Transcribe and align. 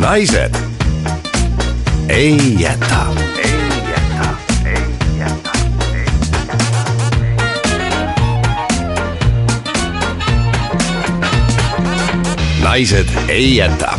Naised 0.00 0.54
ei 2.08 2.54
jäta. 2.58 3.06
naised 12.62 13.08
ei 13.28 13.56
jäta 13.56 13.98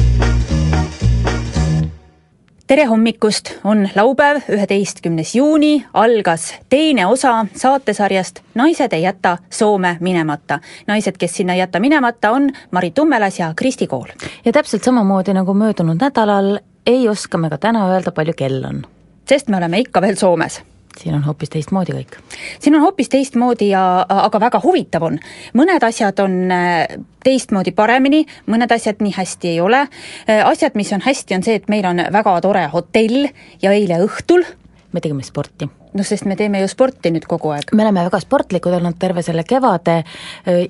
tere 2.67 2.85
hommikust, 2.85 3.51
on 3.63 3.89
laupäev, 3.95 4.41
üheteistkümnes 4.51 5.35
juuni, 5.35 5.85
algas 5.93 6.53
teine 6.69 7.05
osa 7.07 7.45
saatesarjast 7.55 8.39
Naised 8.55 8.93
ei 8.93 9.01
jäta 9.01 9.37
Soome 9.49 9.97
minemata. 9.99 10.59
naised, 10.87 11.15
kes 11.17 11.35
sinna 11.35 11.53
ei 11.53 11.59
jäta 11.59 11.79
minemata, 11.79 12.31
on 12.31 12.49
Marit 12.71 12.93
Tummelas 12.93 13.39
ja 13.39 13.53
Kristi 13.55 13.87
Kool. 13.87 14.07
ja 14.45 14.51
täpselt 14.51 14.83
samamoodi 14.83 15.33
nagu 15.33 15.53
möödunud 15.53 15.97
nädalal 16.01 16.59
ei 16.85 17.09
oska 17.09 17.37
me 17.37 17.49
ka 17.49 17.57
täna 17.57 17.87
öelda, 17.93 18.11
palju 18.11 18.33
kell 18.33 18.63
on. 18.63 18.83
sest 19.29 19.47
me 19.47 19.57
oleme 19.57 19.79
ikka 19.79 20.01
veel 20.01 20.15
Soomes 20.15 20.61
siin 20.97 21.15
on 21.15 21.23
hoopis 21.25 21.49
teistmoodi 21.53 21.95
kõik. 21.97 22.17
siin 22.59 22.75
on 22.75 22.81
hoopis 22.81 23.09
teistmoodi 23.09 23.69
ja, 23.69 24.05
aga 24.09 24.39
väga 24.39 24.61
huvitav 24.63 25.03
on. 25.09 25.19
mõned 25.53 25.83
asjad 25.83 26.19
on 26.23 26.51
äh, 26.51 26.85
teistmoodi 27.23 27.71
paremini, 27.71 28.25
mõned 28.47 28.71
asjad 28.71 29.01
nii 29.03 29.13
hästi 29.17 29.55
ei 29.55 29.59
ole. 29.61 29.87
Äh, 30.29 30.45
asjad, 30.45 30.75
mis 30.75 30.93
on 30.93 31.03
hästi, 31.05 31.35
on 31.35 31.43
see, 31.43 31.59
et 31.61 31.69
meil 31.69 31.85
on 31.85 32.01
väga 32.13 32.39
tore 32.41 32.67
hotell 32.73 33.27
ja 33.61 33.73
eile 33.73 34.01
õhtul 34.05 34.45
me 34.91 35.01
tegime 35.03 35.23
sporti. 35.23 35.67
Noh, 35.97 36.07
sest 36.07 36.27
me 36.29 36.37
teeme 36.39 36.61
ju 36.61 36.69
sporti 36.71 37.11
nüüd 37.13 37.27
kogu 37.29 37.51
aeg. 37.55 37.73
me 37.73 37.85
oleme 37.85 38.05
väga 38.07 38.21
sportlikud 38.23 38.77
olnud 38.79 38.97
terve 38.99 39.23
selle 39.25 39.43
kevade 39.47 39.99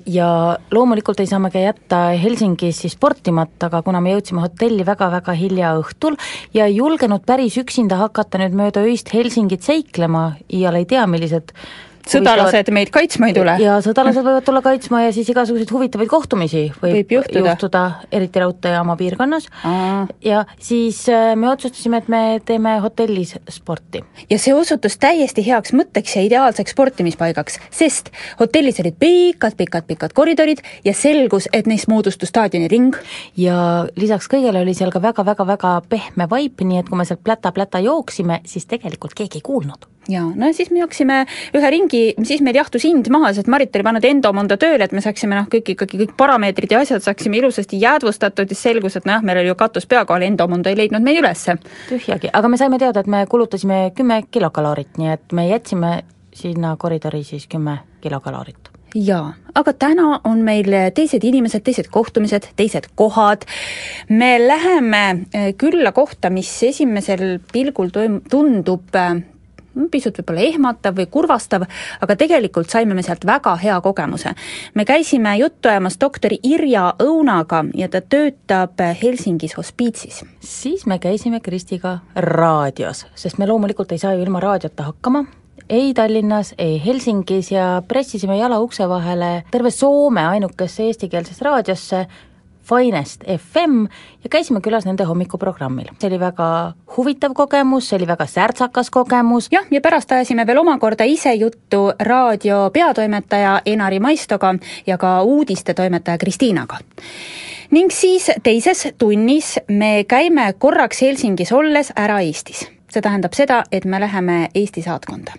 ja 0.06 0.30
loomulikult 0.74 1.20
ei 1.20 1.30
saa 1.30 1.40
me 1.42 1.52
ka 1.54 1.62
jätta 1.62 2.02
Helsingis 2.18 2.82
siis 2.84 2.96
sportimata, 2.96 3.68
aga 3.68 3.82
kuna 3.86 4.00
me 4.04 4.14
jõudsime 4.14 4.42
hotelli 4.44 4.86
väga-väga 4.86 5.34
hilja 5.38 5.74
õhtul 5.80 6.18
ja 6.56 6.68
ei 6.68 6.78
julgenud 6.78 7.26
päris 7.28 7.58
üksinda 7.60 8.00
hakata 8.02 8.40
nüüd 8.42 8.56
mööda 8.58 8.84
öist 8.88 9.12
Helsingit 9.14 9.66
seiklema, 9.66 10.32
iial 10.48 10.80
ei 10.80 10.88
tea, 10.88 11.06
millised 11.10 11.54
sõdalased 12.08 12.70
meid 12.74 12.90
kaitsma 12.94 13.30
ei 13.30 13.36
tule. 13.36 13.54
ja 13.62 13.78
sõdalased 13.84 14.24
võivad 14.24 14.46
tulla 14.46 14.62
kaitsma 14.64 15.02
ja 15.04 15.12
siis 15.14 15.28
igasuguseid 15.32 15.70
huvitavaid 15.72 16.10
kohtumisi 16.10 16.64
võib, 16.80 16.94
võib 16.98 17.14
juhtuda, 17.18 17.54
juhtuda, 17.54 17.82
eriti 18.14 18.42
raudteejaama 18.42 18.96
piirkonnas. 19.00 19.48
ja 20.24 20.44
siis 20.62 21.04
äh, 21.12 21.34
me 21.36 21.50
otsustasime, 21.50 22.02
et 22.02 22.08
me 22.08 22.22
teeme 22.44 22.78
hotellis 22.84 23.36
sporti. 23.52 24.02
ja 24.30 24.38
see 24.38 24.54
osutus 24.54 24.98
täiesti 24.98 25.44
heaks 25.46 25.74
mõtteks 25.76 26.16
ja 26.16 26.24
ideaalseks 26.26 26.74
sportimispaigaks, 26.76 27.60
sest 27.70 28.12
hotellis 28.40 28.80
olid 28.82 28.98
pikad-pikad-pikad 29.00 30.16
koridorid 30.16 30.64
ja 30.84 30.94
selgus, 30.96 31.48
et 31.52 31.66
neist 31.70 31.88
moodustus 31.88 32.32
staadioniring. 32.32 32.96
ja 33.36 33.86
lisaks 33.96 34.30
kõigele 34.30 34.62
oli 34.64 34.74
seal 34.74 34.92
ka 34.94 35.02
väga-väga-väga 35.02 35.76
pehme 35.88 36.28
vaip, 36.30 36.64
nii 36.64 36.82
et 36.82 36.88
kui 36.88 36.98
me 36.98 37.06
sealt 37.08 37.24
pläta-pläta 37.24 37.82
jooksime, 37.84 38.42
siis 38.46 38.66
tegelikult 38.66 39.14
keegi 39.18 39.42
ei 39.42 39.46
kuulnud 39.46 39.88
ja 40.08 40.24
no 40.34 40.52
siis 40.56 40.70
me 40.70 40.80
jooksime 40.82 41.18
ühe 41.56 41.70
ringi, 41.70 42.02
siis 42.24 42.42
meil 42.44 42.58
jahtus 42.58 42.86
hind 42.88 43.10
maha, 43.12 43.32
sest 43.36 43.50
Marit 43.52 43.76
oli 43.76 43.86
pannud 43.86 44.06
Endomondo 44.08 44.56
tööle, 44.60 44.88
et 44.88 44.94
me 44.96 45.02
saaksime 45.04 45.36
noh, 45.38 45.48
kõik 45.52 45.74
ikkagi 45.74 46.00
kõik 46.04 46.14
parameetrid 46.20 46.72
ja 46.74 46.82
asjad 46.84 47.04
saaksime 47.04 47.40
ilusasti 47.40 47.80
jäädvustatud, 47.82 48.48
siis 48.52 48.64
selgus, 48.70 48.96
et 48.98 49.08
nojah, 49.08 49.24
meil 49.26 49.42
oli 49.42 49.52
ju 49.52 49.58
katus 49.58 49.88
pea 49.90 50.04
kohal, 50.08 50.26
Endomondo 50.28 50.72
ei 50.72 50.78
leidnud 50.78 51.04
meid 51.04 51.20
ülesse. 51.22 51.58
tühjagi, 51.90 52.32
aga 52.32 52.48
me 52.48 52.60
saime 52.60 52.80
teada, 52.80 53.04
et 53.04 53.10
me 53.10 53.26
kulutasime 53.26 53.90
kümme 53.96 54.22
kilokaloorit, 54.30 54.96
nii 54.98 55.12
et 55.16 55.36
me 55.36 55.48
jätsime 55.48 55.92
sinna 56.34 56.76
koridori 56.76 57.24
siis 57.24 57.46
kümme 57.50 57.80
kilokaloorit 58.00 58.78
jaa, 58.94 59.32
aga 59.54 59.72
täna 59.76 60.20
on 60.24 60.40
meil 60.46 60.72
teised 60.96 61.24
inimesed, 61.24 61.60
teised 61.64 61.90
kohtumised, 61.92 62.48
teised 62.56 62.88
kohad. 62.96 63.44
me 64.08 64.38
läheme 64.40 65.26
eh, 65.32 65.54
külla 65.58 65.92
kohta, 65.92 66.30
mis 66.30 66.62
esimesel 66.62 67.40
pilgul 67.52 67.92
toim-, 67.92 68.22
tundub 68.30 68.94
eh, 68.96 69.20
pisut 69.90 70.18
võib-olla 70.18 70.44
ehmatav 70.48 70.96
või 70.98 71.06
kurvastav, 71.10 71.64
aga 72.00 72.16
tegelikult 72.16 72.70
saime 72.70 72.94
me 72.94 73.02
sealt 73.06 73.26
väga 73.26 73.56
hea 73.62 73.80
kogemuse. 73.80 74.34
me 74.74 74.84
käisime 74.84 75.36
juttu 75.38 75.68
ajamas 75.68 75.98
doktor 76.00 76.34
Irja 76.42 76.94
Õunaga 77.02 77.64
ja 77.74 77.88
ta 77.88 78.00
töötab 78.00 78.80
Helsingis 79.02 79.56
hospiitsis. 79.56 80.24
siis 80.40 80.86
me 80.86 80.98
käisime 80.98 81.40
Kristiga 81.40 81.98
raadios, 82.14 83.06
sest 83.14 83.38
me 83.38 83.46
loomulikult 83.46 83.92
ei 83.92 83.98
saa 83.98 84.14
ju 84.14 84.22
ilma 84.22 84.40
raadiota 84.40 84.82
hakkama, 84.82 85.24
ei 85.68 85.94
Tallinnas, 85.94 86.54
ei 86.58 86.82
Helsingis 86.86 87.52
ja 87.52 87.82
pressisime 87.88 88.38
jala 88.38 88.60
ukse 88.60 88.88
vahele 88.88 89.42
terve 89.50 89.70
Soome 89.70 90.26
ainukesse 90.26 90.82
eestikeelsesse 90.82 91.44
raadiosse, 91.44 92.06
Finest 92.68 93.24
FM 93.24 93.86
ja 94.24 94.30
käisime 94.30 94.60
külas 94.60 94.86
nende 94.86 95.04
hommikuprogrammil. 95.08 95.88
see 95.98 96.10
oli 96.10 96.20
väga 96.20 96.48
huvitav 96.96 97.34
kogemus, 97.34 97.88
see 97.88 97.96
oli 97.96 98.06
väga 98.06 98.26
särtsakas 98.26 98.90
kogemus. 98.90 99.48
jah, 99.52 99.66
ja 99.70 99.80
pärast 99.80 100.12
ajasime 100.12 100.46
veel 100.46 100.58
omakorda 100.58 101.04
ise 101.04 101.34
juttu 101.34 101.92
raadio 101.98 102.70
peatoimetaja 102.72 103.60
Enari 103.66 104.00
Maistoga 104.00 104.54
ja 104.86 104.98
ka 104.98 105.22
uudistetoimetaja 105.22 106.18
Kristiinaga 106.18 106.78
ning 107.70 107.92
siis 107.92 108.30
teises 108.42 108.88
tunnis 108.98 109.58
me 109.68 110.04
käime 110.08 110.52
korraks 110.58 111.02
Helsingis 111.02 111.52
olles 111.52 111.92
ära 111.96 112.20
Eestis. 112.20 112.66
see 112.88 113.02
tähendab 113.04 113.34
seda, 113.36 113.64
et 113.72 113.84
me 113.84 114.00
läheme 114.00 114.48
Eesti 114.54 114.82
saatkonda. 114.82 115.34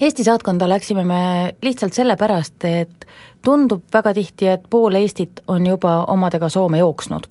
Eesti 0.00 0.24
saatkonda 0.24 0.68
läksime 0.68 1.04
me 1.04 1.52
lihtsalt 1.62 1.92
sellepärast, 1.92 2.64
et 2.64 3.06
tundub 3.46 3.84
väga 3.94 4.12
tihti, 4.16 4.48
et 4.50 4.64
pool 4.70 4.96
Eestit 4.98 5.42
on 5.46 5.66
juba 5.66 6.00
omadega 6.10 6.48
Soome 6.50 6.78
jooksnud. 6.78 7.26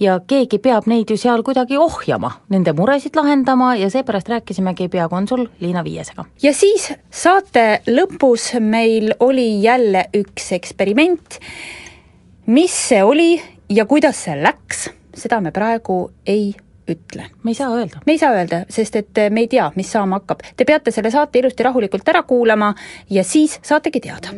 ja 0.00 0.18
keegi 0.26 0.58
peab 0.58 0.88
neid 0.90 1.10
ju 1.10 1.16
seal 1.16 1.44
kuidagi 1.46 1.78
ohjama, 1.78 2.32
nende 2.50 2.74
muresid 2.74 3.16
lahendama 3.16 3.74
ja 3.78 3.90
seepärast 3.90 4.28
rääkisimegi 4.32 4.88
peakonsul 4.88 5.46
Liina 5.60 5.84
Viiesega. 5.84 6.24
ja 6.42 6.54
siis 6.54 6.90
saate 7.10 7.82
lõpus 7.86 8.50
meil 8.60 9.14
oli 9.20 9.62
jälle 9.62 10.08
üks 10.16 10.50
eksperiment, 10.58 11.38
mis 12.46 12.74
see 12.88 13.04
oli 13.04 13.30
ja 13.70 13.86
kuidas 13.86 14.24
see 14.24 14.36
läks, 14.42 14.88
seda 15.14 15.40
me 15.40 15.54
praegu 15.54 16.10
ei 16.26 16.50
ütle. 16.90 17.28
me 17.42 17.54
ei 17.54 17.54
saa 17.54 17.70
öelda. 17.76 18.02
me 18.06 18.16
ei 18.16 18.18
saa 18.18 18.34
öelda, 18.34 18.64
sest 18.68 18.98
et 18.98 19.22
me 19.30 19.46
ei 19.46 19.48
tea, 19.48 19.70
mis 19.76 19.92
saama 19.92 20.18
hakkab. 20.18 20.42
Te 20.56 20.66
peate 20.66 20.90
selle 20.90 21.14
saate 21.14 21.38
ilusti 21.38 21.62
rahulikult 21.62 22.08
ära 22.08 22.26
kuulama 22.26 22.74
ja 23.10 23.24
siis 23.24 23.60
saategi 23.62 24.00
teada 24.10 24.34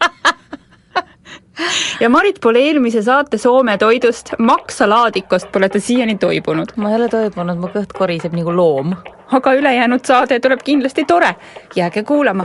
ja 2.02 2.10
Marit 2.10 2.40
pole 2.42 2.58
eelmise 2.58 3.02
saate 3.02 3.38
Soome 3.38 3.78
toidust, 3.78 4.32
maksalaadikost 4.38 5.52
pole 5.52 5.68
ta 5.68 5.80
siiani 5.80 6.18
toibunud. 6.18 6.76
ma 6.76 6.90
ei 6.90 7.00
ole 7.00 7.08
toibunud, 7.08 7.58
mu 7.58 7.70
kõht 7.74 7.94
koriseb 7.98 8.36
nagu 8.36 8.56
loom. 8.56 8.96
aga 9.32 9.54
ülejäänud 9.54 10.04
saade 10.04 10.40
tuleb 10.40 10.64
kindlasti 10.64 11.04
tore, 11.04 11.34
jääge 11.76 12.02
kuulama. 12.02 12.44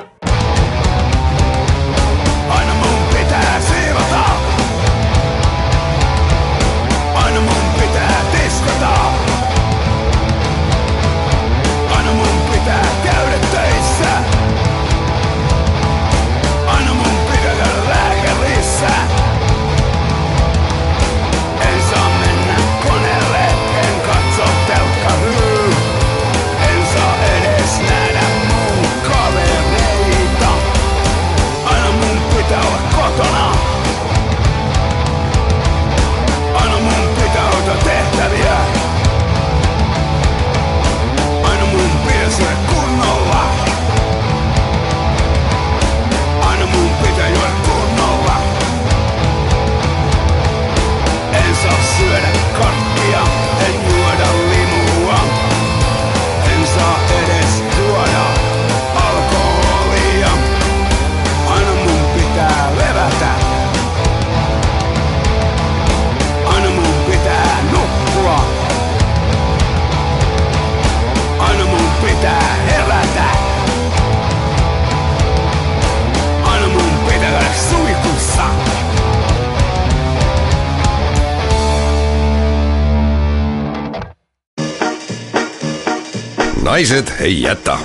Naised 86.74 87.08
ei 87.20 87.42
jäta. 87.42 87.78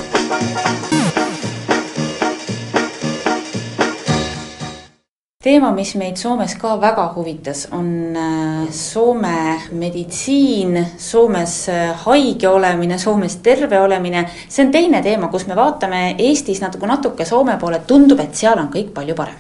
Teema, 5.45 5.73
mis 5.73 5.91
meid 6.01 6.17
Soomes 6.17 6.55
ka 6.57 6.71
väga 6.81 7.05
huvitas, 7.17 7.67
on 7.73 7.91
äh, 8.17 8.71
Soome 8.73 9.61
meditsiin, 9.73 10.79
Soomes 10.97 11.57
äh, 11.69 11.91
haige 12.05 12.49
olemine, 12.49 12.99
Soomes 12.99 13.37
terve 13.37 13.81
olemine. 13.81 14.25
see 14.49 14.65
on 14.65 14.73
teine 14.73 15.03
teema, 15.03 15.29
kus 15.29 15.45
me 15.47 15.57
vaatame 15.57 16.15
Eestis 16.19 16.63
natuke, 16.65 16.87
natuke 16.87 17.25
Soome 17.29 17.59
poole, 17.61 17.83
tundub, 17.87 18.23
et 18.25 18.35
seal 18.35 18.57
on 18.57 18.71
kõik 18.73 18.95
palju 18.95 19.19
parem. 19.19 19.37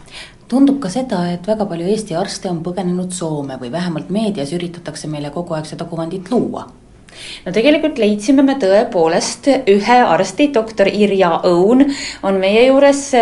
Tundub 0.48 0.76
ka 0.80 0.92
seda, 0.92 1.22
et 1.32 1.48
väga 1.48 1.64
palju 1.64 1.88
Eesti 1.88 2.20
arste 2.20 2.52
on 2.52 2.60
põgenenud 2.60 3.16
Soome 3.16 3.56
või 3.56 3.72
vähemalt 3.72 4.12
meedias 4.12 4.52
üritatakse 4.52 5.08
meile 5.08 5.32
kogu 5.32 5.56
aeg 5.56 5.72
seda 5.72 5.88
kuvandit 5.88 6.28
luua 6.34 6.66
no 7.44 7.52
tegelikult 7.54 7.98
leidsime 7.98 8.44
me 8.46 8.56
tõepoolest 8.60 9.48
ühe 9.70 10.00
arsti, 10.04 10.50
doktor 10.54 10.90
Irja 10.90 11.40
Õun 11.48 11.86
on 12.22 12.40
meie 12.40 12.66
juures. 12.66 13.12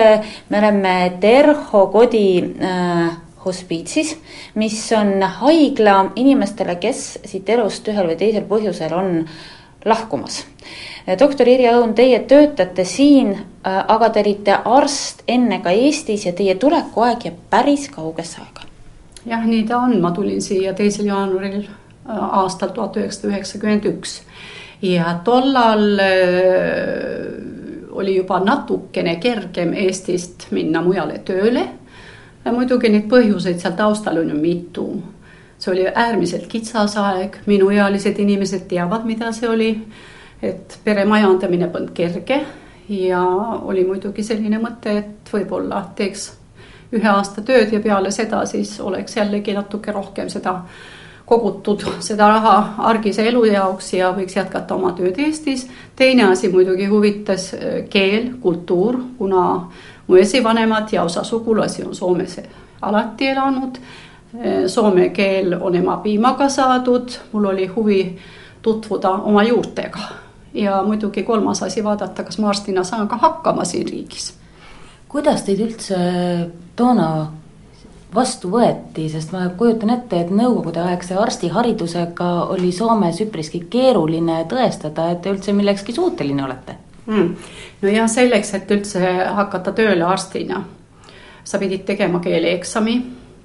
me 0.49 0.59
oleme 0.59 0.97
Terho 1.21 1.87
Kodi 1.93 2.29
äh, 2.43 3.17
hospiitsis, 3.47 4.17
mis 4.55 4.93
on 4.93 5.23
haigla 5.23 6.13
inimestele, 6.17 6.77
kes 6.83 7.05
siit 7.25 7.49
elust 7.49 7.89
ühel 7.89 8.11
või 8.11 8.19
teisel 8.19 8.47
põhjusel 8.49 8.95
on 8.97 9.13
lahkumas. 9.87 10.45
doktor 11.19 11.49
Irja 11.49 11.77
Õun, 11.79 11.95
teie 11.95 12.19
töötate 12.27 12.85
siin, 12.85 13.37
aga 13.63 14.11
te 14.11 14.25
olite 14.25 14.59
arst 14.65 15.23
enne 15.29 15.61
ka 15.63 15.71
Eestis 15.71 16.27
ja 16.27 16.33
teie 16.33 16.55
tulekuaeg 16.55 17.29
jääb 17.29 17.41
päris 17.51 17.89
kaugesse 17.95 18.43
aega. 18.43 18.67
jah, 19.27 19.47
nii 19.47 19.65
ta 19.67 19.79
on, 19.79 20.01
ma 20.01 20.11
tulin 20.11 20.43
siia 20.43 20.75
teisel 20.75 21.07
jaanuaril 21.07 21.67
aastal 22.09 22.69
tuhat 22.75 22.97
üheksasada 22.97 23.33
üheksakümmend 23.33 23.85
üks. 23.91 24.21
ja 24.83 25.21
tollal 25.25 25.99
äh, 25.99 27.47
oli 27.97 28.17
juba 28.17 28.41
natukene 28.41 29.17
kergem 29.17 29.73
Eestist 29.73 30.51
minna 30.51 30.83
mujale 30.83 31.19
tööle. 31.25 31.69
muidugi 32.45 32.89
neid 32.89 33.09
põhjuseid 33.11 33.59
seal 33.59 33.75
taustal 33.75 34.21
on 34.21 34.31
ju 34.31 34.37
mitu. 34.37 35.03
see 35.59 35.73
oli 35.73 35.87
äärmiselt 35.89 36.47
kitsas 36.47 36.97
aeg, 36.97 37.39
minuealised 37.47 38.19
inimesed 38.19 38.69
teavad, 38.69 39.05
mida 39.05 39.33
see 39.33 39.49
oli. 39.49 39.73
et 40.43 40.79
pere 40.85 41.05
majandamine 41.05 41.69
polnud 41.69 41.95
kerge 41.95 42.45
ja 42.89 43.23
oli 43.63 43.85
muidugi 43.85 44.23
selline 44.23 44.59
mõte, 44.63 44.99
et 44.99 45.33
võib-olla 45.33 45.83
teeks 45.97 46.33
ühe 46.95 47.09
aasta 47.09 47.43
tööd 47.43 47.73
ja 47.73 47.81
peale 47.83 48.11
seda 48.15 48.45
siis 48.47 48.77
oleks 48.81 49.17
jällegi 49.17 49.55
natuke 49.57 49.93
rohkem 49.93 50.29
seda 50.31 50.61
kogutud 51.27 51.83
seda 52.01 52.29
raha 52.29 52.55
argise 52.79 53.25
elu 53.29 53.45
jaoks 53.51 53.93
ja 53.95 54.13
võiks 54.15 54.37
jätkata 54.37 54.75
oma 54.75 54.93
tööd 54.95 55.19
Eestis. 55.19 55.67
teine 55.97 56.29
asi 56.31 56.49
muidugi 56.49 56.87
huvitas 56.87 57.53
äh, 57.55 57.85
keel, 57.91 58.33
kultuur, 58.41 59.01
kuna 59.19 59.47
mu 60.07 60.17
esivanemad 60.17 60.93
ja 60.93 61.03
osa 61.03 61.25
sugulasi 61.25 61.85
on 61.85 61.95
Soomes 61.95 62.41
alati 62.83 63.27
elanud. 63.29 63.79
Äh, 64.35 64.67
soome 64.67 65.09
keel 65.09 65.57
on 65.61 65.75
ema 65.75 65.97
piimaga 65.97 66.49
saadud, 66.49 67.19
mul 67.33 67.45
oli 67.45 67.67
huvi 67.67 68.19
tutvuda 68.63 69.11
oma 69.11 69.43
juurtega 69.43 69.99
ja 70.55 70.83
muidugi 70.83 71.23
kolmas 71.23 71.63
asi, 71.63 71.85
vaadata, 71.85 72.25
kas 72.25 72.39
ma 72.39 72.49
arstina 72.49 72.85
saan 72.85 73.09
ka 73.09 73.17
hakkama 73.17 73.65
siin 73.65 73.89
riigis. 73.89 74.35
kuidas 75.09 75.43
teid 75.43 75.61
üldse 75.61 75.97
toona 76.77 77.27
vastu 78.17 78.51
võeti, 78.51 79.07
sest 79.13 79.33
ma 79.35 79.45
kujutan 79.59 79.93
ette, 79.95 80.21
et 80.21 80.33
nõukogudeaegse 80.35 81.19
arstiharidusega 81.21 82.31
oli 82.55 82.73
Soomes 82.73 83.21
üpriski 83.25 83.63
keeruline 83.71 84.43
tõestada, 84.51 85.11
et 85.13 85.23
te 85.23 85.35
üldse 85.35 85.55
millekski 85.57 85.95
suuteline 85.97 86.45
olete 86.45 86.79
mm.. 87.07 87.53
no 87.83 87.93
ja 87.93 88.09
selleks, 88.09 88.55
et 88.59 88.73
üldse 88.73 89.13
hakata 89.37 89.73
tööle 89.77 90.05
arstina, 90.05 90.65
sa 91.45 91.63
pidid 91.63 91.87
tegema 91.87 92.21
keeleeksami. 92.25 92.97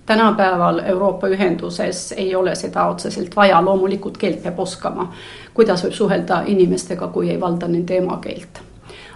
tänapäeval 0.06 0.82
Euroopa 0.86 1.28
Ühenduses 1.28 2.12
ei 2.18 2.36
ole 2.36 2.56
seda 2.56 2.88
otseselt 2.90 3.36
vaja, 3.36 3.62
loomulikult 3.62 4.18
keelt 4.18 4.44
peab 4.44 4.60
oskama. 4.60 5.12
kuidas 5.54 5.84
võib 5.86 5.94
suhelda 5.94 6.44
inimestega, 6.46 7.08
kui 7.08 7.30
ei 7.30 7.40
valda 7.40 7.68
nende 7.68 7.98
emakeelt 7.98 8.71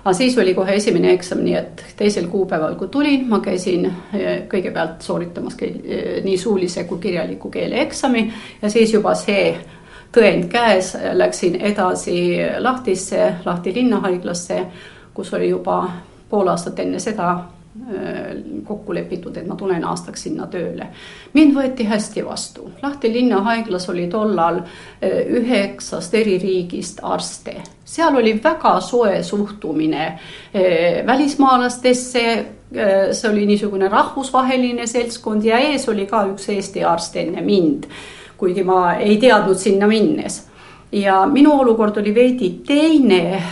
aga 0.06 0.14
siis 0.14 0.38
oli 0.38 0.54
kohe 0.54 0.76
esimene 0.78 1.14
eksam, 1.18 1.42
nii 1.42 1.56
et 1.58 1.82
teisel 1.98 2.28
kuupäeval, 2.30 2.76
kui 2.78 2.88
tulin, 2.94 3.26
ma 3.30 3.40
käisin 3.42 3.88
eh, 3.90 4.44
kõigepealt 4.52 5.02
sooritamas 5.02 5.58
eh, 5.66 6.20
nii 6.24 6.38
suulise 6.38 6.84
kui 6.86 7.02
kirjaliku 7.02 7.50
keele 7.50 7.82
eksami 7.82 8.28
ja 8.62 8.70
siis 8.70 8.94
juba 8.94 9.16
see 9.18 9.56
tõend 10.16 10.46
käes 10.52 10.94
läksin 11.14 11.58
edasi 11.60 12.38
Lahtisse, 12.60 13.34
Lahti 13.46 13.74
linnahaiglasse, 13.74 14.62
kus 15.14 15.34
oli 15.34 15.50
juba 15.50 15.82
pool 16.30 16.48
aastat 16.54 16.80
enne 16.80 17.00
seda 17.00 17.34
kokku 18.64 18.94
lepitud, 18.96 19.36
et 19.38 19.48
ma 19.48 19.56
tulen 19.60 19.84
aastaks 19.84 20.22
sinna 20.24 20.48
tööle. 20.48 20.88
mind 21.34 21.56
võeti 21.56 21.84
hästi 21.84 22.24
vastu, 22.26 22.70
Lahti 22.82 23.12
linnahaiglas 23.14 23.90
oli 23.90 24.08
tollal 24.08 24.62
äh, 24.62 25.28
üheksast 25.28 26.14
eri 26.16 26.38
riigist 26.40 27.04
arste, 27.04 27.58
seal 27.84 28.16
oli 28.16 28.40
väga 28.44 28.80
soe 28.82 29.24
suhtumine 29.24 30.06
äh, 30.08 31.06
välismaalastesse. 31.06 32.46
see 33.12 33.30
oli 33.30 33.46
niisugune 33.46 33.88
rahvusvaheline 33.88 34.88
seltskond 34.88 35.44
ja 35.46 35.60
ees 35.60 35.86
oli 35.90 36.08
ka 36.10 36.24
üks 36.32 36.50
Eesti 36.50 36.84
arst 36.84 37.16
enne 37.16 37.42
mind, 37.42 37.86
kuigi 38.38 38.64
ma 38.64 38.96
ei 38.96 39.18
teadnud 39.22 39.56
sinna 39.56 39.88
minnes 39.88 40.42
ja 40.92 41.26
minu 41.26 41.54
olukord 41.60 41.98
oli 41.98 42.16
veidi 42.16 42.50
teine. 42.68 43.44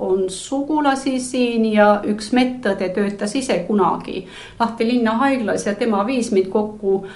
On 0.00 0.30
sugulasi 0.30 1.18
siin 1.20 1.64
ja 1.72 2.00
üks 2.06 2.32
medõde 2.36 2.88
töötas 2.94 3.34
ise 3.36 3.58
kunagi 3.68 4.26
Lahti 4.60 4.88
linnahaiglas 4.88 5.66
ja 5.66 5.74
tema 5.74 6.04
viis 6.06 6.32
mind 6.32 6.50
kokku 6.52 7.06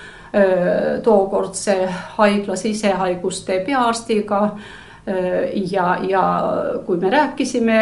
tookordse 1.03 1.89
haigla 2.17 2.57
sisehaiguste 2.57 3.59
peaarstiga 3.67 4.41
ja, 5.73 5.87
ja 6.09 6.25
kui 6.87 7.01
me 7.03 7.11
rääkisime 7.11 7.81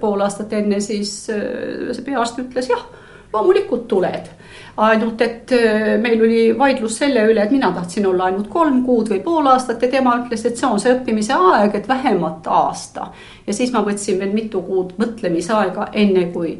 pool 0.00 0.24
aastat 0.24 0.52
enne, 0.52 0.80
siis 0.80 1.12
see 1.26 2.04
peaarst 2.06 2.40
ütles 2.40 2.70
jah, 2.72 2.86
loomulikult 3.32 3.88
tuled 3.88 4.32
ainult 4.76 5.20
et 5.20 5.52
äh, 5.52 6.00
meil 6.00 6.22
oli 6.22 6.58
vaidlus 6.58 6.98
selle 6.98 7.22
üle, 7.30 7.42
et 7.42 7.52
mina 7.54 7.70
tahtsin 7.72 8.06
olla 8.06 8.28
ainult 8.30 8.48
kolm 8.50 8.82
kuud 8.86 9.10
või 9.12 9.20
pool 9.22 9.46
aastat 9.46 9.82
ja 9.82 9.90
tema 9.90 10.16
ütles, 10.22 10.44
et 10.46 10.58
see 10.58 10.68
on 10.68 10.80
see 10.82 10.94
õppimise 10.96 11.36
aeg, 11.36 11.76
et 11.78 11.88
vähemalt 11.88 12.46
aasta. 12.50 13.10
ja 13.46 13.54
siis 13.54 13.72
ma 13.72 13.84
võtsin 13.86 14.18
veel 14.18 14.34
mitu 14.34 14.62
kuud 14.66 14.96
mõtlemisaega, 14.98 15.90
enne 15.92 16.26
kui 16.34 16.56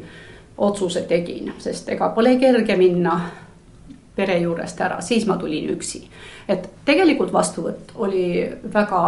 otsuse 0.57 1.01
tegin, 1.09 1.51
sest 1.59 1.89
ega 1.91 2.09
pole 2.15 2.37
kerge 2.39 2.77
minna 2.79 3.19
pere 4.15 4.37
juurest 4.39 4.79
ära, 4.81 5.01
siis 5.03 5.25
ma 5.27 5.35
tulin 5.37 5.69
üksi. 5.75 6.05
et 6.47 6.69
tegelikult 6.85 7.33
vastuvõtt 7.33 7.91
oli 7.95 8.47
väga 8.73 9.01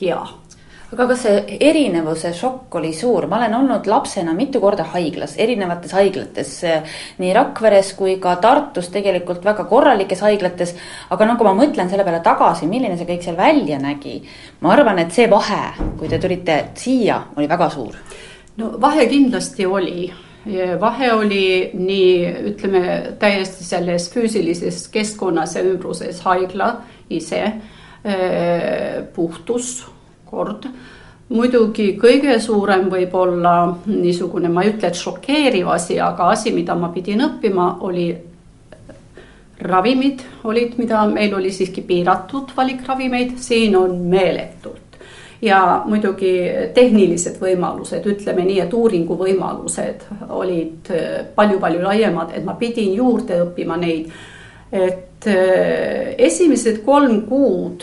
hea 0.00 0.22
aga 0.90 1.06
kas 1.12 1.20
see 1.22 1.58
erinevuse 1.62 2.32
šokk 2.34 2.74
oli 2.80 2.90
suur, 2.96 3.28
ma 3.30 3.38
olen 3.38 3.54
olnud 3.60 3.86
lapsena 3.86 4.32
mitu 4.34 4.58
korda 4.62 4.88
haiglas, 4.90 5.36
erinevates 5.38 5.92
haiglates, 5.94 6.54
nii 7.22 7.34
Rakveres 7.36 7.92
kui 7.98 8.16
ka 8.22 8.34
Tartus 8.42 8.90
tegelikult 8.90 9.44
väga 9.46 9.68
korralikes 9.70 10.24
haiglates. 10.26 10.74
aga 11.10 11.26
no 11.28 11.36
kui 11.36 11.46
ma 11.46 11.54
mõtlen 11.54 11.90
selle 11.90 12.06
peale 12.06 12.22
tagasi, 12.24 12.66
milline 12.66 12.96
see 12.98 13.06
kõik 13.06 13.22
seal 13.22 13.38
välja 13.38 13.78
nägi, 13.78 14.16
ma 14.60 14.74
arvan, 14.74 14.98
et 14.98 15.14
see 15.14 15.28
vahe, 15.30 15.62
kui 15.98 16.08
te 16.08 16.18
tulite 16.18 16.58
siia, 16.74 17.22
oli 17.36 17.46
väga 17.46 17.70
suur. 17.70 17.94
no 18.56 18.74
vahe 18.80 19.06
kindlasti 19.06 19.66
oli 19.66 20.10
vahe 20.80 21.12
oli 21.12 21.70
nii, 21.76 22.12
ütleme 22.50 22.82
täiesti 23.20 23.64
selles 23.64 24.08
füüsilises 24.10 24.86
keskkonnas 24.90 25.54
ja 25.54 25.62
ümbruses 25.62 26.22
haigla 26.24 26.72
ise, 27.12 27.42
puhtus 29.14 29.84
kord. 30.30 30.66
muidugi 31.30 31.92
kõige 32.00 32.40
suurem 32.42 32.88
võib-olla 32.90 33.76
niisugune, 33.86 34.48
ma 34.48 34.64
ei 34.64 34.72
ütle, 34.72 34.88
et 34.88 34.98
šokeeriv 34.98 35.68
asi, 35.70 36.00
aga 36.00 36.30
asi, 36.32 36.50
mida 36.52 36.74
ma 36.74 36.88
pidin 36.90 37.22
õppima, 37.22 37.76
oli 37.86 38.08
ravimid 39.60 40.22
olid, 40.44 40.76
mida 40.78 41.04
meil 41.06 41.34
oli 41.36 41.52
siiski 41.52 41.82
piiratud 41.86 42.54
valik 42.56 42.86
ravimeid, 42.88 43.36
siin 43.38 43.76
on 43.76 43.98
meeletult 44.10 44.98
ja 45.42 45.82
muidugi 45.88 46.34
tehnilised 46.74 47.38
võimalused, 47.40 48.04
ütleme 48.12 48.44
nii, 48.44 48.58
et 48.60 48.74
uuringuvõimalused 48.76 50.04
olid 50.36 50.90
palju-palju 51.36 51.80
laiemad, 51.84 52.34
et 52.36 52.44
ma 52.44 52.56
pidin 52.60 52.92
juurde 52.96 53.40
õppima 53.46 53.78
neid. 53.80 54.10
et 54.70 55.26
eh, 55.26 56.14
esimesed 56.18 56.84
kolm 56.84 57.24
kuud 57.26 57.82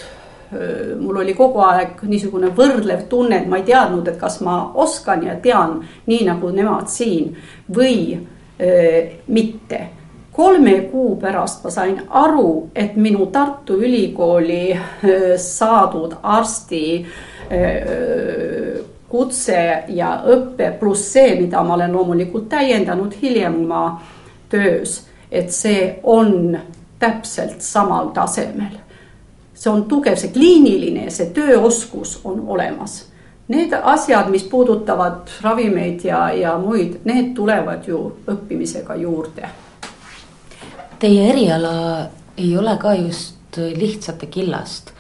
mul 1.00 1.18
oli 1.18 1.34
kogu 1.36 1.60
aeg 1.60 2.02
niisugune 2.08 2.54
võrdlev 2.56 3.08
tunne, 3.10 3.42
et 3.42 3.48
ma 3.52 3.60
ei 3.60 3.66
teadnud, 3.68 4.08
et 4.08 4.18
kas 4.20 4.40
ma 4.46 4.72
oskan 4.80 5.26
ja 5.28 5.36
tean 5.44 5.82
nii 6.08 6.24
nagu 6.28 6.52
nemad 6.56 6.88
siin 6.92 7.36
või 7.76 8.16
öö, 8.16 9.02
mitte. 9.28 9.88
kolme 10.32 10.82
kuu 10.92 11.16
pärast 11.18 11.64
ma 11.64 11.70
sain 11.74 12.02
aru, 12.10 12.70
et 12.76 12.96
minu 12.96 13.26
Tartu 13.26 13.74
Ülikooli 13.82 14.78
öö, 15.04 15.38
saadud 15.38 16.16
arsti 16.24 17.06
kutse 19.10 19.84
ja 19.88 20.10
õpe 20.28 20.72
pluss 20.80 21.14
see, 21.14 21.36
mida 21.42 21.64
ma 21.64 21.74
olen 21.78 21.94
loomulikult 21.96 22.50
täiendanud 22.50 23.16
hiljem 23.22 23.62
oma 23.64 24.02
töös, 24.50 25.00
et 25.32 25.52
see 25.52 26.00
on 26.04 26.58
täpselt 27.00 27.62
samal 27.62 28.12
tasemel. 28.16 28.87
See 29.58 29.72
on 29.72 29.86
tugev, 29.90 30.18
see 30.22 30.30
kliiniline, 30.34 31.10
see 31.12 31.32
tööoskus 31.34 32.20
on 32.24 32.44
olemas. 32.48 33.00
Need 33.48 33.72
asjad, 33.80 34.28
mis 34.30 34.44
puudutavad 34.44 35.32
ravimeid 35.42 36.04
ja, 36.06 36.28
ja 36.36 36.58
muid, 36.60 37.00
need 37.08 37.32
tulevad 37.36 37.88
ju 37.88 38.02
õppimisega 38.28 38.98
juurde. 39.00 39.50
Teie 41.00 41.30
eriala 41.32 41.74
ei 42.38 42.52
ole 42.58 42.76
ka 42.82 42.94
just 43.00 43.58
lihtsate 43.58 44.28
killast 44.30 44.92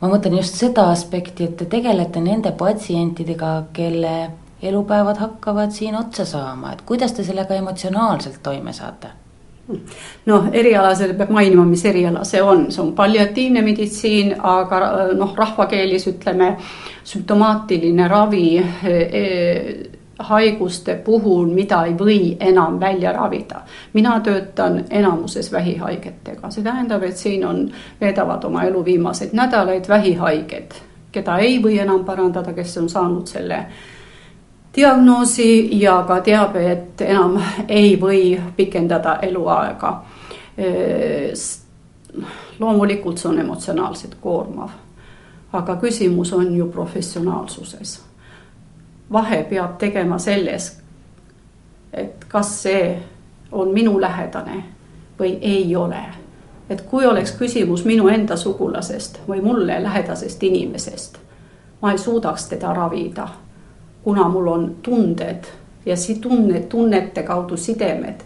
ma 0.00 0.10
mõtlen 0.12 0.36
just 0.38 0.58
seda 0.60 0.90
aspekti, 0.92 1.48
et 1.48 1.56
te 1.60 1.68
tegelete 1.70 2.20
nende 2.22 2.52
patsientidega, 2.56 3.52
kelle 3.76 4.16
elupäevad 4.62 5.20
hakkavad 5.20 5.72
siin 5.72 5.96
otsa 5.96 6.26
saama, 6.28 6.72
et 6.72 6.82
kuidas 6.88 7.16
te 7.16 7.24
sellega 7.24 7.56
emotsionaalselt 7.56 8.42
toime 8.42 8.72
saate? 8.76 9.12
Noh, 10.26 10.48
erialasel 10.52 11.14
peab 11.18 11.30
mainima, 11.34 11.64
mis 11.66 11.84
eriala 11.84 12.24
see 12.24 12.42
on, 12.42 12.68
see 12.70 12.82
on 12.82 12.92
palliatiivne 12.94 13.62
meditsiin, 13.66 14.34
aga 14.38 14.80
noh, 15.18 15.34
rahvakeeles 15.36 16.06
ütleme 16.12 16.54
sümptomaatiline 17.06 18.08
ravi 18.08 18.46
eh, 18.58 19.70
haiguste 20.18 20.94
puhul, 21.04 21.50
mida 21.52 21.82
ei 21.86 21.94
või 21.98 22.36
enam 22.40 22.80
välja 22.80 23.12
ravida. 23.12 23.60
mina 23.92 24.20
töötan 24.20 24.84
enamuses 24.90 25.52
vähihaigetega, 25.52 26.50
see 26.50 26.64
tähendab, 26.64 27.02
et 27.02 27.16
siin 27.16 27.44
on, 27.46 27.70
veedavad 28.00 28.44
oma 28.44 28.64
elu 28.64 28.84
viimaseid 28.84 29.32
nädalaid 29.32 29.88
vähihaiged, 29.88 30.72
keda 31.12 31.38
ei 31.38 31.60
või 31.62 31.78
enam 31.80 32.04
parandada, 32.04 32.52
kes 32.52 32.78
on 32.78 32.88
saanud 32.88 33.26
selle 33.26 33.66
diagnoosi 34.76 35.80
ja 35.80 36.04
ka 36.08 36.20
teab, 36.20 36.56
et 36.56 37.00
enam 37.00 37.38
ei 37.68 37.96
või 38.00 38.40
pikendada 38.56 39.18
eluaega. 39.22 40.02
loomulikult 42.58 43.18
see 43.18 43.28
on 43.28 43.38
emotsionaalselt 43.38 44.14
koormav, 44.20 44.70
aga 45.52 45.76
küsimus 45.76 46.32
on 46.32 46.54
ju 46.56 46.66
professionaalsuses 46.72 48.00
vahe 49.12 49.42
peab 49.42 49.78
tegema 49.78 50.18
selles, 50.18 50.78
et 51.92 52.24
kas 52.28 52.62
see 52.62 53.02
on 53.52 53.72
minu 53.74 54.00
lähedane 54.00 54.64
või 55.18 55.38
ei 55.40 55.76
ole. 55.76 56.04
et 56.70 56.80
kui 56.82 57.06
oleks 57.06 57.32
küsimus 57.38 57.84
minu 57.84 58.08
enda 58.08 58.36
sugulasest 58.36 59.20
või 59.28 59.38
mulle 59.42 59.82
lähedasest 59.82 60.42
inimesest, 60.42 61.18
ma 61.82 61.92
ei 61.92 61.98
suudaks 61.98 62.48
teda 62.48 62.72
ravida, 62.74 63.28
kuna 64.06 64.28
mul 64.28 64.46
on 64.46 64.76
tunded 64.82 65.44
ja 65.86 65.96
si-, 65.96 66.14
tunne, 66.14 66.60
tunnete 66.60 67.22
kaudu 67.22 67.56
sidemed 67.56 68.20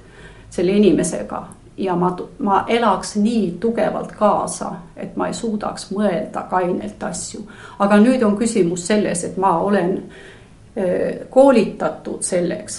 selle 0.50 0.72
inimesega 0.72 1.46
ja 1.76 1.94
ma, 1.96 2.16
ma 2.38 2.64
elaks 2.68 3.14
nii 3.16 3.56
tugevalt 3.60 4.12
kaasa, 4.12 4.72
et 4.96 5.16
ma 5.16 5.30
ei 5.30 5.34
suudaks 5.34 5.86
mõelda 5.96 6.42
kainelt 6.50 7.00
asju. 7.02 7.40
aga 7.78 7.96
nüüd 7.96 8.20
on 8.22 8.36
küsimus 8.36 8.84
selles, 8.86 9.24
et 9.24 9.38
ma 9.40 9.54
olen 9.58 9.94
äh, 9.96 11.22
koolitatud 11.30 12.20
selleks, 12.20 12.76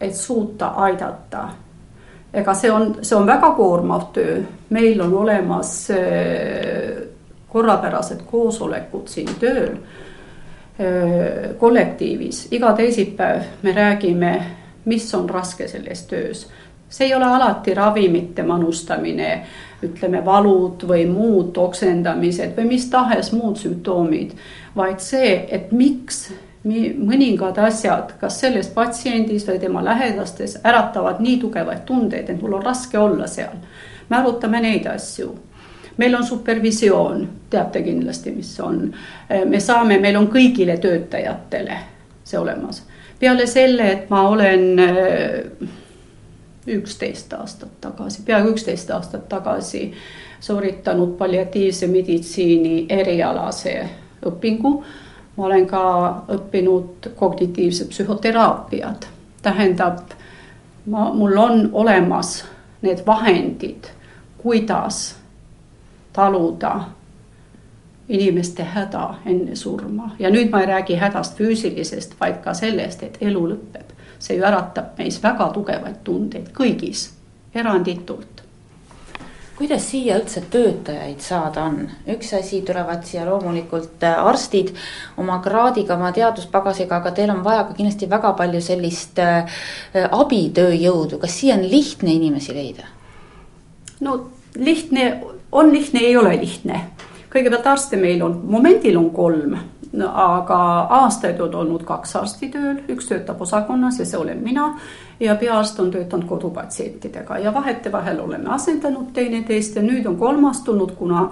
et 0.00 0.14
suuta 0.14 0.68
aidata. 0.86 1.48
ega 2.34 2.54
see 2.54 2.70
on, 2.70 2.94
see 3.02 3.18
on 3.18 3.26
väga 3.26 3.50
koormav 3.58 4.04
töö, 4.14 4.38
meil 4.70 5.02
on 5.02 5.14
olemas 5.24 5.72
korrapärased 7.48 8.22
koosolekud 8.30 9.10
siin 9.10 9.34
tööl 9.42 9.74
kollektiivis, 11.58 12.46
iga 12.56 12.72
teisipäev 12.72 13.42
me 13.62 13.72
räägime, 13.76 14.30
mis 14.88 15.14
on 15.14 15.28
raske 15.30 15.68
selles 15.68 16.02
töös. 16.08 16.46
see 16.88 17.06
ei 17.06 17.14
ole 17.14 17.24
alati 17.24 17.74
ravimite 17.74 18.42
manustamine, 18.42 19.46
ütleme 19.82 20.24
valud 20.24 20.82
või 20.88 21.04
muud 21.06 21.56
oksendamised 21.56 22.56
või 22.56 22.64
mis 22.72 22.88
tahes 22.90 23.32
muud 23.32 23.60
sümptoomid, 23.60 24.32
vaid 24.76 24.98
see, 24.98 25.46
et 25.50 25.72
miks 25.72 26.32
mõningad 26.64 27.58
asjad, 27.58 28.16
kas 28.20 28.40
selles 28.40 28.68
patsiendis 28.74 29.46
või 29.48 29.60
tema 29.60 29.84
lähedastes 29.84 30.58
äratavad 30.64 31.20
nii 31.20 31.38
tugevaid 31.40 31.86
tundeid, 31.86 32.28
et 32.28 32.42
mul 32.42 32.58
on 32.58 32.62
raske 32.62 32.98
olla 32.98 33.26
seal. 33.26 33.56
me 34.08 34.16
arutame 34.16 34.60
neid 34.60 34.86
asju. 34.86 35.34
Meil 36.00 36.14
on 36.16 36.24
supervisioon, 36.24 37.26
teate 37.50 37.82
kindlasti, 37.84 38.32
mis 38.32 38.54
on. 38.64 38.86
me 39.44 39.60
saame, 39.60 39.98
meil 40.00 40.16
on 40.16 40.30
kõigile 40.32 40.78
töötajatele 40.80 41.76
see 42.24 42.38
olemas. 42.38 42.82
peale 43.20 43.46
selle, 43.46 43.90
et 43.92 44.10
ma 44.10 44.22
olen 44.28 44.80
äh, 44.80 45.68
üksteist 46.66 47.32
aastat 47.36 47.76
tagasi, 47.80 48.22
peaaegu 48.24 48.54
üksteist 48.54 48.90
aastat 48.90 49.28
tagasi 49.28 49.90
sooritanud 50.40 51.16
palliatiivse 51.18 51.86
meditsiini 51.86 52.86
erialase 52.88 53.76
õpingu 54.26 54.74
ma 55.40 55.46
olen 55.46 55.66
ka 55.66 55.82
õppinud 56.28 57.12
kognitiivset 57.16 57.88
psühhoteraapiat, 57.88 59.06
tähendab, 59.42 60.12
ma, 60.86 61.06
mul 61.14 61.36
on 61.40 61.62
olemas 61.72 62.42
need 62.84 63.00
vahendid, 63.06 63.88
kuidas 64.42 65.14
taluda 66.12 66.74
inimeste 68.08 68.64
häda 68.64 69.14
enne 69.26 69.56
surma 69.56 70.10
ja 70.18 70.30
nüüd 70.30 70.50
ma 70.50 70.60
ei 70.60 70.66
räägi 70.66 70.98
hädast 70.98 71.38
füüsilisest, 71.38 72.18
vaid 72.20 72.42
ka 72.44 72.54
sellest, 72.54 73.02
et 73.02 73.18
elu 73.20 73.46
lõpeb. 73.54 73.96
see 74.18 74.36
ju 74.36 74.44
äratab 74.44 74.98
meis 74.98 75.22
väga 75.22 75.48
tugevaid 75.54 76.02
tundeid 76.04 76.50
kõigis, 76.52 77.08
eranditult 77.54 78.40
kuidas 79.60 79.90
siia 79.90 80.14
üldse 80.16 80.40
töötajaid 80.48 81.20
saada 81.20 81.66
on? 81.68 81.82
üks 82.08 82.30
asi, 82.38 82.62
tulevad 82.64 83.02
siia 83.04 83.26
loomulikult 83.28 84.00
äh, 84.08 84.16
arstid 84.24 84.70
oma 85.20 85.36
kraadiga, 85.44 85.98
oma 85.98 86.14
teaduspagasiga, 86.16 86.96
aga 86.96 87.12
teil 87.12 87.32
on 87.34 87.42
vaja 87.44 87.66
ka 87.68 87.76
kindlasti 87.76 88.08
väga 88.08 88.32
palju 88.38 88.62
sellist 88.64 89.20
äh, 89.20 89.60
abitööjõudu, 90.16 91.18
kas 91.20 91.36
siia 91.42 91.58
on 91.58 91.66
lihtne 91.68 92.14
inimesi 92.16 92.56
leida? 92.56 92.88
no 94.00 94.16
lihtne, 94.56 95.10
on 95.52 95.72
lihtne, 95.72 96.00
ei 96.00 96.16
ole 96.16 96.36
lihtne. 96.36 96.80
kõigepealt 97.30 97.66
arste 97.66 97.96
meil 97.96 98.22
on, 98.22 98.40
momendil 98.44 98.96
on 98.98 99.10
kolm 99.14 99.54
no, 99.92 100.08
aga 100.14 100.58
aastaid 101.00 101.40
on 101.40 101.54
olnud 101.54 101.84
kaks 101.86 102.16
arsti 102.16 102.50
tööl, 102.50 102.82
üks 102.90 103.06
töötab 103.10 103.40
osakonnas 103.42 104.00
ja 104.00 104.06
see 104.06 104.18
olen 104.18 104.42
mina 104.42 104.72
ja 105.20 105.36
peaarst 105.38 105.80
on 105.80 105.90
töötanud 105.90 106.26
kodupatsientidega 106.28 107.38
ja 107.38 107.54
vahetevahel 107.54 108.20
oleme 108.20 108.50
asendanud 108.54 109.12
teineteist 109.14 109.76
ja 109.76 109.82
nüüd 109.82 110.06
on 110.06 110.18
kolmas 110.18 110.62
tulnud, 110.66 110.94
kuna 110.98 111.30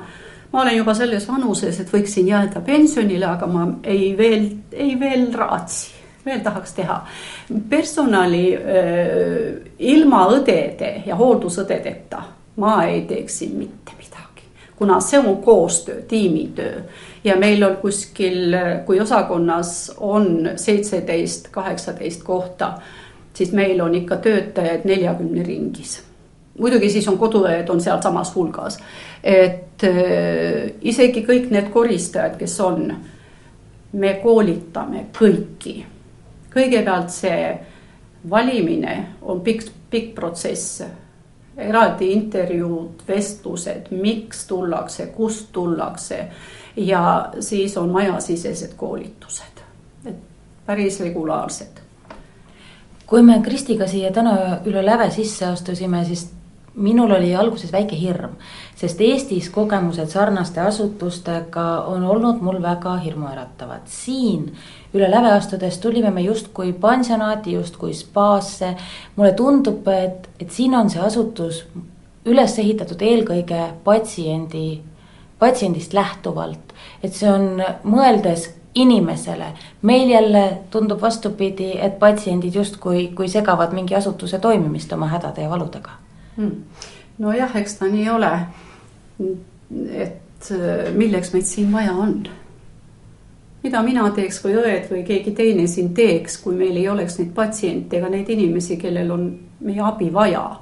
ma 0.53 0.63
olen 0.63 0.77
juba 0.77 0.95
selles 0.95 1.29
vanuses, 1.29 1.81
et 1.81 1.93
võiksin 1.93 2.29
jääda 2.29 2.63
pensionile, 2.65 3.27
aga 3.27 3.47
ma 3.47 3.69
ei 3.83 4.15
veel, 4.19 4.49
ei 4.73 4.95
veel 5.01 5.29
raatsi, 5.35 5.93
veel 6.25 6.41
tahaks 6.41 6.73
teha. 6.79 7.03
personali 7.69 8.47
äh, 8.57 9.63
ilma 9.79 10.27
õdede 10.33 11.03
ja 11.07 11.17
hooldusõdedeta 11.17 12.38
ma 12.59 12.83
ei 12.85 13.03
teeks 13.07 13.39
siin 13.39 13.57
mitte 13.57 13.95
midagi, 13.97 14.47
kuna 14.77 15.01
see 15.01 15.19
on 15.19 15.43
koostöö, 15.43 16.03
tiimitöö 16.03 16.81
ja 17.25 17.37
meil 17.37 17.63
on 17.63 17.77
kuskil, 17.77 18.57
kui 18.87 19.01
osakonnas 19.01 19.93
on 19.97 20.51
seitseteist, 20.57 21.49
kaheksateist 21.55 22.23
kohta 22.23 22.73
siis 23.39 23.53
meil 23.53 23.81
on 23.81 23.95
ikka 23.95 24.17
töötajaid 24.17 24.85
neljakümne 24.85 25.43
ringis. 25.43 26.03
muidugi 26.59 26.91
siis 26.91 27.07
on 27.09 27.19
koduõed 27.19 27.69
on 27.71 27.81
sealsamas 27.81 28.33
hulgas, 28.35 28.81
et 29.23 29.85
äh, 29.87 30.73
isegi 30.83 31.23
kõik 31.27 31.53
need 31.55 31.69
koristajad, 31.71 32.35
kes 32.39 32.57
on, 32.61 32.89
me 33.93 34.15
koolitame 34.23 35.07
kõiki. 35.19 35.77
kõigepealt 36.55 37.15
see 37.15 37.53
valimine 38.31 38.97
on 39.23 39.41
pikk, 39.41 39.71
pikk 39.91 40.15
protsess 40.15 40.83
eraldi 41.59 42.13
intervjuud, 42.13 43.03
vestlused, 43.09 43.91
miks 43.91 44.47
tullakse, 44.47 45.07
kust 45.17 45.49
tullakse 45.53 46.21
ja 46.77 47.03
siis 47.41 47.77
on 47.77 47.91
majasisesed 47.91 48.77
koolitused, 48.79 49.63
et 50.07 50.17
päris 50.67 51.01
regulaarsed 51.01 51.89
kui 53.09 53.23
me 53.25 53.41
Kristiga 53.45 53.89
siia 53.89 54.13
täna 54.13 54.35
üle 54.69 54.83
läve 54.85 55.09
sisse 55.11 55.47
astusime, 55.49 56.03
siis 56.05 56.27
minul 56.79 57.11
oli 57.17 57.33
alguses 57.35 57.73
väike 57.73 57.97
hirm, 57.99 58.37
sest 58.77 59.01
Eestis 59.03 59.49
kogemused 59.51 60.13
sarnaste 60.13 60.61
asutustega 60.61 61.67
on 61.91 62.05
olnud 62.05 62.43
mul 62.45 62.61
väga 62.63 62.97
hirmuäratavad. 63.03 63.87
siin 63.87 64.53
üle 64.95 65.11
läve 65.11 65.33
astudes 65.33 65.79
tulime 65.79 66.11
me 66.11 66.23
justkui 66.23 66.73
pansionaati, 66.73 67.53
justkui 67.53 67.95
spaasse. 67.95 68.75
mulle 69.17 69.33
tundub, 69.33 69.89
et, 69.89 70.29
et 70.41 70.51
siin 70.51 70.75
on 70.75 70.91
see 70.91 71.01
asutus 71.01 71.65
üles 72.29 72.59
ehitatud 72.59 73.03
eelkõige 73.03 73.73
patsiendi 73.85 74.81
patsiendist 75.39 75.93
lähtuvalt, 75.95 76.73
et 77.03 77.15
see 77.15 77.31
on 77.31 77.63
mõeldes 77.85 78.49
inimesele. 78.75 79.53
meil 79.83 80.11
jälle 80.11 80.59
tundub 80.71 81.01
vastupidi, 81.01 81.73
et 81.81 81.99
patsiendid 81.99 82.55
justkui, 82.55 83.09
kui 83.15 83.29
segavad 83.29 83.73
mingi 83.73 83.95
asutuse 83.95 84.39
toimimist 84.39 84.93
oma 84.93 85.09
hädade 85.09 85.43
ja 85.43 85.51
valudega 85.51 85.91
hmm.. 86.37 86.63
nojah, 87.19 87.57
eks 87.57 87.79
ta 87.79 87.87
nii 87.87 88.09
ole. 88.11 88.33
et 89.95 90.53
milleks 90.95 91.33
meid 91.33 91.47
siin 91.47 91.73
vaja 91.73 91.93
on? 91.93 92.29
Mida 93.63 93.83
mina 93.83 94.11
teeks 94.15 94.41
või 94.45 94.57
õed 94.61 94.89
või 94.91 95.03
keegi 95.05 95.35
teine 95.35 95.67
siin 95.67 95.95
teeks, 95.95 96.39
kui 96.43 96.55
meil 96.55 96.77
ei 96.77 96.89
oleks 96.89 97.19
neid 97.19 97.35
patsiente 97.35 97.99
ega 97.99 98.09
neid 98.09 98.29
inimesi, 98.31 98.77
kellel 98.77 99.11
on 99.11 99.29
meie 99.61 99.83
abi 99.83 100.13
vaja. 100.13 100.61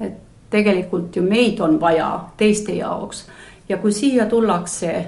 et 0.00 0.14
tegelikult 0.50 1.16
ju 1.16 1.22
meid 1.22 1.60
on 1.60 1.80
vaja 1.80 2.24
teiste 2.36 2.72
jaoks 2.72 3.26
ja 3.68 3.76
kui 3.76 3.92
siia 3.92 4.26
tullakse 4.26 5.06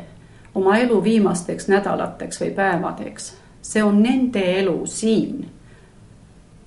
oma 0.54 0.76
elu 0.76 1.04
viimasteks 1.04 1.68
nädalateks 1.68 2.40
või 2.40 2.50
päevadeks, 2.54 3.32
see 3.62 3.82
on 3.82 4.02
nende 4.02 4.42
elu 4.60 4.86
siin. 4.86 5.48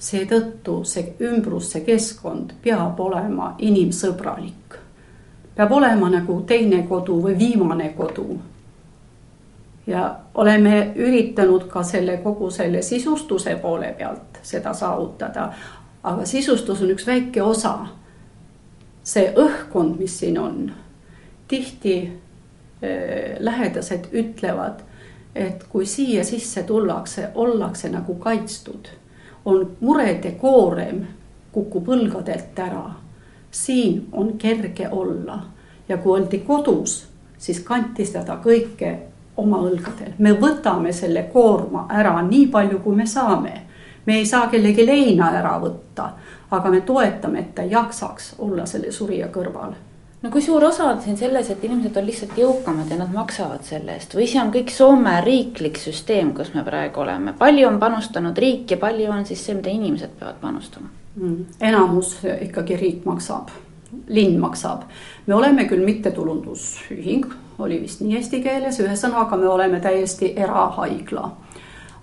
seetõttu 0.04 0.82
see 0.84 1.14
ümbrus, 1.24 1.70
see 1.72 1.82
keskkond 1.82 2.54
peab 2.64 3.00
olema 3.00 3.56
inimsõbralik. 3.60 4.80
peab 5.56 5.72
olema 5.72 6.10
nagu 6.10 6.42
teine 6.42 6.84
kodu 6.88 7.22
või 7.22 7.38
viimane 7.38 7.90
kodu. 7.90 8.40
Ja 9.88 10.16
oleme 10.36 10.94
üritanud 10.96 11.68
ka 11.68 11.84
selle 11.84 12.18
kogu 12.18 12.52
selle 12.52 12.82
sisustuse 12.82 13.56
poole 13.56 13.96
pealt 13.98 14.40
seda 14.42 14.74
saavutada, 14.74 15.54
aga 16.04 16.26
sisustus 16.26 16.82
on 16.82 16.92
üks 16.92 17.08
väike 17.08 17.42
osa. 17.42 17.78
see 19.04 19.34
õhkkond, 19.36 19.98
mis 20.00 20.20
siin 20.20 20.38
on, 20.40 20.72
tihti 21.48 22.24
Äh, 22.84 23.38
lähedased 23.40 24.06
ütlevad, 24.12 24.82
et 25.36 25.62
kui 25.70 25.86
siia 25.86 26.24
sisse 26.28 26.64
tullakse, 26.68 27.30
ollakse 27.36 27.88
nagu 27.90 28.16
kaitstud, 28.20 28.90
on 29.46 29.62
murede 29.80 30.32
koorem 30.42 31.06
kukub 31.52 31.88
õlgadelt 31.88 32.60
ära. 32.60 32.84
siin 33.52 34.08
on 34.12 34.38
kerge 34.38 34.90
olla 34.90 35.40
ja 35.88 35.98
kui 35.98 36.20
oldi 36.20 36.40
kodus, 36.40 37.06
siis 37.38 37.60
kanti 37.60 38.06
seda 38.06 38.36
kõike 38.44 38.98
oma 39.38 39.62
õlgadel, 39.66 40.14
me 40.18 40.34
võtame 40.40 40.94
selle 40.94 41.24
koorma 41.34 41.88
ära 41.90 42.20
nii 42.22 42.48
palju, 42.54 42.80
kui 42.84 42.96
me 42.96 43.08
saame. 43.08 43.62
me 44.06 44.18
ei 44.20 44.26
saa 44.26 44.48
kellegi 44.52 44.86
leina 44.86 45.32
ära 45.32 45.56
võtta, 45.60 46.10
aga 46.52 46.70
me 46.70 46.82
toetame, 46.82 47.40
et 47.40 47.56
ta 47.56 47.64
jaksaks 47.64 48.36
olla 48.40 48.66
selle 48.66 48.92
surija 48.92 49.28
kõrval 49.32 49.74
no 50.24 50.32
kui 50.32 50.42
suur 50.42 50.64
osa 50.64 50.88
on 50.92 51.02
siin 51.04 51.18
selles, 51.20 51.50
et 51.52 51.64
inimesed 51.64 51.98
on 52.00 52.08
lihtsalt 52.08 52.38
jõukamad 52.40 52.92
ja 52.92 52.98
nad 53.00 53.12
maksavad 53.14 53.66
selle 53.68 53.98
eest 53.98 54.16
või 54.16 54.28
see 54.30 54.42
on 54.42 54.54
kõik 54.54 54.72
Soome 54.72 55.18
riiklik 55.26 55.80
süsteem, 55.82 56.34
kus 56.38 56.54
me 56.56 56.64
praegu 56.68 57.04
oleme, 57.04 57.36
palju 57.40 57.68
on 57.68 57.80
panustanud 57.82 58.38
riik 58.40 58.72
ja 58.72 58.80
palju 58.82 59.12
on 59.12 59.28
siis 59.28 59.44
see, 59.46 59.58
mida 59.60 59.74
inimesed 59.74 60.16
peavad 60.20 60.40
panustama 60.42 60.92
mm.? 61.16 61.60
enamus 61.72 62.16
ikkagi 62.48 62.80
riik 62.80 63.08
maksab, 63.10 63.52
linn 64.08 64.40
maksab. 64.40 64.84
me 65.28 65.36
oleme 65.36 65.66
küll 65.66 65.86
mittetulundusühing, 65.86 67.26
oli 67.60 67.82
vist 67.82 68.02
nii 68.02 68.18
eesti 68.18 68.42
keeles, 68.44 68.80
ühesõnaga 68.80 69.38
me 69.38 69.48
oleme 69.48 69.80
täiesti 69.80 70.34
erahaigla. 70.36 71.30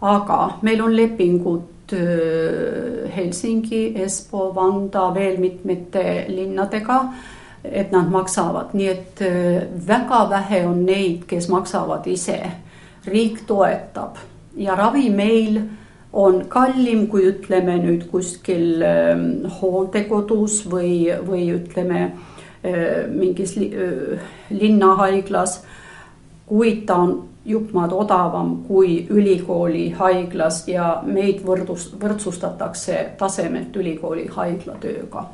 aga 0.01 0.59
meil 0.63 0.83
on 0.83 0.97
lepingud 0.97 1.93
äh, 1.93 3.17
Helsingi, 3.17 3.93
Espoo, 4.03 4.55
Vanda, 4.55 5.15
veel 5.15 5.39
mitmete 5.41 6.25
linnadega 6.29 7.05
et 7.65 7.91
nad 7.93 8.09
maksavad, 8.09 8.73
nii 8.73 8.89
et 8.89 9.21
äh, 9.21 9.63
väga 9.87 10.25
vähe 10.31 10.65
on 10.67 10.85
neid, 10.87 11.27
kes 11.29 11.49
maksavad 11.49 12.07
ise. 12.07 12.41
riik 13.07 13.39
toetab 13.47 14.17
ja 14.57 14.75
ravi 14.77 15.11
meil 15.11 15.61
on 16.13 16.45
kallim, 16.49 17.07
kui 17.09 17.27
ütleme 17.31 17.77
nüüd 17.79 18.09
kuskil 18.11 18.83
ähm, 18.83 19.27
hooldekodus 19.61 20.65
või, 20.71 21.07
või 21.27 21.47
ütleme 21.55 22.03
äh, 22.03 23.07
mingis 23.11 23.57
äh, 23.57 24.23
linnahaiglas. 24.51 25.61
kuid 26.47 26.87
ta 26.87 26.97
on 26.97 27.13
jupp 27.47 27.73
maad 27.73 27.93
odavam 27.93 28.65
kui 28.67 29.07
ülikooli 29.11 29.91
haiglas 29.91 30.65
ja 30.69 31.03
meid 31.07 31.45
võrdus, 31.47 31.93
võrdsustatakse 32.01 33.15
tasemelt 33.19 33.77
ülikooli 33.77 34.27
haiglatööga 34.27 35.29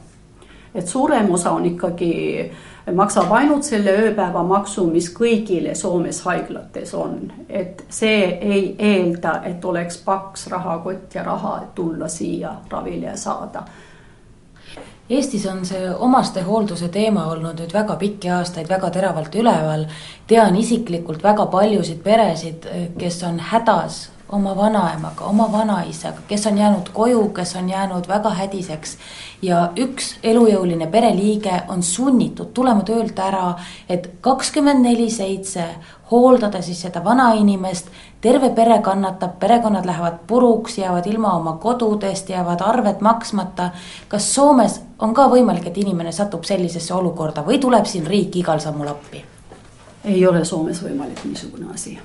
et 0.77 0.89
suurem 0.89 1.31
osa 1.33 1.53
on 1.57 1.67
ikkagi, 1.67 2.51
maksab 2.95 3.33
ainult 3.33 3.65
selle 3.67 3.91
ööpäevamaksu, 3.91 4.87
mis 4.91 5.09
kõigile 5.15 5.75
Soomes 5.75 6.21
haiglates 6.23 6.95
on. 6.95 7.33
et 7.49 7.85
see 7.91 8.39
ei 8.41 8.77
eelda, 8.79 9.41
et 9.45 9.65
oleks 9.65 9.99
paks 10.05 10.47
rahakott 10.47 11.15
ja 11.15 11.23
raha, 11.23 11.59
et 11.63 11.75
tulla 11.75 12.09
siia 12.09 12.55
ravile 12.71 13.17
saada 13.17 13.65
Eestis 15.11 15.47
on 15.47 15.61
see 15.67 15.91
omastehoolduse 16.03 16.89
teema 16.91 17.29
olnud 17.31 17.61
nüüd 17.63 17.71
väga 17.75 17.95
pikki 17.97 18.31
aastaid 18.35 18.67
väga 18.69 18.91
teravalt 18.91 19.35
üleval. 19.39 19.85
tean 20.27 20.57
isiklikult 20.57 21.23
väga 21.23 21.47
paljusid 21.47 22.01
peresid, 22.03 22.67
kes 22.99 23.23
on 23.23 23.39
hädas 23.39 24.09
oma 24.29 24.57
vanaemaga, 24.57 25.25
oma 25.25 25.53
vanaisaga, 25.53 26.19
kes 26.29 26.47
on 26.47 26.59
jäänud 26.59 26.89
koju, 26.93 27.29
kes 27.29 27.57
on 27.57 27.69
jäänud 27.71 28.09
väga 28.09 28.31
hädiseks. 28.31 28.97
ja 29.43 29.71
üks 29.77 30.17
elujõuline 30.23 30.87
pereliige 30.87 31.63
on 31.69 31.83
sunnitud 31.83 32.47
tulema 32.55 32.83
töölt 32.83 33.19
ära, 33.19 33.55
et 33.89 34.11
kakskümmend 34.21 34.83
neli 34.83 35.11
seitse 35.11 35.65
hooldada 36.11 36.63
siis 36.63 36.81
seda 36.83 37.05
vanainimest. 37.05 37.87
terve 38.21 38.51
pere 38.51 38.79
kannatab, 38.83 39.39
perekonnad 39.39 39.87
lähevad 39.87 40.19
puruks, 40.27 40.79
jäävad 40.79 41.07
ilma 41.07 41.33
oma 41.33 41.53
kodudest, 41.53 42.29
jäävad 42.29 42.61
arved 42.61 43.01
maksmata. 43.01 43.71
kas 44.09 44.35
Soomes 44.35 44.81
on 44.99 45.15
ka 45.15 45.29
võimalik, 45.29 45.67
et 45.67 45.79
inimene 45.79 46.13
satub 46.13 46.45
sellisesse 46.45 46.95
olukorda 46.95 47.43
või 47.43 47.59
tuleb 47.59 47.85
siin 47.85 48.07
riik 48.07 48.37
igal 48.37 48.59
sammul 48.59 48.89
appi? 48.89 49.25
ei 50.05 50.27
ole 50.27 50.45
Soomes 50.45 50.83
võimalik 50.83 51.25
niisugune 51.25 51.75
asi 51.75 51.99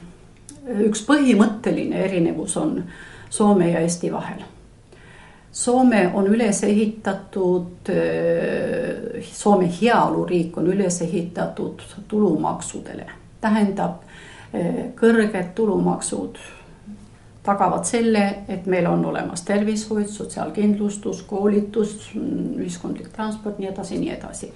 üks 0.88 1.06
põhimõtteline 1.08 2.04
erinevus 2.06 2.58
on 2.58 2.82
Soome 3.32 3.70
ja 3.72 3.80
Eesti 3.80 4.12
vahel. 4.12 4.42
Soome 5.52 6.06
on 6.14 6.28
üles 6.28 6.64
ehitatud, 6.64 7.92
Soome 9.32 9.70
heaoluriik 9.82 10.58
on 10.58 10.68
üles 10.72 11.02
ehitatud 11.02 11.84
tulumaksudele, 12.08 13.08
tähendab 13.42 14.04
kõrged 15.00 15.54
tulumaksud 15.56 16.40
tagavad 17.44 17.88
selle, 17.88 18.26
et 18.52 18.68
meil 18.70 18.86
on 18.86 19.06
olemas 19.06 19.42
tervishoid, 19.48 20.12
sotsiaalkindlustus, 20.12 21.24
koolitus, 21.28 22.12
ühiskondlik 22.16 23.10
transport, 23.16 23.58
nii 23.60 23.72
edasi, 23.72 23.98
nii 23.98 24.14
edasi 24.14 24.52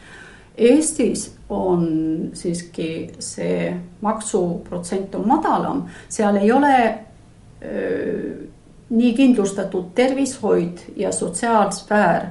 Eestis 0.58 1.36
on 1.50 1.88
siiski 2.34 3.12
see 3.20 3.74
maksuprotsent 4.02 5.16
on 5.16 5.28
madalam, 5.28 5.84
seal 6.10 6.36
ei 6.36 6.52
ole 6.52 7.00
öö, 7.62 8.46
nii 8.90 9.14
kindlustatud 9.14 9.92
tervishoid 9.96 10.78
ja 10.96 11.12
sotsiaalsfäär 11.12 12.26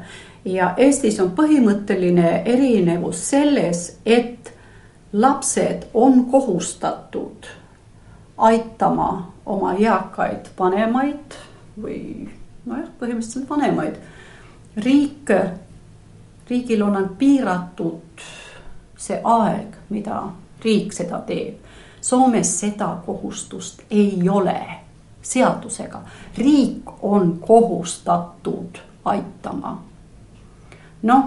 ja 0.44 0.74
Eestis 0.76 1.20
on 1.20 1.32
põhimõtteline 1.36 2.42
erinevus 2.44 3.22
selles, 3.30 3.98
et 4.06 4.52
lapsed 5.12 5.86
on 5.94 6.24
kohustatud 6.30 7.46
aitama 8.38 9.10
oma 9.46 9.74
eakaid 9.78 10.50
vanemaid 10.58 11.36
või 11.80 12.00
nojah, 12.66 12.88
põhimõtteliselt 12.98 13.50
vanemaid. 13.50 13.94
riik 14.76 15.30
riigil 16.50 16.82
on 16.82 16.96
ainult 16.96 17.18
piiratud 17.18 18.03
see 19.04 19.20
aeg, 19.24 19.76
mida 19.92 20.22
riik 20.64 20.92
seda 20.96 21.20
teeb. 21.28 21.60
Soomes 22.00 22.50
seda 22.60 22.88
kohustust 23.06 23.82
ei 23.90 24.28
ole 24.28 24.60
seadusega, 25.22 26.00
riik 26.38 26.90
on 27.02 27.38
kohustatud 27.40 28.80
aitama. 29.04 29.82
noh, 31.02 31.24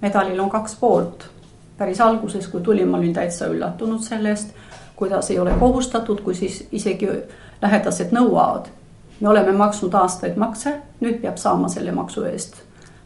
medalil 0.00 0.40
on 0.40 0.50
kaks 0.50 0.76
poolt. 0.80 1.28
päris 1.78 2.00
alguses, 2.00 2.48
kui 2.48 2.60
tulin, 2.60 2.88
ma 2.88 2.98
olin 2.98 3.12
täitsa 3.12 3.46
üllatunud 3.46 4.02
sellest, 4.02 4.54
kuidas 4.96 5.30
ei 5.30 5.38
ole 5.38 5.52
kohustatud, 5.60 6.20
kui 6.20 6.34
siis 6.34 6.66
isegi 6.72 7.08
lähedased 7.62 8.12
nõuavad. 8.12 8.68
me 9.20 9.28
oleme 9.28 9.52
maksnud 9.52 9.94
aastaid 9.94 10.36
makse, 10.36 10.80
nüüd 11.00 11.20
peab 11.20 11.36
saama 11.36 11.68
selle 11.68 11.92
maksu 11.92 12.24
eest 12.24 12.62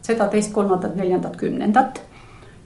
seda 0.07 0.27
teist, 0.31 0.53
kolmandat, 0.55 0.95
neljandat, 0.95 1.35
kümnendat. 1.39 2.01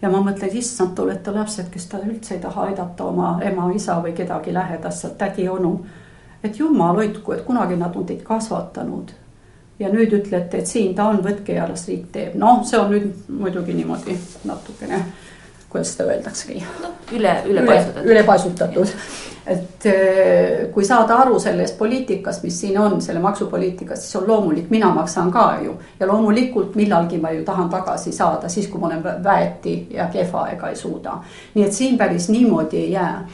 Ja 0.01 0.09
ma 0.09 0.21
mõtlen, 0.25 0.53
issand, 0.57 0.95
te 0.95 1.01
olete 1.01 1.31
lapsed, 1.31 1.69
kes 1.71 1.87
ta 1.87 2.01
üldse 2.05 2.35
ei 2.35 2.43
taha 2.43 2.67
aidata 2.69 3.05
oma 3.05 3.31
ema, 3.45 3.69
isa 3.75 3.99
või 4.03 4.13
kedagi 4.17 4.53
lähedast, 4.53 5.07
tädi, 5.17 5.49
onu. 5.49 5.79
et 6.43 6.59
jumal 6.59 6.95
hoidku, 6.95 7.33
et 7.33 7.43
kunagi 7.45 7.75
nad 7.77 7.95
on 7.95 8.05
teid 8.05 8.23
kasvatanud. 8.23 9.11
ja 9.79 9.89
nüüd 9.89 10.13
ütlete, 10.13 10.57
et 10.57 10.67
siin 10.67 10.95
ta 10.95 11.09
on, 11.09 11.23
võtke 11.23 11.53
ja 11.53 11.67
las 11.69 11.87
riik 11.87 12.11
teeb, 12.11 12.35
noh, 12.35 12.63
see 12.65 12.79
on 12.79 12.91
nüüd 12.91 13.29
muidugi 13.29 13.73
niimoodi 13.73 14.17
natukene 14.45 15.03
kuidas 15.71 15.93
seda 15.93 16.09
öeldaksegi 16.09 16.63
no,. 16.83 16.89
üle, 17.15 17.35
ülepaisutatud. 17.47 18.09
ülepaisutatud 18.11 18.89
et 19.47 19.85
äh, 19.85 20.71
kui 20.73 20.85
saada 20.85 21.15
aru 21.23 21.39
sellest 21.39 21.77
poliitikast, 21.77 22.43
mis 22.43 22.59
siin 22.61 22.79
on, 22.79 23.01
selle 23.01 23.19
maksupoliitikast, 23.19 24.01
siis 24.01 24.15
on 24.15 24.27
loomulik, 24.27 24.69
mina 24.69 24.93
maksan 24.93 25.31
ka 25.31 25.57
ju. 25.63 25.75
ja 25.99 26.07
loomulikult 26.07 26.75
millalgi 26.75 27.17
ma 27.17 27.31
ju 27.31 27.43
tahan 27.45 27.69
tagasi 27.69 28.11
saada, 28.11 28.49
siis 28.49 28.67
kui 28.67 28.81
ma 28.81 28.87
olen 28.87 29.03
väeti 29.23 29.87
ja 29.93 30.09
kehva 30.13 30.47
ega 30.49 30.69
ei 30.69 30.75
suuda. 30.75 31.17
nii 31.53 31.65
et 31.65 31.73
siin 31.73 31.97
päris 31.97 32.29
niimoodi 32.29 32.77
ei 32.77 32.91
jää 32.91 33.25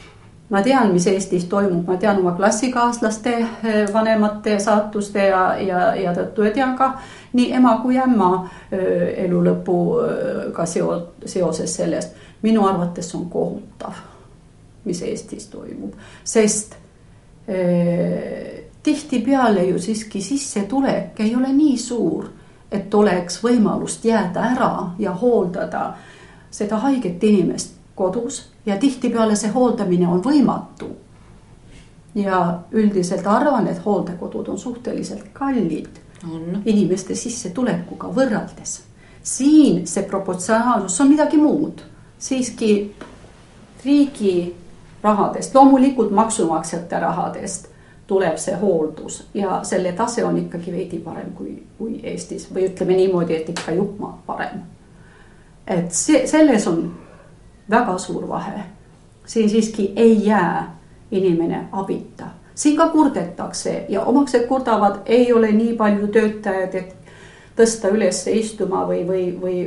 ma 0.48 0.62
tean, 0.62 0.92
mis 0.92 1.06
Eestis 1.06 1.44
toimub, 1.48 1.86
ma 1.86 1.96
tean 2.00 2.18
oma 2.22 2.32
klassikaaslaste 2.36 3.34
eh, 3.38 3.80
vanemate 3.92 4.58
saatuste 4.58 5.28
ja, 5.28 5.42
ja, 5.60 5.94
ja 5.94 6.14
tõttu 6.16 6.46
ja 6.46 6.52
tean 6.56 6.76
ka 6.78 6.94
nii 7.36 7.52
ema 7.58 7.76
kui 7.82 7.98
ämma 8.00 8.30
eh, 8.72 9.24
elu 9.26 9.42
lõpuga 9.50 10.66
seo-, 10.66 11.02
seoses 11.24 11.76
sellest. 11.76 12.16
minu 12.42 12.62
arvates 12.66 13.14
on 13.14 13.26
kohutav, 13.30 13.96
mis 14.88 15.02
Eestis 15.02 15.46
toimub, 15.52 15.94
sest 16.24 16.74
eh, 17.48 18.64
tihtipeale 18.82 19.64
ju 19.68 19.78
siiski 19.78 20.22
sissetulek 20.22 21.20
ei 21.20 21.34
ole 21.36 21.52
nii 21.52 21.78
suur, 21.78 22.28
et 22.72 22.94
oleks 22.94 23.42
võimalust 23.44 24.04
jääda 24.04 24.44
ära 24.52 24.72
ja 24.98 25.12
hooldada 25.12 25.92
seda 26.50 26.78
haiget 26.84 27.24
inimest 27.24 27.74
kodus 27.98 28.42
ja 28.66 28.76
tihtipeale 28.76 29.36
see 29.36 29.50
hooldamine 29.50 30.08
on 30.08 30.22
võimatu. 30.24 30.90
ja 32.14 32.58
üldiselt 32.72 33.26
arvan, 33.26 33.66
et 33.68 33.84
hooldekodud 33.84 34.48
on 34.48 34.58
suhteliselt 34.58 35.28
kallid 35.32 36.00
on. 36.24 36.62
inimeste 36.64 37.14
sissetulekuga 37.14 38.08
võrreldes. 38.14 38.80
siin 39.22 39.86
see 39.86 40.02
proportsionaalsus 40.02 41.00
on 41.00 41.08
midagi 41.08 41.36
muud, 41.36 41.82
siiski 42.18 42.94
riigi 43.84 44.54
rahadest, 45.02 45.54
loomulikult 45.54 46.10
maksumaksjate 46.10 47.00
rahadest 47.00 47.68
tuleb 48.08 48.36
see 48.36 48.56
hooldus 48.56 49.28
ja 49.34 49.60
selle 49.62 49.92
tase 49.92 50.24
on 50.24 50.38
ikkagi 50.38 50.72
veidi 50.72 50.98
parem 51.04 51.32
kui, 51.36 51.62
kui 51.78 52.00
Eestis 52.02 52.48
või 52.54 52.70
ütleme 52.70 52.96
niimoodi, 52.96 53.36
et 53.36 53.48
ikka 53.52 53.74
jupp 53.76 54.00
maad 54.00 54.24
parem. 54.26 54.62
et 55.66 55.92
see, 55.92 56.26
selles 56.26 56.66
on 56.66 56.94
väga 57.70 57.98
suur 57.98 58.28
vahe. 58.28 58.62
siin 59.26 59.50
siiski 59.50 59.92
ei 59.96 60.26
jää 60.26 60.76
inimene 61.10 61.68
abita, 61.72 62.24
siin 62.54 62.76
ka 62.76 62.88
kurdetakse 62.88 63.84
ja 63.88 64.02
omaksed 64.02 64.46
kurdavad, 64.46 65.00
ei 65.06 65.32
ole 65.32 65.52
nii 65.52 65.76
palju 65.76 66.08
töötajaid, 66.08 66.74
et 66.74 66.96
tõsta 67.56 67.90
üles 67.92 68.26
istuma 68.26 68.86
või, 68.88 69.04
või, 69.06 69.24
või 69.40 69.58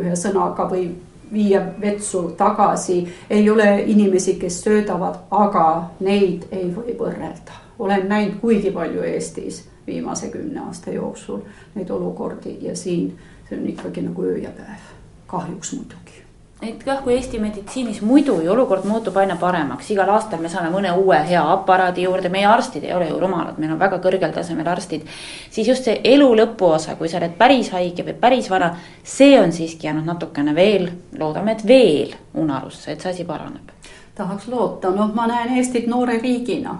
ühe 0.00 0.16
sõnaga 0.16 0.70
või 0.70 0.88
viia 1.32 1.62
vetsu 1.80 2.22
tagasi. 2.36 3.08
ei 3.30 3.50
ole 3.50 3.82
inimesi, 3.86 4.34
kes 4.34 4.60
söödavad, 4.62 5.14
aga 5.30 5.90
neid 6.00 6.42
ei 6.52 6.74
või 6.76 6.98
võrrelda. 6.98 7.52
olen 7.78 8.08
näinud 8.08 8.40
kuigi 8.40 8.70
palju 8.70 9.02
Eestis 9.02 9.68
viimase 9.86 10.28
kümne 10.28 10.60
aasta 10.60 10.90
jooksul 10.90 11.40
neid 11.74 11.90
olukordi 11.90 12.58
ja 12.60 12.76
siin 12.76 13.16
see 13.48 13.58
on 13.58 13.68
ikkagi 13.68 14.02
nagu 14.02 14.22
öö 14.22 14.36
ja 14.36 14.50
päev, 14.50 14.92
kahjuks 15.26 15.72
muidugi 15.72 16.07
et 16.62 16.82
jah, 16.86 16.98
kui 17.04 17.14
Eesti 17.14 17.38
meditsiinis 17.38 18.00
muidu 18.02 18.40
ju 18.42 18.50
olukord 18.50 18.86
muutub 18.88 19.16
aina 19.20 19.36
paremaks, 19.38 19.92
igal 19.94 20.10
aastal 20.10 20.40
me 20.42 20.50
saame 20.50 20.72
mõne 20.72 20.90
uue 20.98 21.20
hea 21.28 21.42
aparaadi 21.52 22.02
juurde, 22.02 22.32
meie 22.34 22.48
arstid 22.50 22.84
ei 22.88 22.94
ole 22.96 23.06
ju 23.12 23.20
rumalad, 23.20 23.60
meil 23.62 23.76
on 23.76 23.78
väga 23.78 24.00
kõrgel 24.02 24.34
tasemel 24.34 24.66
arstid. 24.66 25.06
siis 25.50 25.68
just 25.68 25.86
see 25.86 26.00
elu 26.04 26.28
lõpuosa, 26.42 26.96
kui 26.98 27.08
sa 27.08 27.20
oled 27.22 27.38
päris 27.38 27.70
haige 27.70 28.02
või 28.02 28.18
päris 28.18 28.50
vana, 28.50 28.72
see 29.04 29.38
on 29.40 29.52
siiski 29.52 29.86
jäänud 29.86 30.10
natukene 30.10 30.54
veel, 30.54 30.90
loodame, 31.18 31.52
et 31.52 31.66
veel 31.66 32.14
unarusse, 32.34 32.92
et 32.92 33.00
see 33.00 33.10
asi 33.10 33.24
paraneb. 33.24 33.74
tahaks 34.14 34.48
loota, 34.48 34.90
noh, 34.90 35.14
ma 35.14 35.26
näen 35.26 35.56
Eestit 35.56 35.86
noore 35.86 36.18
riigina 36.18 36.78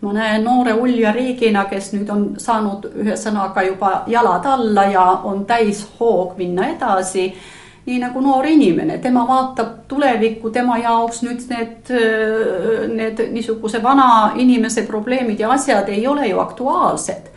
ma 0.00 0.12
näen 0.12 0.44
noore 0.44 0.72
ulja 0.72 1.12
riigina, 1.12 1.64
kes 1.64 1.92
nüüd 1.92 2.08
on 2.10 2.30
saanud 2.38 2.88
ühesõnaga 3.04 3.62
juba 3.62 3.90
jalad 4.06 4.46
alla 4.46 4.84
ja 4.90 5.04
on 5.24 5.44
täis 5.44 5.84
hoog 6.00 6.38
minna 6.38 6.72
edasi 6.72 7.34
nii 7.86 7.98
nagu 7.98 8.20
noor 8.20 8.46
inimene, 8.46 8.98
tema 8.98 9.24
vaatab 9.28 9.74
tulevikku, 9.88 10.50
tema 10.50 10.78
jaoks 10.78 11.22
nüüd 11.26 11.42
need, 11.50 11.90
need 12.94 13.22
niisuguse 13.34 13.82
vana 13.82 14.32
inimese 14.38 14.86
probleemid 14.86 15.40
ja 15.42 15.50
asjad 15.50 15.88
ei 15.90 16.06
ole 16.06 16.28
ju 16.28 16.38
aktuaalsed. 16.40 17.30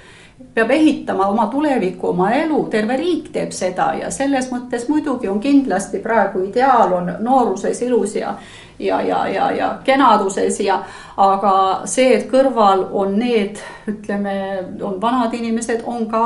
peab 0.54 0.72
ehitama 0.72 1.28
oma 1.28 1.48
tulevikku, 1.48 2.10
oma 2.10 2.30
elu, 2.32 2.62
terve 2.72 2.98
riik 2.98 3.30
teeb 3.32 3.52
seda 3.52 3.94
ja 4.00 4.12
selles 4.12 4.50
mõttes 4.52 4.86
muidugi 4.90 5.28
on 5.28 5.40
kindlasti 5.40 6.00
praegu 6.04 6.44
ideaal 6.44 6.94
on 6.94 7.12
nooruses 7.20 7.82
ilus 7.82 8.16
ja 8.16 8.36
ja, 8.80 9.02
ja, 9.02 9.28
ja, 9.28 9.52
ja 9.52 9.78
kenaduses 9.84 10.60
ja 10.60 10.82
aga 11.18 11.82
see, 11.86 12.14
et 12.18 12.28
kõrval 12.32 12.86
on 12.92 13.16
need, 13.20 13.60
ütleme, 13.88 14.36
on 14.82 15.00
vanad 15.02 15.34
inimesed, 15.34 15.84
on 15.86 16.08
ka 16.12 16.26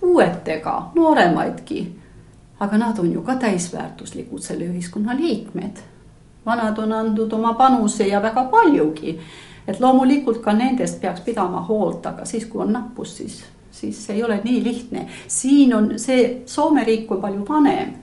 puuetega, 0.00 0.76
nooremaidki 0.94 1.99
aga 2.60 2.78
nad 2.78 2.98
on 2.98 3.12
ju 3.12 3.22
ka 3.22 3.34
täisväärtuslikud 3.34 4.40
selle 4.40 4.64
ühiskonna 4.64 5.16
liikmed. 5.16 5.76
vanad 6.46 6.78
on 6.78 6.92
andnud 6.92 7.32
oma 7.32 7.54
panuse 7.54 8.06
ja 8.06 8.22
väga 8.22 8.44
paljugi. 8.44 9.20
et 9.68 9.80
loomulikult 9.80 10.38
ka 10.38 10.52
nendest 10.52 11.00
peaks 11.00 11.20
pidama 11.20 11.60
hoolt, 11.60 12.06
aga 12.06 12.24
siis, 12.24 12.46
kui 12.46 12.62
on 12.62 12.72
nappus, 12.72 13.16
siis, 13.16 13.44
siis 13.70 14.06
see 14.06 14.16
ei 14.16 14.22
ole 14.22 14.40
nii 14.44 14.64
lihtne. 14.64 15.06
siin 15.26 15.74
on 15.74 15.98
see, 15.98 16.42
Soome 16.46 16.84
riik 16.84 17.10
on 17.12 17.20
palju 17.20 17.44
vanem 17.48 17.94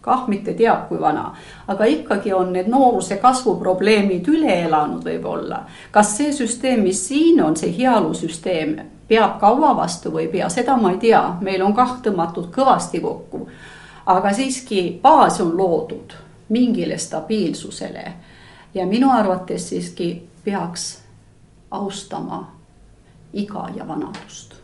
kah 0.00 0.28
mitte 0.28 0.52
teab 0.52 0.88
kui 0.88 1.00
vana, 1.00 1.34
aga 1.68 1.84
ikkagi 1.84 2.32
on 2.32 2.52
need 2.52 2.66
nooruse 2.68 3.16
kasvuprobleemid 3.16 4.28
üle 4.28 4.58
elanud 4.66 5.04
võib-olla. 5.04 5.62
kas 5.90 6.16
see 6.16 6.32
süsteem, 6.32 6.82
mis 6.82 7.08
siin 7.08 7.42
on, 7.42 7.56
see 7.56 7.72
heaolusüsteem, 7.78 8.76
peab 9.08 9.38
kaua 9.40 9.76
vastu 9.76 10.12
või 10.12 10.26
ei 10.26 10.28
pea, 10.28 10.48
seda 10.48 10.76
ma 10.76 10.90
ei 10.92 10.98
tea, 10.98 11.22
meil 11.40 11.62
on 11.62 11.74
kah 11.74 11.96
tõmmatud 12.02 12.50
kõvasti 12.52 13.00
kokku 13.00 13.48
aga 14.06 14.32
siiski 14.32 15.00
baas 15.02 15.40
on 15.40 15.56
loodud 15.56 16.12
mingile 16.48 16.98
stabiilsusele. 16.98 18.12
ja 18.74 18.86
minu 18.86 19.10
arvates 19.10 19.68
siiski 19.68 20.28
peaks 20.44 21.02
austama 21.70 22.56
iga 23.32 23.68
ja 23.74 23.88
vanadust. 23.88 24.54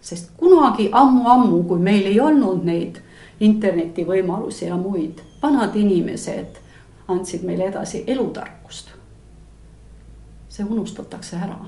sest 0.00 0.30
kunagi 0.36 0.88
ammu-ammu, 0.92 1.62
kui 1.62 1.78
meil 1.78 2.06
ei 2.06 2.20
olnud 2.20 2.64
neid 2.64 3.02
internetivõimalusi 3.40 4.66
ja 4.66 4.76
muid, 4.76 5.20
vanad 5.42 5.76
inimesed 5.76 6.56
andsid 7.08 7.42
meile 7.42 7.64
edasi 7.64 8.04
elutarkust. 8.06 8.88
see 10.48 10.64
unustatakse 10.64 11.36
ära. 11.36 11.58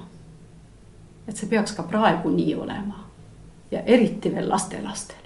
et 1.29 1.37
see 1.37 1.49
peaks 1.49 1.73
ka 1.73 1.83
praegu 1.83 2.31
nii 2.31 2.55
olema 2.55 3.05
ja 3.71 3.81
eriti 3.81 4.35
veel 4.35 4.49
lastelastel. 4.49 5.22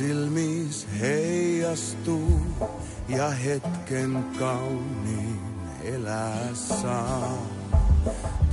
Silmis 0.00 0.86
heijastuu 1.00 2.40
ja 3.08 3.30
hetken 3.30 4.24
kauniin 4.38 5.40
elää 5.82 6.48
saa. 6.54 7.46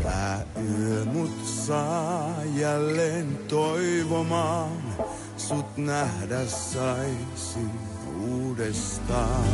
Tää 0.04 0.46
yö 0.80 1.06
mut 1.06 1.46
saa 1.46 2.36
jälleen 2.56 3.38
toivomaan, 3.48 4.78
sut 5.38 5.78
nähdä 5.78 6.46
saisi 6.46 7.66
uudestaan. 8.20 9.48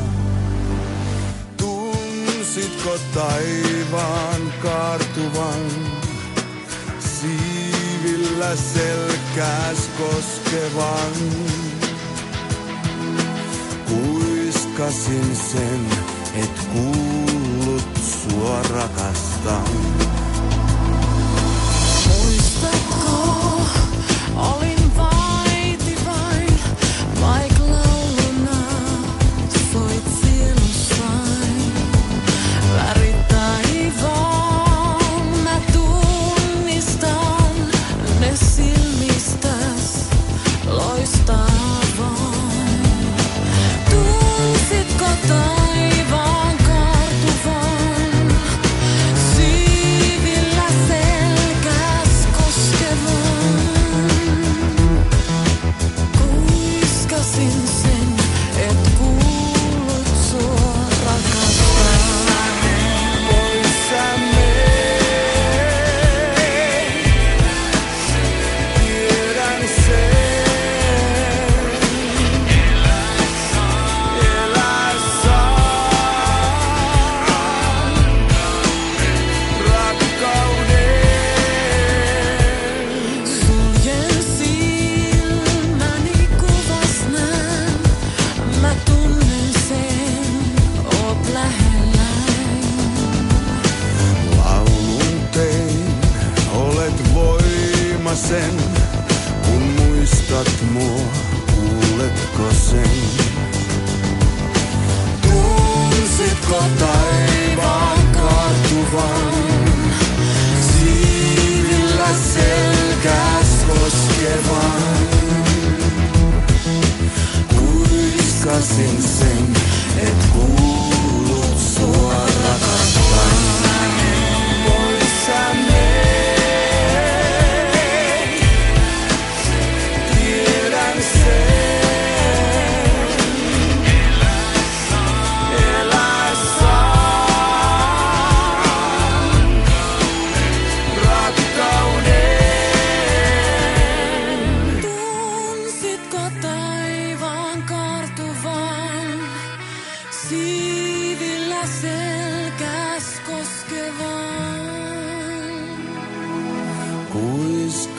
Tunsitko 1.58 2.98
taivaan 3.14 4.54
kaartuvan? 4.62 5.70
Siivillä 7.00 8.56
selkääs 8.56 9.90
koskevan. 9.98 11.63
Kuiskasin 13.94 15.36
sen, 15.36 15.86
et 16.36 16.68
kuullut 16.74 17.98
sua 17.98 18.62
rakastan. 18.70 19.64
loistaa 22.10 22.93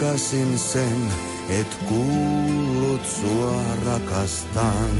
Kuiskasin 0.05 0.59
sen, 0.59 1.13
et 1.49 1.77
kuullut 1.89 3.07
sua 3.07 3.63
rakastan. 3.87 4.97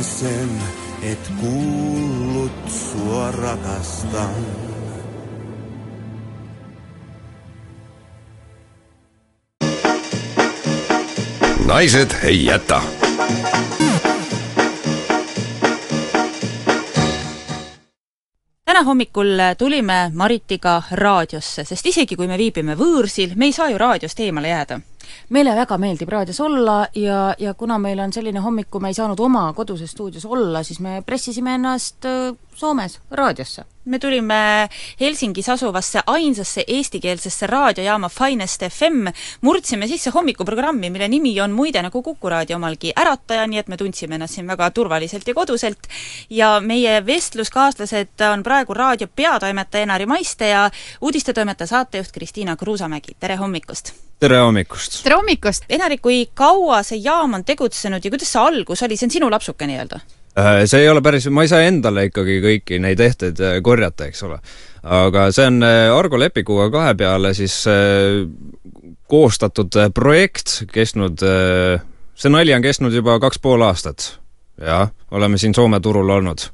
Kuiskasin 0.00 0.28
sen, 0.28 0.62
et 1.02 1.32
kuullut 1.40 2.70
sua 2.70 3.30
rakastan. 3.30 4.34
naised 11.66 12.10
ei 12.22 12.44
jäta 12.44 12.82
täna 18.64 18.82
hommikul 18.82 19.26
tulime 19.58 20.10
Maritiga 20.14 20.82
raadiosse, 20.92 21.64
sest 21.64 21.86
isegi 21.86 22.16
kui 22.16 22.26
me 22.26 22.38
viibime 22.38 22.74
võõrsil, 22.74 23.36
me 23.36 23.44
ei 23.44 23.52
saa 23.52 23.68
ju 23.68 23.78
raadiost 23.78 24.20
eemale 24.20 24.48
jääda. 24.48 24.80
Meile 25.28 25.54
väga 25.56 25.78
meeldib 25.78 26.08
raadios 26.08 26.40
olla 26.40 26.86
ja, 26.94 27.34
ja 27.38 27.54
kuna 27.54 27.78
meil 27.78 28.00
on 28.00 28.12
selline 28.12 28.40
hommik, 28.40 28.70
kui 28.70 28.80
me 28.80 28.92
ei 28.92 28.98
saanud 28.98 29.20
oma 29.20 29.52
koduses 29.56 29.90
stuudios 29.90 30.24
olla, 30.26 30.62
siis 30.62 30.80
me 30.80 31.02
pressisime 31.06 31.54
ennast 31.54 32.04
äh, 32.08 32.34
Soomes 32.54 32.98
raadiosse. 33.10 33.64
Me 33.90 33.98
tulime 33.98 34.68
Helsingis 35.00 35.48
asuvasse 35.48 36.00
ainsasse 36.06 36.64
eestikeelsesse 36.66 37.46
raadiojaama 37.46 38.08
Finest 38.08 38.62
FM, 38.68 39.08
murdsime 39.40 39.88
sisse 39.88 40.10
hommikuprogrammi, 40.14 40.90
mille 40.90 41.08
nimi 41.08 41.34
on 41.40 41.50
muide 41.50 41.82
nagu 41.82 42.02
Kuku 42.02 42.28
raadio 42.28 42.56
omalgi 42.56 42.92
Ärataja, 42.96 43.46
nii 43.50 43.58
et 43.58 43.68
me 43.68 43.76
tundsime 43.76 44.14
ennast 44.14 44.38
siin 44.38 44.46
väga 44.46 44.70
turvaliselt 44.70 45.26
ja 45.28 45.34
koduselt. 45.34 45.90
ja 46.30 46.60
meie 46.60 47.06
vestluskaaslased 47.06 48.22
on 48.32 48.42
praegu 48.42 48.74
raadio 48.74 49.08
peatoimetaja 49.16 49.82
Enari 49.82 50.06
Maiste 50.06 50.48
ja 50.48 50.70
uudistetoimetaja 51.00 51.66
saatejuht 51.66 52.12
Kristiina 52.12 52.56
Kruusamägi, 52.56 53.16
tere 53.20 53.36
hommikust! 53.36 53.92
tere 54.20 54.38
hommikust! 54.38 55.02
tere 55.02 55.16
hommikust! 55.16 55.64
Enari, 55.68 55.98
kui 55.98 56.28
kaua 56.34 56.82
see 56.82 57.02
jaam 57.02 57.34
on 57.34 57.44
tegutsenud 57.44 58.04
ja 58.04 58.10
kuidas 58.10 58.32
see 58.32 58.42
algus 58.42 58.82
oli, 58.86 58.96
see 58.96 59.10
on 59.10 59.18
sinu 59.18 59.30
lapsuke 59.30 59.66
nii-öelda? 59.66 60.00
Äh, 60.40 60.66
See 60.66 60.84
ei 60.84 60.88
ole 60.88 61.02
päris, 61.02 61.26
ma 61.32 61.44
ei 61.44 61.50
saa 61.50 61.64
endale 61.66 62.06
ikkagi 62.08 62.38
kõiki 62.44 62.78
neid 62.82 63.00
ehteid 63.02 63.40
äh, 63.44 63.58
korjata, 63.64 64.06
eks 64.08 64.22
ole. 64.28 64.38
aga 64.80 65.26
see 65.34 65.48
on 65.50 65.60
äh, 65.66 65.90
Argo 65.92 66.20
Lepikuga 66.20 66.68
kahe 66.72 66.94
peale 66.96 67.34
siis 67.36 67.56
koostatud 69.10 69.76
projekt, 69.94 70.62
kestnud 70.72 71.20
see 71.20 72.32
nali 72.32 72.54
on 72.54 72.64
kestnud 72.64 72.94
juba 72.94 73.18
kaks 73.20 73.42
pool 73.42 73.66
aastat. 73.66 74.14
jah, 74.60 74.88
oleme 75.10 75.38
siin 75.38 75.54
Soome 75.54 75.80
turul 75.80 76.08
olnud. 76.16 76.46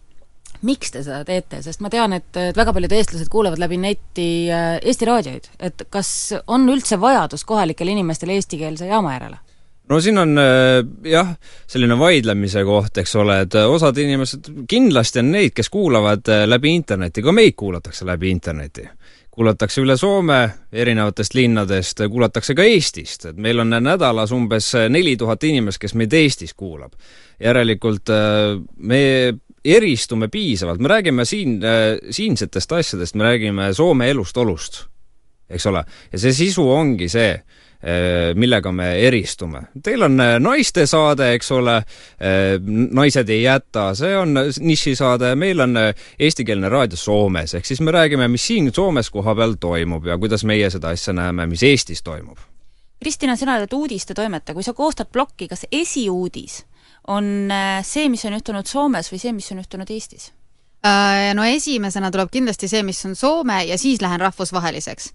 miks 0.67 0.91
te 0.91 1.05
seda 1.05 1.23
teete, 1.29 1.61
sest 1.63 1.85
ma 1.85 1.93
tean, 1.93 2.17
et, 2.17 2.31
et 2.33 2.57
väga 2.57 2.73
paljud 2.73 2.97
eestlased 2.97 3.29
kuulavad 3.31 3.61
läbi 3.61 3.77
neti 3.77 4.49
Eesti 4.49 5.07
raadioid, 5.07 5.51
et 5.61 5.87
kas 5.91 6.11
on 6.47 6.67
üldse 6.73 6.99
vajadus 7.01 7.45
kohalikel 7.45 7.93
inimestel 7.93 8.33
eestikeelse 8.35 8.89
jaama 8.89 9.19
järele? 9.19 9.46
No 9.89 10.01
siin 10.01 10.19
on 10.19 10.39
äh, 10.39 10.81
jah, 11.11 11.35
selline 11.71 11.99
vaidlemise 11.99 12.65
koht, 12.67 12.99
eks 13.03 13.17
ole, 13.21 13.41
et 13.47 13.57
äh, 13.59 13.69
osad 13.71 13.99
inimesed, 14.03 14.51
kindlasti 14.69 15.23
on 15.23 15.31
neid, 15.35 15.55
kes 15.57 15.71
kuulavad 15.73 16.33
äh, 16.33 16.45
läbi 16.49 16.75
interneti, 16.77 17.25
ka 17.25 17.35
meid 17.35 17.57
kuulatakse 17.59 18.07
läbi 18.09 18.31
interneti. 18.35 18.89
kuulatakse 19.37 19.83
üle 19.85 19.99
Soome 20.01 20.39
erinevatest 20.73 21.35
linnadest, 21.37 22.01
kuulatakse 22.09 22.55
ka 22.57 22.65
Eestist, 22.65 23.27
et 23.29 23.37
meil 23.37 23.61
on 23.61 23.69
nädalas 23.69 24.33
umbes 24.33 24.71
neli 24.89 25.13
tuhat 25.17 25.45
inimest, 25.45 25.79
kes 25.79 25.95
meid 25.95 26.13
Eestis 26.13 26.55
kuulab. 26.55 26.93
järelikult 27.41 28.09
me 28.77 29.35
eristume 29.65 30.29
piisavalt, 30.29 30.81
me 30.81 30.89
räägime 30.89 31.25
siin, 31.25 31.61
siinsetest 32.11 32.73
asjadest, 32.73 33.15
me 33.15 33.25
räägime 33.25 33.75
Soome 33.75 34.09
elust-olust, 34.11 34.87
eks 35.51 35.67
ole, 35.71 35.85
ja 36.13 36.19
see 36.21 36.35
sisu 36.35 36.65
ongi 36.71 37.09
see 37.11 37.31
eh, 37.31 38.33
millega 38.35 38.73
me 38.75 38.89
eristume. 39.07 39.67
Teil 39.83 40.03
on 40.07 40.19
eh, 40.23 40.35
naistesaade, 40.43 41.31
eks 41.37 41.53
ole, 41.55 41.77
Naised 42.67 43.31
ei 43.31 43.43
jäta, 43.45 43.89
see 43.99 44.17
on 44.19 44.35
nišisaade, 44.37 45.35
meil 45.39 45.63
on 45.65 45.77
eh, 45.81 46.07
eestikeelne 46.29 46.71
raadio 46.73 46.99
Soomes, 47.01 47.57
ehk 47.59 47.69
siis 47.69 47.83
me 47.85 47.95
räägime, 47.95 48.29
mis 48.33 48.47
siin 48.51 48.73
Soomes 48.75 49.11
kohapeal 49.15 49.57
toimub 49.61 50.07
ja 50.07 50.19
kuidas 50.19 50.45
meie 50.49 50.71
seda 50.73 50.95
asja 50.97 51.15
näeme, 51.17 51.47
mis 51.51 51.63
Eestis 51.67 52.03
toimub. 52.07 52.41
Kristina, 53.03 53.37
sina 53.37 53.59
oled 53.59 53.73
uudistetoimetaja, 53.77 54.57
kui 54.57 54.65
sa 54.65 54.73
koostad 54.75 55.13
plokki, 55.13 55.51
kas 55.51 55.67
esiuudis 55.71 56.63
on 57.13 57.53
see, 57.87 58.09
mis 58.11 58.25
on 58.27 58.35
juhtunud 58.35 58.67
Soomes 58.67 59.13
või 59.13 59.21
see, 59.23 59.37
mis 59.37 59.53
on 59.53 59.61
juhtunud 59.61 59.93
Eestis? 59.95 60.33
Äh, 60.87 61.35
no 61.35 61.45
esimesena 61.45 62.11
tuleb 62.15 62.31
kindlasti 62.33 62.69
see, 62.71 62.83
mis 62.87 63.01
on 63.09 63.17
Soome 63.17 63.63
ja 63.65 63.79
siis 63.79 64.03
lähen 64.05 64.21
rahvusvaheliseks. 64.21 65.13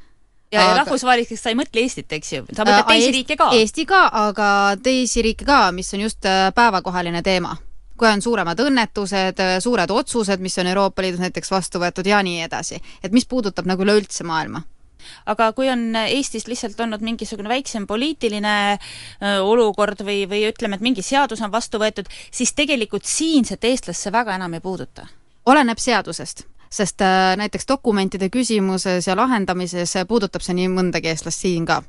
Ja, 0.52 0.66
Aga- 0.66 0.84
rahvusvaheliseks 0.84 1.44
sa 1.44 1.52
ei 1.52 1.58
mõtle 1.60 1.84
Eestit, 1.84 2.12
eks 2.12 2.34
ju? 2.34 2.46
sa 2.54 2.66
mõtled 2.68 2.88
teisi 2.90 3.10
Äh, 3.10 3.16
riike 3.20 3.38
ka? 3.40 3.50
Eesti 3.56 3.86
ka, 3.90 4.06
aga 4.28 4.48
teisi 4.84 5.24
riike 5.26 5.48
ka, 5.48 5.64
mis 5.76 5.94
on 5.94 6.06
just 6.08 6.26
äh, 6.26 6.52
päevakohaline 6.56 7.22
teema. 7.22 7.58
kui 8.02 8.10
on 8.10 8.22
suuremad 8.22 8.58
õnnetused, 8.58 9.38
suured 9.62 9.92
otsused, 9.94 10.42
mis 10.42 10.58
on 10.58 10.68
Euroopa 10.68 11.04
Liidus 11.06 11.22
näiteks 11.22 11.52
vastu 11.52 11.78
võetud 11.80 12.08
ja 12.08 12.24
nii 12.24 12.42
edasi. 12.42 12.82
et 13.04 13.12
mis 13.12 13.26
puudutab 13.26 13.66
nagu 13.66 13.84
üleüldse 13.84 14.24
maailma 14.24 14.64
aga 15.26 15.52
kui 15.54 15.70
on 15.70 15.96
Eestis 15.96 16.48
lihtsalt 16.48 16.80
olnud 16.80 17.02
mingisugune 17.02 17.50
väiksem 17.50 17.88
poliitiline 17.88 18.78
olukord 19.42 20.04
või, 20.06 20.26
või 20.30 20.46
ütleme, 20.50 20.78
et 20.78 20.86
mingi 20.86 21.02
seadus 21.02 21.42
on 21.42 21.52
vastu 21.52 21.82
võetud, 21.82 22.10
siis 22.32 22.54
tegelikult 22.54 23.06
siinset 23.06 23.64
eestlast 23.64 24.02
see 24.02 24.14
väga 24.14 24.36
enam 24.36 24.54
ei 24.54 24.62
puuduta. 24.62 25.08
oleneb 25.46 25.78
seadusest, 25.78 26.46
sest 26.72 27.02
äh, 27.02 27.38
näiteks 27.38 27.68
dokumentide 27.68 28.30
küsimuses 28.30 29.08
ja 29.08 29.16
lahendamises 29.16 29.98
puudutab 30.08 30.44
see 30.46 30.56
nii 30.56 30.70
mõndagi 30.72 31.12
eestlast 31.12 31.44
siin 31.44 31.66
ka. 31.66 31.82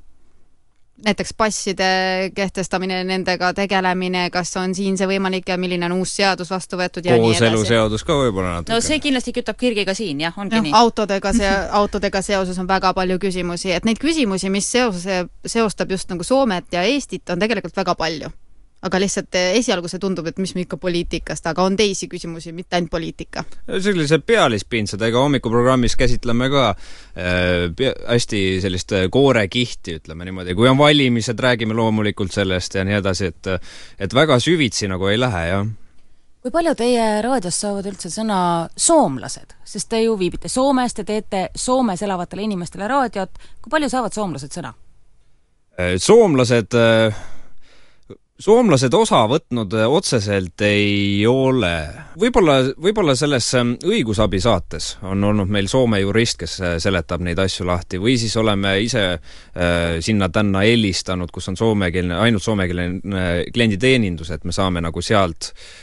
näiteks 1.03 1.33
passide 1.35 1.87
kehtestamine, 2.35 3.01
nendega 3.05 3.49
tegelemine, 3.55 4.29
kas 4.31 4.53
on 4.57 4.75
siin 4.75 4.99
see 4.99 5.09
võimalik 5.11 5.49
ja 5.49 5.57
milline 5.59 5.89
on 5.89 5.97
uus 6.03 6.13
seadus 6.17 6.51
vastu 6.51 6.79
võetud 6.79 7.07
ja 7.07 7.17
nii 7.17 7.31
edasi. 7.31 7.41
kooseluseadus 7.41 8.05
ka 8.05 8.19
võib-olla 8.21 8.53
natuke. 8.59 8.75
no 8.75 8.81
see 8.81 9.01
kindlasti 9.01 9.35
kütab 9.39 9.59
kirgi 9.59 9.87
ka 9.89 9.95
siin, 9.99 10.21
jah, 10.21 10.39
ongi 10.39 10.57
noh, 10.59 10.67
nii? 10.69 10.77
autodega 10.83 11.33
see, 11.41 11.51
autodega 11.81 12.23
seoses 12.23 12.59
on 12.59 12.69
väga 12.69 12.95
palju 12.95 13.19
küsimusi, 13.19 13.73
et 13.73 13.89
neid 13.89 14.03
küsimusi, 14.03 14.51
mis 14.51 14.71
seose, 14.71 15.25
seostab 15.47 15.91
just 15.91 16.11
nagu 16.11 16.27
Soomet 16.27 16.71
ja 16.73 16.83
Eestit, 16.83 17.25
on 17.31 17.39
tegelikult 17.39 17.77
väga 17.77 17.95
palju. 17.99 18.31
Aga 18.83 19.01
lihtsalt 19.03 19.39
eh, 19.39 19.57
esialgu 19.59 19.91
see 19.91 20.03
tundub, 20.03 20.27
et 20.31 20.39
mis 20.43 20.55
me 20.57 20.65
ikka 20.65 20.79
poliitikast, 20.83 21.47
aga 21.51 21.67
on 21.67 21.77
teisi 21.79 22.09
küsimusi, 22.11 22.55
mitte 22.57 22.79
ainult 22.79 22.91
poliitika. 22.91 23.45
sellised 23.73 24.27
pealispindsed, 24.27 25.03
ega 25.03 25.23
hommikuprogrammis 25.23 25.97
käsitleme 25.97 26.49
ka 26.53 26.65
äh, 26.73 27.93
hästi 28.09 28.43
sellist 28.65 28.97
koorekihti, 29.11 29.99
ütleme 30.03 30.27
niimoodi, 30.29 30.57
kui 30.59 30.71
on 30.71 30.81
valimised, 30.81 31.39
räägime 31.39 31.77
loomulikult 31.79 32.35
sellest 32.35 32.75
ja 32.75 32.87
nii 32.87 32.99
edasi, 32.99 33.31
et 33.33 33.53
et 34.03 34.15
väga 34.15 34.39
süvitsi 34.43 34.89
nagu 34.91 35.07
ei 35.11 35.21
lähe, 35.21 35.47
jah 35.53 35.71
kui 36.43 36.51
palju 36.51 36.73
teie 36.75 37.05
raadios 37.23 37.55
saavad 37.63 37.87
üldse 37.87 38.11
sõna 38.11 38.37
soomlased, 38.75 39.55
sest 39.63 39.89
te 39.93 40.01
ju 40.03 40.17
viibite 40.19 40.51
Soomes, 40.51 40.95
te 40.97 41.05
teete 41.07 41.45
Soomes 41.55 42.03
elavatele 42.03 42.43
inimestele 42.49 42.89
raadiot, 42.91 43.39
kui 43.63 43.71
palju 43.71 43.91
saavad 43.93 44.17
soomlased 44.17 44.59
sõna? 44.59 44.75
soomlased 46.03 46.75
äh, 46.77 47.21
soomlased 48.41 48.95
osa 48.97 49.23
võtnud 49.31 49.75
äh, 49.77 49.89
otseselt 49.91 50.65
ei 50.67 51.27
ole. 51.29 51.73
võib-olla, 52.19 52.57
võib-olla 52.81 53.15
selles 53.19 53.49
ähm, 53.59 53.75
õigusabi 53.85 54.41
saates 54.43 54.97
on 55.07 55.25
olnud 55.25 55.53
meil 55.53 55.69
Soome 55.71 56.01
jurist, 56.01 56.39
kes 56.41 56.59
äh, 56.61 56.77
seletab 56.83 57.23
neid 57.25 57.39
asju 57.43 57.67
lahti 57.69 58.01
või 58.03 58.17
siis 58.21 58.37
oleme 58.41 58.79
ise 58.83 59.05
äh, 59.13 60.01
sinna-tänna 60.01 60.65
helistanud, 60.67 61.31
kus 61.35 61.53
on 61.53 61.61
soomekeelne, 61.61 62.19
ainult 62.25 62.45
soomekeelne 62.45 62.89
äh, 62.89 63.31
klienditeenindus, 63.55 64.33
et 64.35 64.45
me 64.49 64.57
saame 64.57 64.85
nagu 64.85 65.05
sealt 65.05 65.53
äh,, 65.53 65.82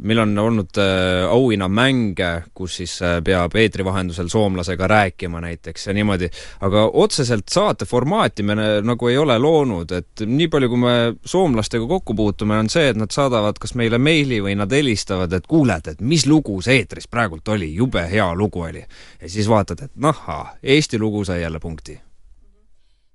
meil 0.00 0.18
on 0.18 0.38
olnud 0.38 0.78
äh, 0.80 1.24
auhinnamänge, 1.28 2.30
kus 2.54 2.78
siis 2.80 2.94
äh, 3.02 3.18
peab 3.24 3.52
eetri 3.60 3.84
vahendusel 3.84 4.30
soomlasega 4.32 4.86
rääkima 4.88 5.40
näiteks 5.44 5.86
ja 5.86 5.94
niimoodi, 5.94 6.30
aga 6.64 6.86
otseselt 6.92 7.52
saate 7.52 7.84
formaati 7.84 8.42
me 8.42 8.56
nagu 8.82 9.08
ei 9.08 9.18
ole 9.18 9.36
loonud, 9.38 9.92
et 9.92 10.24
nii 10.26 10.48
palju, 10.48 10.70
kui 10.72 10.80
me 10.80 10.94
soomlastega 11.28 11.86
kokku 11.90 12.16
puutume, 12.16 12.56
on 12.58 12.72
see, 12.72 12.88
et 12.94 13.00
nad 13.00 13.12
saadavad 13.12 13.60
kas 13.60 13.76
meile 13.76 14.00
meili 14.00 14.40
või 14.44 14.56
nad 14.56 14.72
helistavad, 14.72 15.32
et 15.36 15.46
kuuled, 15.50 15.92
et 15.92 16.00
mis 16.00 16.24
lugu 16.30 16.60
see 16.64 16.80
eetris 16.80 17.10
praegult 17.12 17.48
oli, 17.52 17.74
jube 17.76 18.06
hea 18.10 18.30
lugu 18.34 18.64
oli. 18.64 18.80
ja 19.20 19.28
siis 19.28 19.48
vaatad, 19.48 19.84
et 19.84 19.96
nahhaa, 19.96 20.56
Eesti 20.62 20.98
lugu 20.98 21.24
sai 21.24 21.42
jälle 21.42 21.60
punkti 21.60 22.00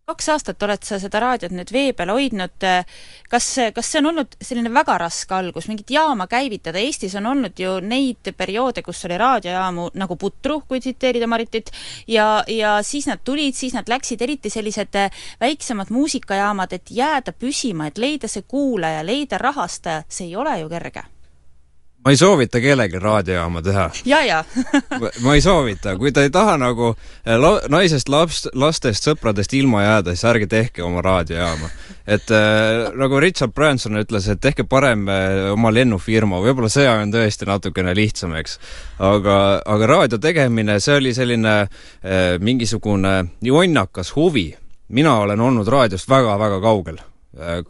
kaks 0.09 0.29
aastat 0.33 0.63
oled 0.65 0.85
sa 0.85 0.99
seda 1.01 1.21
raadiot 1.23 1.53
nüüd 1.55 1.71
vee 1.73 1.93
peal 1.97 2.11
hoidnud, 2.13 2.65
kas, 3.29 3.47
kas 3.75 3.91
see 3.91 4.01
on 4.01 4.11
olnud 4.11 4.37
selline 4.41 4.71
väga 4.73 4.97
raske 5.03 5.35
algus, 5.37 5.69
mingit 5.69 5.91
jaama 5.93 6.27
käivitada, 6.31 6.81
Eestis 6.81 7.15
on 7.19 7.29
olnud 7.29 7.59
ju 7.59 7.75
neid 7.85 8.31
perioode, 8.37 8.83
kus 8.85 9.03
oli 9.07 9.19
raadiojaamu 9.21 9.89
nagu 9.99 10.17
putru, 10.19 10.61
kui 10.69 10.81
tsiteerida 10.81 11.29
Maritit, 11.29 11.71
ja, 12.07 12.43
ja 12.47 12.79
siis 12.85 13.09
nad 13.09 13.23
tulid, 13.25 13.57
siis 13.57 13.77
nad 13.77 13.89
läksid, 13.89 14.21
eriti 14.25 14.49
sellised 14.53 14.97
väiksemad 15.41 15.93
muusikajaamad, 15.93 16.73
et 16.73 16.91
jääda 16.93 17.35
püsima, 17.37 17.89
et 17.89 18.01
leida 18.01 18.31
see 18.31 18.47
kuulaja, 18.47 19.05
leida 19.05 19.37
rahastaja, 19.41 20.03
see 20.09 20.31
ei 20.31 20.35
ole 20.39 20.59
ju 20.63 20.69
kerge 20.73 21.05
ma 22.05 22.11
ei 22.11 22.17
soovita 22.17 22.59
kellelgi 22.59 22.99
raadiojaama 22.99 23.61
teha. 23.61 23.89
ja, 24.05 24.21
ja 24.25 24.43
ma 25.23 25.33
ei 25.35 25.41
soovita, 25.41 25.97
kui 25.97 26.11
te 26.11 26.23
ei 26.27 26.31
taha 26.31 26.55
nagu 26.57 26.93
eh, 27.25 27.35
la-, 27.35 27.59
naisest, 27.71 28.09
laps, 28.09 28.45
lastest, 28.53 29.07
sõpradest 29.07 29.53
ilma 29.57 29.83
jääda, 29.83 30.15
siis 30.15 30.27
ärge 30.31 30.47
tehke 30.47 30.83
oma 30.83 31.03
raadiojaama. 31.03 31.69
et 32.07 32.31
äh, 32.31 32.87
nagu 32.95 33.19
Richard 33.19 33.53
Branson 33.53 33.99
ütles, 33.99 34.29
et 34.31 34.39
tehke 34.41 34.63
parem 34.63 35.07
äh, 35.11 35.51
oma 35.51 35.73
lennufirma, 35.75 36.39
võib-olla 36.45 36.71
see 36.71 36.87
on 36.89 37.11
tõesti 37.13 37.49
natukene 37.49 37.95
lihtsam, 37.95 38.33
eks. 38.39 38.59
aga, 38.99 39.35
aga 39.65 39.91
raadio 39.93 40.21
tegemine, 40.23 40.79
see 40.79 40.95
oli 41.01 41.13
selline 41.13 41.59
äh, 41.59 42.39
mingisugune 42.39 43.25
jonnakas 43.41 44.15
huvi. 44.15 44.53
mina 44.89 45.19
olen 45.19 45.39
olnud 45.39 45.67
raadiost 45.67 46.09
väga-väga 46.09 46.61
kaugel 46.61 46.97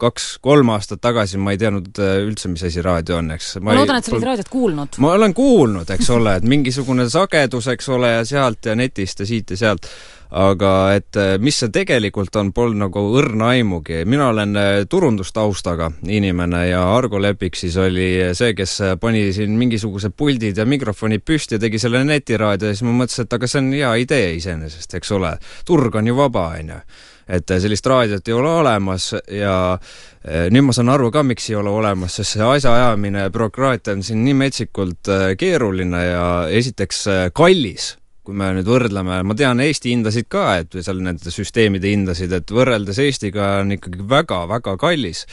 kaks-kolm 0.00 0.70
aastat 0.72 1.02
tagasi 1.04 1.38
ma 1.40 1.52
ei 1.52 1.58
teadnud 1.60 1.98
äh, 2.00 2.14
üldse, 2.24 2.48
mis 2.48 2.62
asi 2.64 2.80
raadio 2.80 3.18
on, 3.20 3.34
eks. 3.34 3.58
ma 3.60 3.74
loodan, 3.76 3.98
et 4.00 4.06
sa 4.06 4.14
oled 4.16 4.24
raadiot 4.30 4.48
kuulnud. 4.48 4.96
ma 5.04 5.10
olen 5.18 5.34
kuulnud, 5.36 5.90
eks 5.92 6.08
ole, 6.16 6.38
et 6.40 6.46
mingisugune 6.48 7.04
sagedus, 7.12 7.68
eks 7.74 7.90
ole, 7.92 8.14
ja 8.14 8.24
sealt 8.24 8.70
ja 8.70 8.76
netist 8.78 9.20
ja 9.20 9.28
siit 9.28 9.52
ja 9.52 9.58
sealt, 9.60 9.90
aga 10.32 10.72
et 10.96 11.20
äh, 11.20 11.34
mis 11.44 11.60
see 11.60 11.68
tegelikult 11.74 12.40
on, 12.40 12.54
polnud 12.56 12.86
nagu 12.86 13.04
õrna 13.20 13.50
aimugi. 13.58 14.00
mina 14.08 14.30
olen 14.32 14.56
turundustaustaga 14.88 15.90
inimene 16.08 16.64
ja 16.70 16.80
Argo 16.96 17.20
Lepik 17.20 17.60
siis 17.60 17.76
oli 17.76 18.08
see, 18.32 18.56
kes 18.56 18.78
pani 19.00 19.26
siin 19.36 19.60
mingisugused 19.60 20.16
puldid 20.16 20.56
ja 20.56 20.64
mikrofonid 20.64 21.20
püsti 21.20 21.58
ja 21.58 21.60
tegi 21.60 21.82
selle 21.82 22.00
netiraadio 22.08 22.72
ja 22.72 22.80
siis 22.80 22.88
ma 22.88 22.96
mõtlesin, 23.04 23.28
et 23.28 23.36
aga 23.36 23.52
see 23.52 23.60
on 23.60 23.72
hea 23.76 23.94
idee 24.08 24.34
iseenesest, 24.40 24.96
eks 24.96 25.16
ole. 25.20 25.36
turg 25.68 26.00
on 26.00 26.08
ju 26.08 26.16
vaba, 26.16 26.48
on 26.56 26.78
ju 26.78 26.82
et 27.30 27.50
äh, 27.50 27.60
sellist 27.62 27.86
raadiot 27.86 28.28
ei 28.28 28.34
ole 28.36 28.50
olemas 28.60 29.12
ja 29.30 29.54
äh, 29.74 30.48
nüüd 30.52 30.68
ma 30.68 30.74
saan 30.76 30.90
aru 30.92 31.10
ka, 31.14 31.22
miks 31.26 31.48
ei 31.50 31.58
ole 31.60 31.72
olemas, 31.72 32.18
sest 32.18 32.36
see 32.36 32.44
asjaajamine, 32.46 33.28
bürokraatia 33.34 33.94
on 33.96 34.04
siin 34.06 34.24
nii 34.26 34.36
metsikult 34.44 35.10
äh, 35.12 35.30
keeruline 35.40 36.04
ja 36.04 36.26
esiteks 36.60 37.06
kallis. 37.36 37.94
Kui 38.26 38.36
me 38.36 38.50
nüüd 38.52 38.68
võrdleme, 38.68 39.22
ma 39.24 39.34
tean 39.34 39.62
Eesti 39.64 39.94
hindasid 39.94 40.26
ka, 40.30 40.44
et 40.60 40.74
seal 40.84 41.00
nende 41.02 41.32
süsteemide 41.32 41.88
hindasid, 41.88 42.34
et 42.36 42.52
võrreldes 42.52 43.00
Eestiga 43.00 43.56
on 43.62 43.72
ikkagi 43.78 44.04
väga-väga 44.10 44.76
kallis 44.78 45.24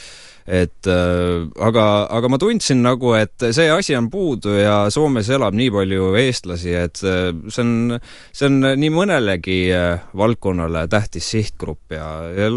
et 0.48 0.88
äh, 0.88 1.44
aga, 1.60 1.84
aga 2.08 2.28
ma 2.32 2.38
tundsin 2.40 2.80
nagu, 2.84 3.12
et 3.18 3.44
see 3.52 3.68
asi 3.68 3.96
on 3.98 4.08
puudu 4.10 4.54
ja 4.56 4.78
Soomes 4.92 5.28
elab 5.34 5.56
nii 5.56 5.68
palju 5.74 6.08
eestlasi, 6.16 6.72
et 6.72 7.02
äh, 7.04 7.28
see 7.52 7.64
on, 7.64 7.98
see 8.32 8.48
on 8.48 8.56
nii 8.80 8.90
mõnelegi 8.94 9.58
äh, 9.76 10.06
valdkonnale 10.16 10.86
tähtis 10.88 11.28
sihtgrupp 11.34 11.92
ja, 11.92 12.08
ja 12.32 12.48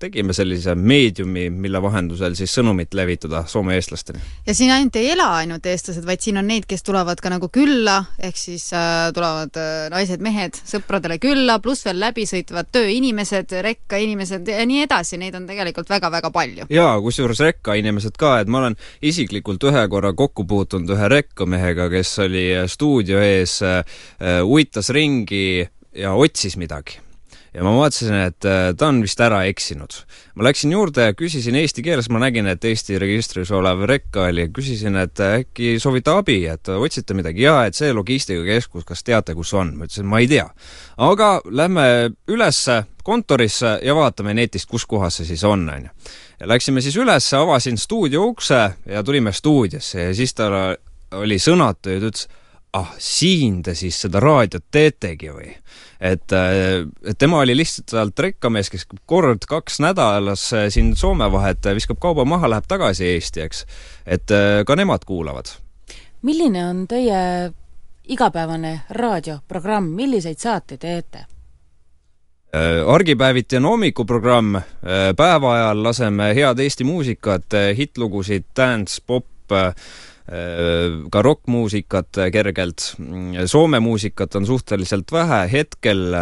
tegime 0.00 0.32
sellise 0.36 0.72
meediumi, 0.74 1.50
mille 1.52 1.82
vahendusel 1.84 2.36
siis 2.38 2.54
sõnumit 2.56 2.96
levitada 2.96 3.44
Soome 3.50 3.76
eestlasteni. 3.76 4.22
ja 4.46 4.56
siin 4.56 4.72
ainult 4.72 4.96
ei 4.96 5.10
ela 5.12 5.28
ainult 5.42 5.68
eestlased, 5.68 6.06
vaid 6.08 6.24
siin 6.24 6.40
on 6.40 6.48
neid, 6.48 6.64
kes 6.70 6.86
tulevad 6.86 7.20
ka 7.20 7.32
nagu 7.34 7.50
külla, 7.52 7.98
ehk 8.24 8.40
siis 8.40 8.70
äh, 8.72 9.10
tulevad 9.14 9.60
äh, 9.60 9.90
naised-mehed 9.92 10.62
sõpradele 10.64 11.20
külla, 11.20 11.58
pluss 11.60 11.84
veel 11.84 12.00
läbisõitvad 12.00 12.72
tööinimesed, 12.72 13.52
rekkainimesed 13.68 14.48
ja 14.48 14.64
nii 14.68 14.86
edasi, 14.88 15.20
neid 15.20 15.36
on 15.36 15.44
tegelikult 15.50 15.92
väga-väga 15.92 16.32
palju. 16.32 16.70
jaa, 16.72 16.96
kusjuures 17.04 17.33
kusjuures 17.34 17.42
rekkainimesed 17.42 18.18
ka, 18.18 18.38
et 18.40 18.48
ma 18.48 18.62
olen 18.62 18.76
isiklikult 19.02 19.62
ühe 19.66 19.86
korra 19.90 20.14
kokku 20.14 20.46
puutunud 20.46 20.94
ühe 20.94 21.08
rekkamehega, 21.10 21.90
kes 21.90 22.18
oli 22.24 22.46
stuudio 22.70 23.20
ees 23.22 23.60
äh,, 23.62 23.82
uitas 24.44 24.90
ringi 24.94 25.66
ja 25.94 26.14
otsis 26.14 26.56
midagi 26.56 27.00
ja 27.54 27.62
ma 27.62 27.70
vaatasin, 27.76 28.16
et 28.18 28.46
äh, 28.50 28.72
ta 28.74 28.88
on 28.90 28.98
vist 29.04 29.20
ära 29.22 29.44
eksinud. 29.46 29.94
ma 30.34 30.42
läksin 30.48 30.72
juurde 30.74 31.04
ja 31.06 31.14
küsisin 31.14 31.54
eesti 31.54 31.84
keeles, 31.86 32.08
ma 32.10 32.18
nägin, 32.18 32.48
et 32.50 32.64
Eesti 32.64 32.98
registris 32.98 33.52
olev 33.54 33.84
rekka 33.86 34.26
oli, 34.26 34.48
küsisin, 34.50 34.98
et 34.98 35.20
äh, 35.22 35.44
äkki 35.44 35.76
soovite 35.78 36.10
abi, 36.10 36.40
et 36.50 36.68
otsite 36.68 37.14
midagi, 37.14 37.46
jaa, 37.46 37.68
et 37.68 37.78
see 37.78 37.92
logistikakeskus, 37.94 38.82
kas 38.84 39.06
teate, 39.06 39.36
kus 39.38 39.54
on? 39.54 39.76
ma 39.78 39.86
ütlesin, 39.86 40.10
ma 40.10 40.18
ei 40.18 40.28
tea. 40.28 40.48
aga 40.98 41.30
lähme 41.46 41.86
ülesse 42.26 42.82
kontorisse 43.04 43.78
ja 43.82 43.94
vaatame 43.94 44.34
netist, 44.34 44.66
kus 44.66 44.86
kohas 44.90 45.20
see 45.20 45.30
siis 45.30 45.44
on, 45.46 45.68
on 45.70 45.86
ju 45.86 45.94
ja 45.94 46.23
läksime 46.40 46.82
siis 46.84 46.96
üles, 46.96 47.26
avasin 47.34 47.78
stuudio 47.78 48.24
ukse 48.32 48.60
ja 48.86 49.02
tulime 49.02 49.32
stuudiosse 49.32 50.08
ja 50.08 50.14
siis 50.14 50.34
ta 50.34 50.48
oli 51.14 51.38
sõnatu 51.38 51.94
ja 51.94 52.00
ta 52.00 52.10
ütles, 52.10 52.28
ah, 52.74 52.94
siin 52.98 53.62
te 53.62 53.74
siis 53.78 54.00
seda 54.06 54.20
raadiot 54.22 54.66
teetegi 54.70 55.30
või? 55.30 55.52
et, 56.00 56.32
et 57.04 57.18
tema 57.18 57.40
oli 57.44 57.56
lihtsalt 57.56 58.18
rekkamees, 58.18 58.70
kes 58.70 58.86
kord 59.06 59.46
kaks 59.48 59.80
nädalas 59.80 60.50
siin 60.74 60.94
Soome 60.96 61.30
vahet 61.32 61.64
viskab 61.74 62.00
kauba 62.02 62.26
maha, 62.28 62.50
läheb 62.50 62.66
tagasi 62.68 63.06
Eesti, 63.14 63.44
eks. 63.46 63.66
et 64.06 64.34
ka 64.66 64.76
nemad 64.76 65.06
kuulavad. 65.06 65.54
milline 66.22 66.66
on 66.66 66.86
teie 66.88 67.52
igapäevane 68.08 68.80
raadioprogramm, 68.90 69.94
milliseid 69.96 70.38
saateid 70.38 70.82
teete? 70.82 71.24
Äh, 72.54 72.86
argipäeviti 72.86 73.56
on 73.56 73.64
hommikuprogramm, 73.66 74.54
äh, 74.54 74.62
päeva 75.16 75.54
ajal 75.54 75.80
laseme 75.82 76.28
head 76.36 76.60
Eesti 76.62 76.84
muusikat, 76.84 77.54
äh, 77.54 77.76
hittlugusid, 77.76 78.44
dance, 78.56 79.02
pop, 79.06 79.26
ka 81.10 81.22
rokkmuusikat 81.22 82.16
kergelt. 82.32 82.94
Soome 83.46 83.80
muusikat 83.80 84.34
on 84.34 84.46
suhteliselt 84.46 85.12
vähe, 85.12 85.40
hetkel 85.52 86.16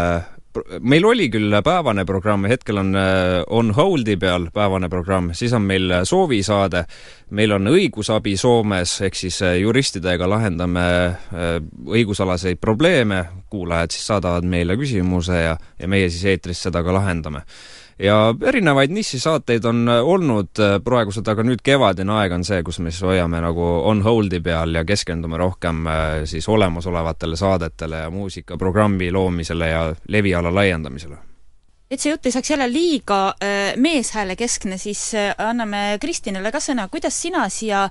meil 0.81 1.05
oli 1.07 1.29
küll 1.33 1.55
päevane 1.65 2.05
programm, 2.09 2.47
hetkel 2.51 2.81
on 2.83 2.95
äh, 2.99 3.43
On 3.53 3.73
Hold'i 3.75 4.17
peal 4.21 4.49
päevane 4.55 4.89
programm, 4.93 5.33
siis 5.37 5.53
on 5.57 5.65
meil 5.67 5.93
soovisaade, 6.09 6.85
meil 7.31 7.57
on 7.57 7.73
õigusabi 7.73 8.37
Soomes, 8.41 8.95
ehk 9.07 9.19
siis 9.19 9.41
äh, 9.47 9.59
juristidega 9.63 10.29
lahendame 10.29 10.87
äh, 11.07 11.55
õigusalaseid 11.87 12.61
probleeme, 12.61 13.25
kuulajad 13.51 13.95
siis 13.95 14.09
saadavad 14.13 14.49
meile 14.49 14.77
küsimuse 14.81 15.45
ja, 15.47 15.57
ja 15.79 15.89
meie 15.89 16.11
siis 16.11 16.25
eetris 16.35 16.63
seda 16.69 16.85
ka 16.85 16.95
lahendame 16.99 17.47
ja 17.99 18.35
erinevaid 18.47 18.91
nišisaateid 18.91 19.65
on 19.65 19.89
äh, 19.89 20.05
olnud 20.05 20.61
äh, 20.61 20.77
praegused, 20.85 21.27
aga 21.29 21.45
nüüd 21.47 21.63
kevadine 21.65 22.15
aeg 22.21 22.37
on 22.37 22.47
see, 22.47 22.63
kus 22.65 22.81
me 22.81 22.93
siis 22.93 23.05
hoiame 23.07 23.43
nagu 23.45 23.67
on 23.89 24.03
hold'i 24.05 24.41
peal 24.45 24.75
ja 24.75 24.85
keskendume 24.89 25.41
rohkem 25.41 25.87
äh, 25.87 26.23
siis 26.29 26.49
olemasolevatele 26.49 27.37
saadetele 27.37 28.07
ja 28.07 28.11
muusikaprogrammi 28.11 29.13
loomisele 29.13 29.69
ja 29.69 29.85
leviala 30.09 30.55
laiendamisele. 30.55 31.19
Et 31.93 32.01
see 32.01 32.09
jutt 32.09 32.25
ei 32.25 32.33
saaks 32.33 32.49
jälle 32.49 32.71
liiga 32.73 33.35
meeshääle 33.77 34.33
keskne, 34.41 34.79
siis 34.81 35.11
anname 35.37 35.99
Kristinile 36.01 36.49
ka 36.49 36.57
sõna, 36.65 36.87
kuidas 36.89 37.19
sina 37.21 37.43
siia 37.53 37.83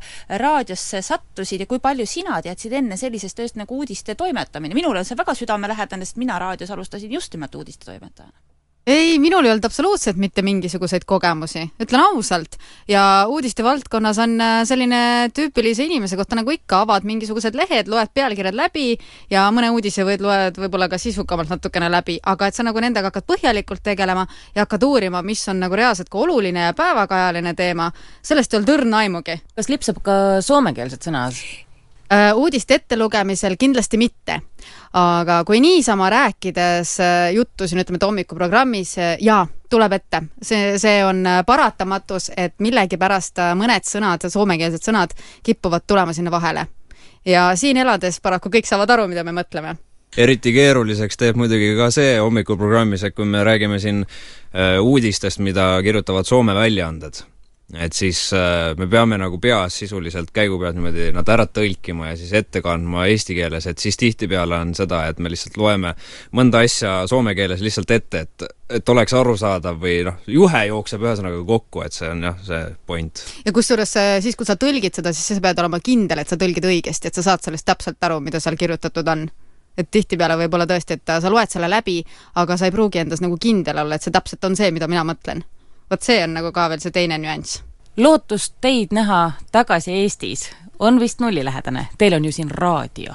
raadiosse 0.42 1.04
sattusid 1.06 1.62
ja 1.62 1.70
kui 1.70 1.78
palju 1.84 2.08
sina 2.10 2.42
teadsid 2.42 2.74
enne 2.80 2.98
sellisest 2.98 3.38
tööst 3.38 3.62
nagu 3.62 3.78
uudiste 3.78 4.18
toimetamine? 4.18 4.74
minule 4.74 5.04
on 5.04 5.06
see 5.06 5.20
väga 5.20 5.38
südamelähedane, 5.38 6.10
sest 6.10 6.18
mina 6.18 6.40
raadios 6.42 6.74
alustasin 6.74 7.14
just 7.14 7.38
nimelt 7.38 7.54
uudiste 7.62 7.92
toimetajana 7.92 8.34
ei, 8.88 9.20
minul 9.20 9.46
ei 9.46 9.52
olnud 9.52 9.66
absoluutselt 9.66 10.18
mitte 10.18 10.42
mingisuguseid 10.42 11.06
kogemusi, 11.06 11.68
ütlen 11.84 12.02
ausalt. 12.02 12.58
ja 12.88 13.26
uudiste 13.30 13.64
valdkonnas 13.64 14.20
on 14.24 14.42
äh, 14.42 14.58
selline 14.66 15.30
tüüpilise 15.36 15.86
inimese 15.86 16.18
kohta 16.18 16.36
nagu 16.40 16.52
ikka, 16.52 16.82
avad 16.82 17.06
mingisugused 17.06 17.56
lehed, 17.56 17.92
loed 17.92 18.14
pealkirjad 18.14 18.58
läbi 18.58 18.98
ja 19.30 19.46
mõne 19.54 19.70
uudise 19.76 20.06
võid, 20.08 20.26
loed 20.26 20.58
võib-olla 20.58 20.90
ka 20.90 20.98
sisukamalt 21.02 21.54
natukene 21.54 21.92
läbi, 21.94 22.18
aga 22.26 22.50
et 22.50 22.58
sa 22.58 22.66
nagu 22.66 22.82
nendega 22.82 23.12
hakkad 23.12 23.30
põhjalikult 23.30 23.84
tegelema 23.86 24.26
ja 24.56 24.66
hakkad 24.66 24.84
uurima, 24.88 25.22
mis 25.22 25.46
on 25.52 25.62
nagu 25.62 25.78
reaalselt 25.78 26.10
ka 26.10 26.18
oluline 26.18 26.70
ja 26.70 26.78
päevakajaline 26.78 27.54
teema, 27.54 27.92
sellest 28.22 28.54
ei 28.54 28.62
olnud 28.62 28.78
õrna 28.78 29.06
aimugi. 29.06 29.42
kas 29.56 29.70
lipsab 29.70 30.02
ka 30.02 30.16
soomekeelset 30.42 31.06
sõna? 31.06 31.30
Äh, 32.12 32.36
uudiste 32.36 32.76
ettelugemisel 32.76 33.54
kindlasti 33.60 33.98
mitte. 33.98 34.42
aga 34.94 35.44
kui 35.48 35.62
niisama 35.64 36.10
rääkides 36.12 36.98
äh, 37.00 37.30
juttu 37.34 37.68
siin 37.68 37.80
ütleme, 37.80 37.96
et 37.96 38.04
hommikuprogrammis, 38.04 38.98
äh, 39.00 39.14
jaa, 39.24 39.46
tuleb 39.70 39.96
ette. 39.96 40.22
see, 40.44 40.74
see 40.78 41.06
on 41.08 41.24
paratamatus, 41.48 42.32
et 42.36 42.60
millegipärast 42.60 43.40
mõned 43.56 43.88
sõnad, 43.88 44.28
soomekeelsed 44.28 44.84
sõnad 44.84 45.16
kipuvad 45.44 45.88
tulema 45.88 46.12
sinna 46.14 46.32
vahele. 46.32 46.68
ja 47.26 47.54
siin 47.56 47.78
elades 47.78 48.20
paraku 48.20 48.52
kõik 48.52 48.68
saavad 48.68 48.92
aru, 48.92 49.08
mida 49.08 49.24
me 49.24 49.32
mõtleme 49.32 49.78
eriti 50.18 50.52
keeruliseks 50.52 51.16
teeb 51.16 51.40
muidugi 51.40 51.78
ka 51.78 51.88
see 51.96 52.20
hommikuprogrammis, 52.20 53.08
et 53.08 53.16
kui 53.16 53.26
me 53.26 53.44
räägime 53.48 53.80
siin 53.80 54.04
uudistest, 54.84 55.40
mida 55.40 55.78
kirjutavad 55.80 56.28
Soome 56.28 56.54
väljaanded 56.54 57.24
et 57.80 57.96
siis 57.96 58.20
äh, 58.36 58.74
me 58.78 58.88
peame 58.92 59.18
nagu 59.20 59.38
peas 59.42 59.78
sisuliselt 59.82 60.32
käigu 60.36 60.58
pealt 60.60 60.76
niimoodi 60.76 61.12
nad 61.16 61.28
ära 61.32 61.46
tõlkima 61.48 62.12
ja 62.12 62.18
siis 62.20 62.34
ette 62.36 62.62
kandma 62.64 63.06
eesti 63.12 63.36
keeles, 63.38 63.68
et 63.70 63.80
siis 63.80 64.00
tihtipeale 64.00 64.58
on 64.60 64.74
seda, 64.78 65.06
et 65.12 65.22
me 65.24 65.32
lihtsalt 65.32 65.60
loeme 65.62 65.94
mõnda 66.36 66.64
asja 66.66 67.02
soome 67.12 67.36
keeles 67.38 67.64
lihtsalt 67.64 67.94
ette, 67.98 68.26
et 68.26 68.50
et 68.72 68.88
oleks 68.88 69.12
arusaadav 69.20 69.82
või 69.82 69.98
noh, 70.08 70.20
juhe 70.32 70.62
jookseb 70.70 71.02
ühesõnaga 71.04 71.42
kokku, 71.48 71.82
et 71.84 71.96
see 71.96 72.08
on 72.08 72.24
jah, 72.30 72.38
see 72.48 72.62
point. 72.88 73.24
ja 73.46 73.54
kusjuures 73.56 73.96
äh, 74.00 74.12
siis, 74.24 74.40
kui 74.40 74.48
sa 74.48 74.58
tõlgid 74.60 75.00
seda, 75.00 75.14
siis 75.16 75.38
sa 75.38 75.44
pead 75.44 75.60
olema 75.64 75.82
kindel, 75.84 76.24
et 76.24 76.32
sa 76.32 76.40
tõlgid 76.40 76.68
õigesti, 76.68 77.12
et 77.12 77.20
sa 77.20 77.26
saad 77.26 77.44
sellest 77.44 77.68
täpselt 77.68 78.08
aru, 78.08 78.22
mida 78.24 78.40
seal 78.44 78.60
kirjutatud 78.60 79.08
on 79.12 79.28
et 79.78 79.88
tihtipeale 79.88 80.36
võib 80.44 80.56
olla 80.58 80.68
tõesti, 80.68 81.00
et 81.00 81.16
sa 81.24 81.32
loed 81.32 81.52
selle 81.52 81.70
läbi, 81.72 82.02
aga 82.40 82.60
sa 82.60 82.68
ei 82.68 82.76
pruugi 82.76 83.00
endas 83.04 83.24
nagu 83.24 83.40
kindel 83.40 83.84
olla, 83.84 83.96
et 83.96 84.04
see 84.04 84.14
täpselt 84.14 84.44
on 84.48 84.56
see, 84.60 84.72
mida 84.76 84.88
mina 84.92 85.06
mõtlen 85.08 85.44
vot 85.92 86.04
see 86.04 86.24
on 86.24 86.38
nagu 86.40 86.52
ka 86.56 86.70
veel 86.72 86.84
see 86.84 86.96
teine 86.96 87.20
nüanss. 87.22 87.62
lootust 87.98 88.56
teid 88.62 88.96
näha 88.96 89.24
tagasi 89.52 89.92
Eestis 90.04 90.50
on 90.80 91.00
vist 91.00 91.20
nullilähedane, 91.20 91.88
teil 91.98 92.14
on 92.14 92.26
ju 92.26 92.32
siin 92.32 92.52
raadio 92.52 93.12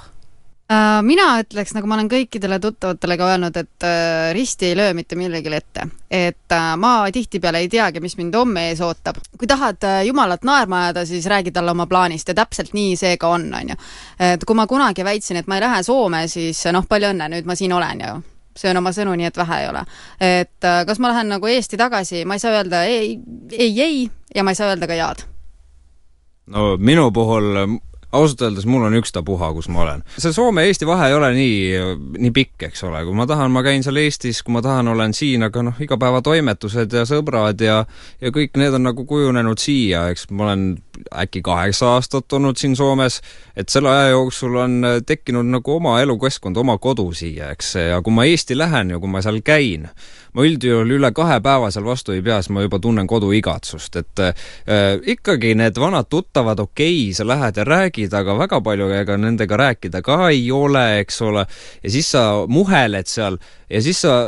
äh, 0.73 1.01
mina 1.03 1.31
ütleks, 1.41 1.73
nagu 1.75 1.89
ma 1.89 1.97
olen 1.97 2.11
kõikidele 2.13 2.61
tuttavatele 2.61 3.17
ka 3.17 3.31
öelnud, 3.33 3.57
et 3.57 3.89
äh, 3.89 4.29
risti 4.37 4.71
ei 4.71 4.77
löö 4.77 4.93
mitte 4.95 5.17
millelegi 5.17 5.55
ette. 5.57 5.89
et 6.11 6.53
äh, 6.53 6.69
ma 6.77 6.93
tihtipeale 7.13 7.65
ei 7.65 7.73
teagi, 7.73 8.01
mis 8.05 8.19
mind 8.21 8.37
homme 8.37 8.69
ees 8.69 8.85
ootab. 8.85 9.25
kui 9.39 9.49
tahad 9.49 9.89
Jumalat 10.05 10.45
naerma 10.45 10.85
ajada, 10.85 11.07
siis 11.07 11.27
räägi 11.27 11.53
talle 11.53 11.71
oma 11.71 11.87
plaanist 11.87 12.29
ja 12.29 12.35
täpselt 12.35 12.77
nii 12.77 12.97
see 12.97 13.17
ka 13.17 13.29
on, 13.29 13.49
on 13.55 13.75
ju. 13.75 13.83
et 14.21 14.45
kui 14.45 14.57
ma 14.57 14.67
kunagi 14.67 15.05
väitsin, 15.05 15.41
et 15.41 15.47
ma 15.47 15.57
ei 15.57 15.67
lähe 15.67 15.83
Soome, 15.83 16.27
siis 16.29 16.65
noh, 16.73 16.85
palju 16.89 17.15
õnne, 17.15 17.33
nüüd 17.33 17.49
ma 17.49 17.57
siin 17.57 17.73
olen 17.73 18.09
ju 18.09 18.23
söön 18.57 18.77
oma 18.77 18.93
sõnu, 18.97 19.15
nii 19.17 19.29
et 19.29 19.37
vähe 19.37 19.63
ei 19.63 19.69
ole. 19.71 19.85
et 20.21 20.65
äh, 20.65 20.83
kas 20.87 20.99
ma 20.99 21.13
lähen 21.13 21.29
nagu 21.35 21.47
Eesti 21.47 21.77
tagasi, 21.81 22.25
ma 22.25 22.37
ei 22.37 22.43
saa 22.43 22.57
öelda 22.59 22.85
ei, 22.85 23.19
ei, 23.53 23.81
ei 23.81 24.11
ja 24.35 24.45
ma 24.45 24.51
ei 24.55 24.59
saa 24.59 24.73
öelda 24.73 24.87
ka 24.87 24.95
jaad. 24.99 25.27
no 26.47 26.77
minu 26.77 27.11
puhul 27.13 27.79
ausalt 28.17 28.43
öeldes 28.47 28.67
mul 28.69 28.87
on 28.89 28.97
ükstapuha, 28.99 29.53
kus 29.57 29.69
ma 29.73 29.83
olen. 29.85 30.03
see 30.19 30.35
Soome-Eesti 30.35 30.89
vahe 30.89 31.11
ei 31.11 31.17
ole 31.17 31.31
nii, 31.37 31.59
nii 32.19 32.33
pikk, 32.35 32.69
eks 32.71 32.85
ole, 32.89 33.03
kui 33.07 33.17
ma 33.17 33.27
tahan, 33.29 33.53
ma 33.55 33.63
käin 33.67 33.85
seal 33.87 34.01
Eestis, 34.01 34.43
kui 34.47 34.57
ma 34.57 34.63
tahan, 34.65 34.89
olen 34.93 35.15
siin, 35.17 35.47
aga 35.47 35.65
noh, 35.67 35.81
igapäevatoimetused 35.87 36.97
ja 36.97 37.07
sõbrad 37.09 37.63
ja 37.65 37.83
ja 38.21 38.33
kõik 38.35 38.57
need 38.61 38.75
on 38.77 38.87
nagu 38.89 39.07
kujunenud 39.09 39.61
siia, 39.61 40.07
eks 40.13 40.29
ma 40.31 40.49
olen 40.49 40.67
äkki 41.13 41.43
kaheksa 41.45 41.95
aastat 41.97 42.33
olnud 42.33 42.57
siin 42.61 42.77
Soomes, 42.77 43.21
et 43.57 43.69
selle 43.73 43.91
aja 43.93 44.15
jooksul 44.15 44.57
on 44.61 44.79
tekkinud 45.07 45.47
nagu 45.51 45.77
oma 45.77 45.99
elukeskkond, 46.03 46.57
oma 46.57 46.79
kodu 46.83 47.11
siia, 47.17 47.51
eks, 47.55 47.75
ja 47.93 48.01
kui 48.03 48.15
ma 48.17 48.27
Eesti 48.29 48.59
lähen 48.59 48.95
ja 48.95 49.01
kui 49.03 49.11
ma 49.11 49.23
seal 49.25 49.43
käin, 49.45 49.89
ma 50.37 50.45
üldjuhul 50.45 50.97
üle 50.99 51.11
kahe 51.17 51.39
päeva 51.45 51.71
seal 51.73 51.87
vastu 51.87 52.13
ei 52.15 52.23
pea, 52.25 52.39
siis 52.43 52.53
ma 52.55 52.65
juba 52.67 52.81
tunnen 52.83 53.09
koduigatsust, 53.09 53.97
et 54.03 54.23
äh, 54.23 54.35
ikkagi 55.17 55.55
need 55.59 55.81
vanad 55.81 56.11
tuttavad, 56.13 56.61
okei 56.61 57.07
okay,, 57.07 57.15
sa 57.17 57.27
lähed 57.29 57.57
ja 57.57 57.65
räägid, 57.65 58.15
aga 58.17 58.37
väga 58.39 58.61
palju 58.65 58.91
ega 59.01 59.17
nendega 59.21 59.61
rääkida 59.61 60.03
ka 60.05 60.29
ei 60.29 60.51
ole, 60.53 60.85
eks 61.01 61.23
ole, 61.25 61.47
ja 61.83 61.95
siis 61.97 62.13
sa 62.13 62.27
muheled 62.49 63.09
seal 63.09 63.41
ja 63.71 63.83
siis 63.83 64.05
sa 64.05 64.19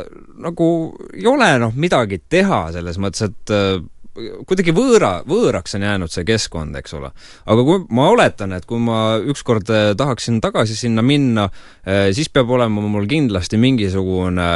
nagu 0.41 0.69
ei 1.13 1.27
ole 1.29 1.53
noh, 1.61 1.75
midagi 1.75 2.21
teha 2.29 2.65
selles 2.75 2.99
mõttes, 3.01 3.29
et 3.29 3.55
äh, 3.55 3.77
kuidagi 4.17 4.73
võõra, 4.75 5.19
võõraks 5.27 5.75
on 5.77 5.85
jäänud 5.85 6.11
see 6.11 6.25
keskkond, 6.27 6.75
eks 6.79 6.95
ole. 6.97 7.11
aga 7.45 7.65
kui 7.67 7.83
ma 7.95 8.07
oletan, 8.13 8.53
et 8.57 8.65
kui 8.69 8.81
ma 8.81 9.19
ükskord 9.21 9.69
eh, 9.73 9.91
tahaksin 9.99 10.39
tagasi 10.43 10.75
sinna 10.77 11.03
minna, 11.05 11.47
eh, 11.85 12.09
siis 12.15 12.31
peab 12.33 12.49
olema 12.55 12.81
mul 12.81 13.07
kindlasti 13.09 13.59
mingisugune, 13.61 14.49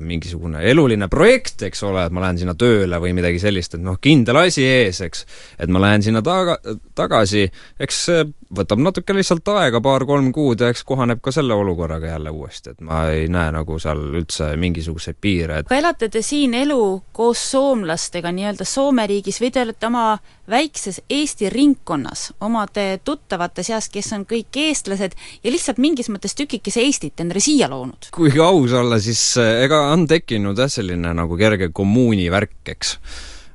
mingisugune 0.00 0.64
eluline 0.70 1.08
projekt, 1.12 1.62
eks 1.68 1.84
ole, 1.86 2.06
et 2.06 2.14
ma 2.14 2.24
lähen 2.26 2.42
sinna 2.42 2.56
tööle 2.58 3.00
või 3.02 3.14
midagi 3.16 3.42
sellist, 3.42 3.78
et 3.78 3.84
noh, 3.84 3.98
kindel 4.02 4.42
asi 4.42 4.66
ees, 4.66 5.00
eks. 5.06 5.26
et 5.58 5.70
ma 5.70 5.82
lähen 5.86 6.04
sinna 6.04 6.24
taga, 6.26 6.58
tagasi, 6.98 7.46
eks 7.80 8.04
see 8.08 8.28
võtab 8.56 8.80
natuke 8.82 9.14
lihtsalt 9.14 9.46
aega, 9.52 9.80
paar-kolm 9.82 10.30
kuud 10.34 10.62
ja 10.62 10.70
eks 10.72 10.82
kohaneb 10.86 11.20
ka 11.22 11.32
selle 11.34 11.54
olukorraga 11.54 12.10
jälle 12.10 12.32
uuesti, 12.34 12.74
et 12.74 12.80
ma 12.84 13.04
ei 13.12 13.28
näe 13.30 13.52
nagu 13.54 13.78
seal 13.82 14.00
üldse 14.18 14.50
mingisuguseid 14.60 15.18
piire, 15.22 15.60
et 15.60 15.70
aga 15.70 15.78
elate 15.78 16.08
te 16.10 16.22
siin 16.26 16.54
elu 16.58 16.80
koos 17.16 17.42
soomlastega 17.52 18.32
nii-öelda 18.34 18.66
Soome 18.66 19.06
riigis 19.10 19.40
või 19.42 19.52
te 19.54 19.62
olete 19.62 19.86
oma 19.86 20.04
väikses 20.50 21.00
Eesti 21.10 21.50
ringkonnas 21.50 22.30
omade 22.42 22.86
tuttavate 23.06 23.62
seas, 23.66 23.88
kes 23.92 24.10
on 24.16 24.26
kõik 24.30 24.58
eestlased 24.64 25.14
ja 25.44 25.52
lihtsalt 25.54 25.78
mingis 25.82 26.10
mõttes 26.10 26.34
tükikese 26.38 26.82
Eestit 26.82 27.22
endale 27.22 27.42
siia 27.44 27.70
loonud? 27.70 28.10
kui 28.14 28.34
aus 28.42 28.74
olla, 28.74 28.98
siis 29.02 29.22
eh, 29.38 29.64
ega 29.66 29.84
on 29.94 30.08
tekkinud 30.10 30.58
jah, 30.58 30.70
selline 30.70 31.14
nagu 31.14 31.38
kerge 31.38 31.70
kommuuni 31.74 32.26
värk, 32.32 32.58
eks. 32.74 32.96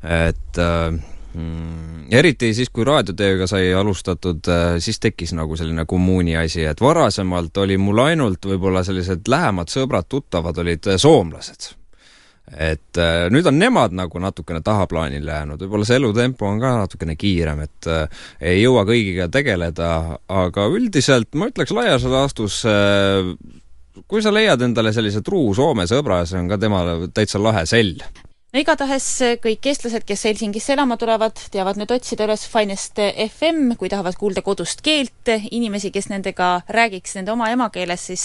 et 0.05 0.61
äh, 0.61 0.95
mm, 1.36 2.07
eriti 2.15 2.51
siis, 2.55 2.69
kui 2.73 2.86
raadiotööga 2.88 3.47
sai 3.49 3.69
alustatud, 3.75 4.43
äh, 4.51 4.75
siis 4.83 4.99
tekkis 5.03 5.36
nagu 5.38 5.57
selline 5.59 5.86
kommuuni 5.89 6.38
asi, 6.39 6.65
et 6.67 6.81
varasemalt 6.81 7.57
oli 7.63 7.77
mul 7.81 8.03
ainult 8.07 8.45
võib-olla 8.45 8.83
sellised 8.86 9.27
lähemad 9.31 9.71
sõbrad-tuttavad 9.73 10.61
olid 10.63 10.93
äh, 10.93 11.01
soomlased. 11.01 11.73
et 12.45 12.97
äh, 13.01 13.25
nüüd 13.33 13.47
on 13.49 13.57
nemad 13.57 13.95
nagu 13.97 14.19
natukene 14.21 14.61
tahaplaanile 14.61 15.31
jäänud, 15.31 15.61
võib-olla 15.65 15.88
see 15.88 15.97
elutempo 15.97 16.45
on 16.47 16.59
ka 16.61 16.75
natukene 16.83 17.15
kiirem, 17.17 17.63
et 17.65 17.89
ei 18.39 18.61
jõua 18.61 18.86
kõigiga 18.86 19.29
tegeleda, 19.33 20.19
aga 20.29 20.67
üldiselt 20.69 21.33
ma 21.33 21.49
ütleks 21.49 21.73
laias 21.73 22.05
laastus 22.05 22.61
kui 24.07 24.21
sa 24.21 24.33
leiad 24.33 24.61
endale 24.61 24.93
sellise 24.93 25.23
truu 25.25 25.55
Soome 25.57 25.88
sõbra, 25.89 26.21
see 26.29 26.38
on 26.38 26.51
ka 26.51 26.59
temale 26.61 27.09
täitsa 27.15 27.41
lahe 27.41 27.65
sell 27.65 27.97
no 28.55 28.61
igatahes 28.63 29.05
kõik 29.43 29.67
eestlased, 29.67 30.05
kes 30.07 30.21
Helsingisse 30.29 30.73
elama 30.75 30.95
tulevad, 30.99 31.39
teavad 31.51 31.79
nüüd 31.79 31.91
otsida 31.91 32.23
üles 32.23 32.45
Finest 32.47 33.01
FM, 33.03 33.73
kui 33.79 33.91
tahavad 33.91 34.15
kuulda 34.19 34.43
kodust 34.45 34.79
keelt, 34.85 35.27
inimesi, 35.51 35.91
kes 35.91 36.07
nendega 36.11 36.61
räägiks 36.71 37.17
nende 37.19 37.33
oma 37.35 37.49
emakeeles, 37.51 38.07
siis 38.13 38.23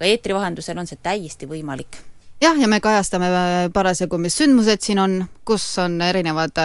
ka 0.00 0.08
eetri 0.08 0.36
vahendusel 0.36 0.80
on 0.80 0.88
see 0.88 1.00
täiesti 1.02 1.50
võimalik. 1.50 2.00
Jah, 2.40 2.56
ja 2.56 2.70
me 2.72 2.78
kajastame 2.80 3.28
parasjagu, 3.74 4.16
mis 4.16 4.38
sündmused 4.40 4.80
siin 4.80 5.02
on, 5.02 5.18
kus 5.44 5.66
on 5.82 6.00
erinevad 6.00 6.56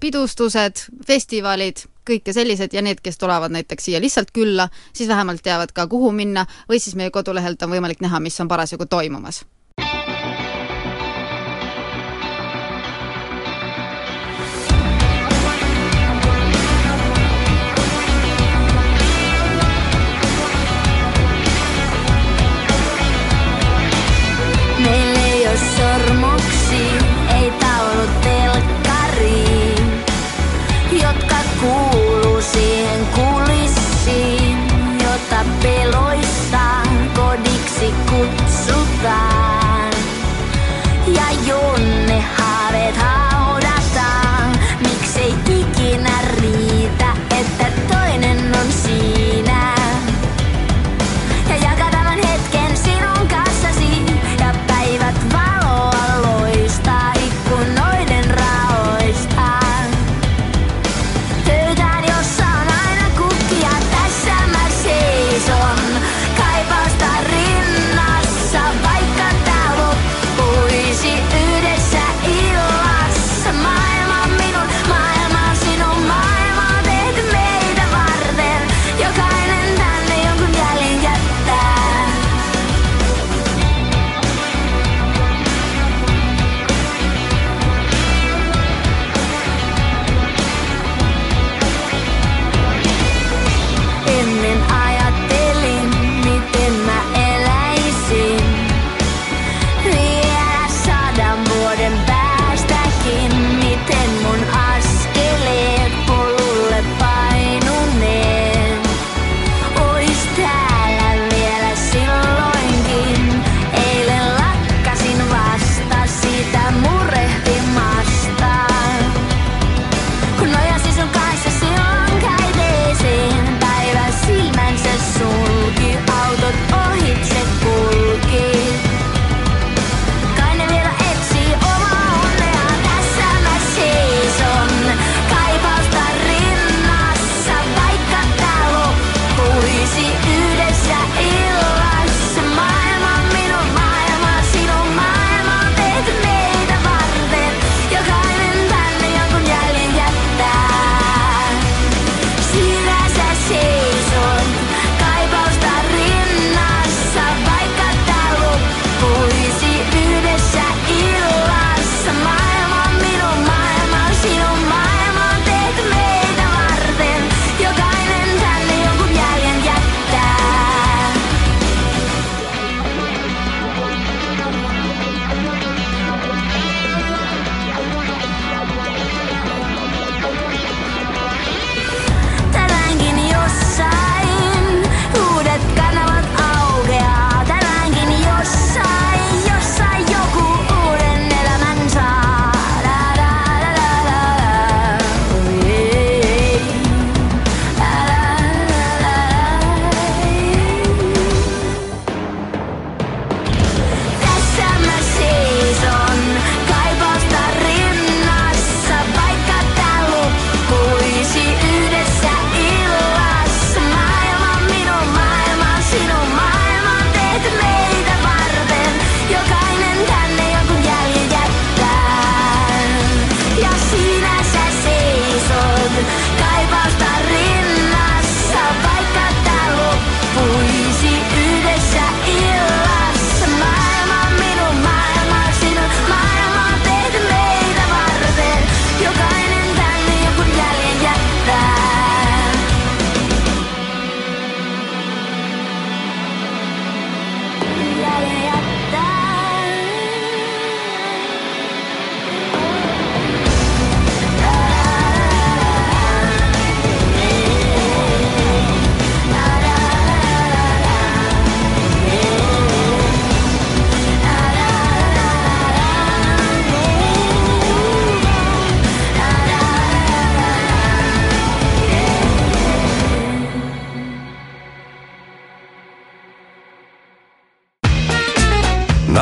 pidustused, 0.00 0.86
festivalid, 1.04 1.84
kõike 2.08 2.32
sellised. 2.32 2.72
Ja 2.72 2.80
need, 2.80 3.04
kes 3.04 3.20
tulevad 3.20 3.52
näiteks 3.52 3.90
siia 3.90 4.00
lihtsalt 4.00 4.32
külla, 4.32 4.70
siis 4.96 5.12
vähemalt 5.12 5.44
teavad 5.44 5.76
ka, 5.76 5.90
kuhu 5.92 6.08
minna. 6.16 6.48
Või 6.72 6.80
siis 6.80 6.96
meie 6.96 7.12
kodulehelt 7.12 7.60
on 7.68 7.76
võimalik 7.76 8.00
näha, 8.00 8.24
mis 8.24 8.40
on 8.40 8.48
parasjagu 8.48 8.88
toimumas 8.88 9.44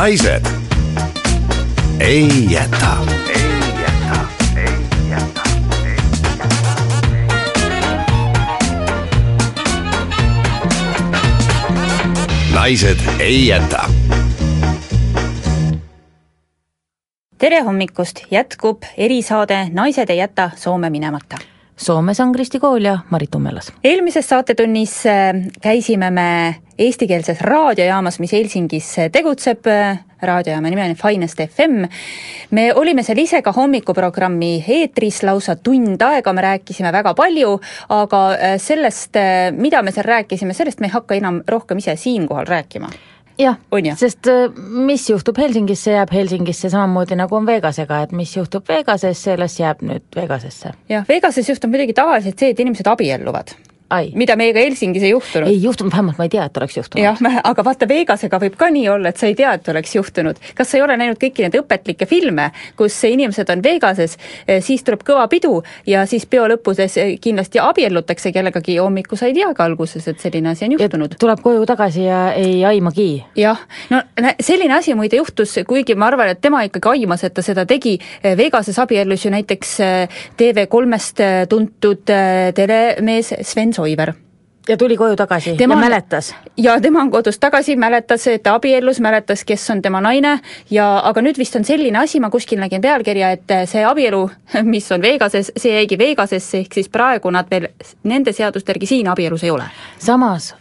naised 0.09 0.46
ei 2.00 2.52
jäta. 2.52 2.96
naised 12.54 12.98
ei 13.18 13.46
jäta 13.46 13.84
tere 17.38 17.61
hommikust, 17.61 18.20
jätkub 18.30 18.82
erisaade 18.96 19.66
Naised 19.72 20.11
ei 20.11 20.18
jäta 20.18 20.50
Soome 20.56 20.90
minemata. 20.90 21.38
Soomes 21.79 22.20
on 22.20 22.33
Kristi 22.33 22.59
Kool 22.59 22.85
ja 22.85 22.99
Marit 23.11 23.35
Ummelas. 23.35 23.72
eelmises 23.85 24.29
saatetunnis 24.29 25.07
äh, 25.07 25.35
käisime 25.62 26.11
me 26.11 26.57
eestikeelses 26.79 27.41
raadiojaamas, 27.41 28.18
mis 28.18 28.33
Helsingis 28.33 28.97
tegutseb, 29.12 29.66
äh, 29.66 30.01
raadiojaama 30.22 30.70
nimi 30.70 30.83
on 30.83 30.95
Finest 30.95 31.39
FM. 31.41 31.87
me 32.51 32.74
olime 32.74 33.03
seal 33.03 33.18
ise 33.18 33.43
ka 33.43 33.53
hommikuprogrammi 33.53 34.64
eetris 34.68 35.22
lausa 35.22 35.57
tund 35.57 36.03
aega, 36.03 36.33
me 36.33 36.43
rääkisime 36.43 36.93
väga 36.93 37.14
palju, 37.14 37.61
aga 37.89 38.24
äh, 38.33 38.57
sellest, 38.59 39.14
mida 39.53 39.83
me 39.83 39.95
seal 39.95 40.07
rääkisime, 40.07 40.55
sellest 40.55 40.81
me 40.81 40.91
ei 40.91 40.97
hakka 40.99 41.14
enam 41.14 41.43
rohkem 41.47 41.79
ise 41.79 41.97
siinkohal 41.97 42.47
rääkima 42.47 42.91
jah 43.39 43.57
sest 43.99 44.26
äh, 44.26 44.49
mis 44.89 45.09
juhtub 45.11 45.39
Helsingis, 45.39 45.82
see 45.84 45.95
jääb 45.95 46.12
Helsingisse 46.12 46.70
samamoodi 46.72 47.18
nagu 47.18 47.36
on 47.39 47.47
Vegasega, 47.47 48.03
et 48.07 48.12
mis 48.12 48.34
juhtub 48.36 48.68
Vegases, 48.68 49.22
sellest 49.22 49.61
jääb 49.61 49.82
nüüd 49.86 50.05
Vegasesse. 50.16 50.74
jah, 50.89 51.07
Vegases 51.09 51.49
juhtub 51.49 51.72
muidugi 51.72 51.97
tavaliselt 51.97 52.39
see, 52.39 52.53
et 52.55 52.61
inimesed 52.61 52.91
abielluvad, 52.91 53.55
ai, 53.91 54.11
mida 54.14 54.36
meiega 54.36 54.61
Helsingis 54.61 55.03
ei 55.03 55.11
juhtunud. 55.11 55.49
ei 55.49 55.62
juhtunud, 55.62 55.93
vähemalt 55.93 56.18
ma 56.18 56.26
ei 56.26 56.32
tea, 56.32 56.45
et 56.45 56.57
oleks 56.61 56.76
juhtunud. 56.76 57.05
jah, 57.05 57.41
aga 57.45 57.64
vaata 57.64 57.89
Vegasega 57.89 58.41
võib 58.43 58.57
ka 58.61 58.68
nii 58.72 58.89
olla, 58.93 59.12
et 59.12 59.20
sa 59.20 59.28
ei 59.28 59.36
tea, 59.39 59.55
et 59.57 59.68
oleks 59.72 59.95
juhtunud. 59.97 60.41
kas 60.55 60.70
sa 60.70 60.78
ei 60.78 60.84
ole 60.84 60.97
näinud 61.01 61.20
kõiki 61.20 61.45
neid 61.45 61.57
õpetlikke 61.57 62.09
filme, 62.09 62.51
kus 62.76 62.97
inimesed 63.09 63.49
on 63.55 63.62
Vegases, 63.64 64.18
siis 64.64 64.84
tuleb 64.84 65.05
kõva 65.09 65.24
pidu 65.32 65.62
ja 65.89 66.05
siis 66.07 66.26
peo 66.26 66.45
lõpus 66.53 66.82
kindlasti 67.24 67.62
abiellutakse 67.62 68.32
kellegagi 68.32 68.76
hommikul 68.78 69.18
sa 69.18 69.30
ei 69.30 69.36
teagi 69.39 69.64
alguses, 69.64 70.09
et 70.09 70.20
selline 70.20 70.53
asi 70.53 70.68
on 70.68 70.76
juhtunud. 70.76 71.16
tuleb 71.20 71.41
koju 71.43 71.64
tagasi 71.66 72.05
ja 72.05 72.20
ei 72.36 72.64
aimagi. 72.68 73.24
jah, 73.36 73.64
no 73.91 74.03
selline 74.41 74.76
asi 74.76 74.95
muide 74.99 75.16
juhtus, 75.22 75.57
kuigi 75.66 75.97
ma 75.97 76.11
arvan, 76.12 76.34
et 76.34 76.43
tema 76.45 76.62
ikkagi 76.68 76.93
aimas, 76.93 77.24
et 77.24 77.34
ta 77.34 77.43
seda 77.43 77.64
tegi, 77.66 77.97
Vegases 78.36 78.78
abiellus 78.78 79.24
ju 79.24 79.32
näiteks 79.32 79.74
TV3-st 80.36 81.24
tuntud 81.49 82.05
telemees 82.55 83.32
Sven 83.43 83.72
Soiver 83.79 84.14
ja 84.68 84.76
tuli 84.76 84.97
koju 84.97 85.16
tagasi 85.16 85.57
Tema 85.57 85.74
ja 85.74 85.81
mäletas. 85.81 86.35
ja 86.57 86.81
tema 86.81 87.01
on 87.01 87.11
kodus 87.11 87.39
tagasi, 87.39 87.76
mäletas, 87.76 88.26
et 88.26 88.43
ta 88.43 88.55
abiellus, 88.55 89.01
mäletas, 89.01 89.45
kes 89.45 89.70
on 89.70 89.83
tema 89.83 90.01
naine 90.01 90.39
ja 90.70 90.89
aga 91.05 91.22
nüüd 91.24 91.39
vist 91.39 91.57
on 91.57 91.64
selline 91.64 91.99
asi, 91.99 92.20
ma 92.20 92.31
kuskil 92.31 92.61
nägin 92.61 92.83
pealkirja, 92.83 93.31
et 93.31 93.57
see 93.70 93.85
abielu, 93.85 94.29
mis 94.74 94.93
on 94.93 95.03
Vegases, 95.03 95.53
see 95.57 95.74
jäigi 95.74 95.99
Vegasesse, 95.99 96.64
ehk 96.64 96.74
siis 96.81 96.89
praegu 96.89 97.31
nad 97.31 97.51
veel 97.51 97.70
nende 98.05 98.33
seaduste 98.33 98.72
järgi 98.72 98.87
siin 98.87 99.09
abielus 99.09 99.45
ei 99.45 99.51
ole. 99.51 99.70
samas 99.99 100.55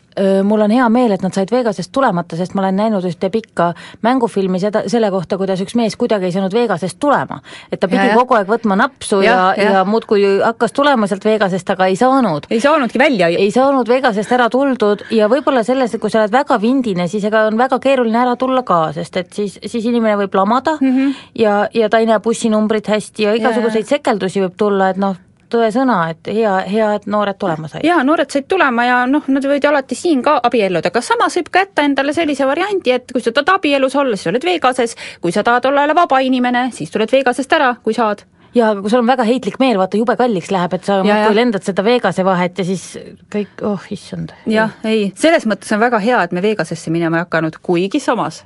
mul 0.43 0.61
on 0.61 0.71
hea 0.71 0.89
meel, 0.89 1.11
et 1.11 1.21
nad 1.21 1.33
said 1.33 1.51
Vegasest 1.51 1.91
tulemata, 1.91 2.37
sest 2.39 2.55
ma 2.55 2.61
olen 2.63 2.75
näinud 2.75 3.05
ühte 3.05 3.29
pikka 3.33 3.73
mängufilmi 4.05 4.59
seda, 4.59 4.83
selle 4.89 5.11
kohta, 5.13 5.37
kuidas 5.37 5.61
üks 5.61 5.75
mees 5.77 5.95
kuidagi 5.99 6.29
ei 6.29 6.35
saanud 6.35 6.53
Vegasest 6.53 6.99
tulema. 6.99 7.41
et 7.71 7.79
ta 7.79 7.87
pidi 7.87 7.97
Ja, 7.97 8.03
ja, 8.03 8.13
ja. 8.13 8.17
kogu 8.17 8.35
aeg 8.37 8.47
võtma 8.49 8.77
napsu 8.77 9.21
ja, 9.21 9.31
ja, 9.31 9.63
jah. 9.63 9.73
ja 9.73 9.83
muudkui 9.85 10.23
hakkas 10.43 10.73
tulema 10.75 11.07
sealt 11.07 11.25
Vegasest, 11.25 11.69
aga 11.69 11.87
ei 11.89 11.95
saanud. 11.95 12.47
ei 12.49 12.59
saanudki 12.63 12.99
välja 12.99 13.27
ei 13.27 13.51
saanud 13.51 13.87
Vegasest 13.89 14.31
ära 14.31 14.49
tuldud 14.53 15.05
ja 15.11 15.29
võib-olla 15.31 15.63
selles, 15.67 15.93
et 15.93 16.01
kui 16.01 16.13
sa 16.13 16.23
oled 16.23 16.33
väga 16.33 16.59
vindine, 16.61 17.07
siis 17.07 17.25
ega 17.27 17.45
on 17.47 17.57
väga 17.57 17.79
keeruline 17.83 18.21
ära 18.21 18.35
tulla 18.39 18.63
ka, 18.67 18.91
sest 18.95 19.17
et 19.17 19.33
siis, 19.33 19.59
siis 19.65 19.85
inimene 19.85 20.17
võib 20.23 20.35
lamada 20.35 20.77
mm 20.79 20.97
-hmm. 20.97 21.13
ja, 21.35 21.67
ja 21.73 21.89
ta 21.89 21.99
ei 21.99 22.09
näe 22.09 22.19
bussinumbrit 22.19 22.87
hästi 22.87 23.23
ja 23.23 23.33
igasuguseid 23.37 23.85
sekeldusi 23.85 24.41
võib 24.41 24.57
tulla, 24.57 24.89
et 24.89 24.97
noh, 24.97 25.15
tõesõna, 25.51 25.97
et 26.13 26.29
hea, 26.33 26.53
hea, 26.69 26.91
et 26.99 27.07
noored 27.09 27.37
tulema 27.39 27.69
said. 27.71 27.85
jaa, 27.87 27.99
noored 28.07 28.31
said 28.33 28.47
tulema 28.49 28.85
ja 28.87 29.01
noh, 29.09 29.25
nad 29.31 29.45
võivad 29.45 29.63
ju 29.63 29.71
alati 29.71 29.97
siin 29.97 30.23
ka 30.25 30.37
abielluda, 30.47 30.91
aga 30.91 31.03
samas 31.05 31.37
võib 31.39 31.51
ka 31.53 31.65
jätta 31.65 31.85
endale 31.87 32.15
sellise 32.15 32.47
variandi, 32.47 32.95
et 32.95 33.13
kui 33.13 33.23
sa 33.23 33.33
tahad 33.35 33.57
abielus 33.57 33.95
olla, 33.95 34.17
siis 34.17 34.31
oled 34.31 34.47
Vegases, 34.47 34.97
kui 35.21 35.35
sa 35.35 35.43
tahad 35.47 35.69
olla 35.69 35.85
jälle 35.85 35.95
vaba 35.97 36.19
inimene, 36.23 36.67
siis 36.75 36.91
tuled 36.93 37.11
Vegasest 37.11 37.53
ära, 37.59 37.75
kui 37.83 37.95
saad. 37.97 38.25
jaa, 38.55 38.71
aga 38.71 38.81
kui 38.81 38.89
sul 38.89 39.03
on 39.03 39.13
väga 39.13 39.27
heitlik 39.27 39.59
meel, 39.61 39.77
vaata 39.77 39.99
jube 39.99 40.17
kalliks 40.17 40.51
läheb, 40.51 40.73
et 40.73 40.85
sa 40.87 40.99
muudkui 41.03 41.35
lendad 41.37 41.65
seda 41.67 41.85
Vegase 41.85 42.25
vahet 42.25 42.57
ja 42.57 42.67
siis 42.67 42.85
kõik, 43.33 43.63
oh 43.67 43.89
issand. 43.91 44.35
jah, 44.49 44.75
ei, 44.87 45.11
selles 45.15 45.45
mõttes 45.45 45.71
on 45.75 45.83
väga 45.83 46.01
hea, 46.03 46.21
et 46.23 46.35
me 46.35 46.43
Vegasesse 46.43 46.93
minema 46.93 47.21
ei 47.21 47.27
hakanud, 47.27 47.59
kuigi 47.61 48.03
samas 48.03 48.43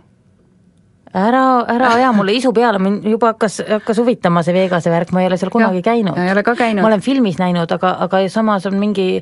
ära, 1.14 1.44
ära 1.68 1.94
aja 1.98 2.12
mulle 2.16 2.34
isu 2.38 2.54
peale, 2.56 2.80
mind 2.80 3.06
juba 3.08 3.34
hakkas, 3.34 3.62
hakkas 3.70 4.00
huvitama 4.00 4.44
see 4.44 4.56
Vegase 4.56 4.92
värk, 4.94 5.12
ma 5.12 5.24
ei 5.24 5.28
ole 5.32 5.38
seal 5.38 5.52
kunagi 5.54 5.82
Jah, 5.82 5.88
käinud. 5.92 6.18
ei 6.18 6.32
ole 6.32 6.44
ka 6.44 6.56
käinud. 6.56 6.82
ma 6.82 6.88
olen 6.92 7.02
filmis 7.02 7.40
näinud, 7.42 7.72
aga, 7.72 7.96
aga 8.06 8.22
samas 8.30 8.66
on 8.70 8.78
mingi 8.80 9.22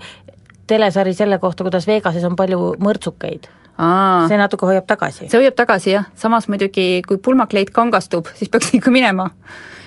telesari 0.70 1.14
selle 1.18 1.40
kohta, 1.40 1.66
kuidas 1.66 1.88
Vegases 1.90 2.24
on 2.28 2.36
palju 2.38 2.76
mõrtsukeid. 2.84 3.50
Aa. 3.80 4.28
see 4.28 4.38
natuke 4.38 4.68
hoiab 4.68 4.84
tagasi. 4.88 5.30
see 5.32 5.40
hoiab 5.40 5.56
tagasi 5.56 5.94
jah, 5.94 6.08
samas 6.20 6.50
muidugi 6.52 7.02
kui 7.08 7.18
pulmakleit 7.18 7.70
kangastub, 7.72 8.28
siis 8.36 8.52
peaks 8.52 8.74
ikka 8.76 8.92
minema. 8.92 9.30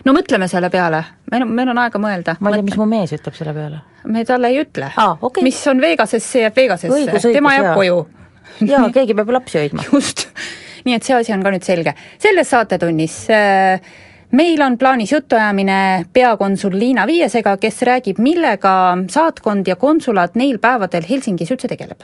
no 0.04 0.14
mõtleme 0.16 0.48
selle 0.48 0.70
peale, 0.72 1.02
meil 1.30 1.44
on, 1.44 1.52
meil 1.52 1.68
on 1.74 1.78
aega 1.84 2.00
mõelda. 2.00 2.36
ma 2.40 2.50
ei 2.50 2.56
tea, 2.58 2.68
mis 2.70 2.78
mu 2.80 2.86
mees 2.88 3.12
ütleb 3.12 3.36
selle 3.36 3.52
peale. 3.52 3.82
me 4.08 4.24
talle 4.24 4.48
ei 4.48 4.62
ütle 4.64 4.88
Aa, 4.96 5.18
okei. 5.20 5.44
mis 5.44 5.60
on 5.68 5.84
Vegases, 5.84 6.24
see 6.24 6.40
jääb 6.46 6.56
Vegasesse, 6.56 7.32
tema 7.36 7.52
jääb 7.58 7.74
koju. 7.76 8.00
jaa, 8.72 8.88
keegi 8.96 9.14
peab 9.14 9.36
lapsi 9.36 9.60
hoidma. 9.60 9.84
just, 9.92 10.24
nii 10.84 10.94
et 10.96 11.02
see 11.02 11.16
asi 11.16 11.32
on 11.32 11.42
ka 11.42 11.50
nüüd 11.54 11.66
selge. 11.66 11.94
selles 12.18 12.50
saatetunnis 12.50 13.18
äh, 13.30 13.92
meil 14.32 14.62
on 14.62 14.78
plaanis 14.78 15.12
jutuajamine 15.12 16.06
peakonsul 16.12 16.78
Liina 16.78 17.06
Viiesega, 17.06 17.56
kes 17.60 17.82
räägib, 17.82 18.18
millega 18.18 18.72
saatkond 19.12 19.68
ja 19.68 19.76
konsulaat 19.76 20.34
neil 20.40 20.58
päevadel 20.58 21.04
Helsingis 21.08 21.52
üldse 21.52 21.68
tegeleb. 21.68 22.00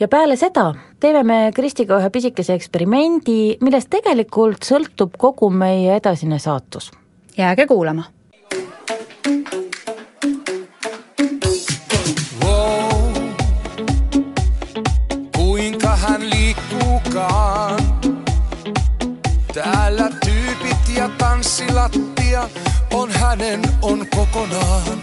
ja 0.00 0.08
peale 0.08 0.36
seda 0.36 0.72
teeme 1.00 1.22
me 1.22 1.38
Kristiga 1.54 2.00
ühe 2.00 2.10
pisikese 2.10 2.54
eksperimendi, 2.58 3.58
millest 3.60 3.90
tegelikult 3.90 4.66
sõltub 4.66 5.16
kogu 5.18 5.50
meie 5.50 5.96
edasine 5.96 6.38
saatus. 6.38 6.90
jääge 7.36 7.66
kuulama. 7.66 8.04
Wow. 12.42 12.90
Kuinka 15.36 15.96
hän 15.96 16.22
tanssilattia 21.68 22.48
on 22.92 23.10
hänen 23.10 23.60
on 23.82 24.06
kokonaan. 24.16 24.98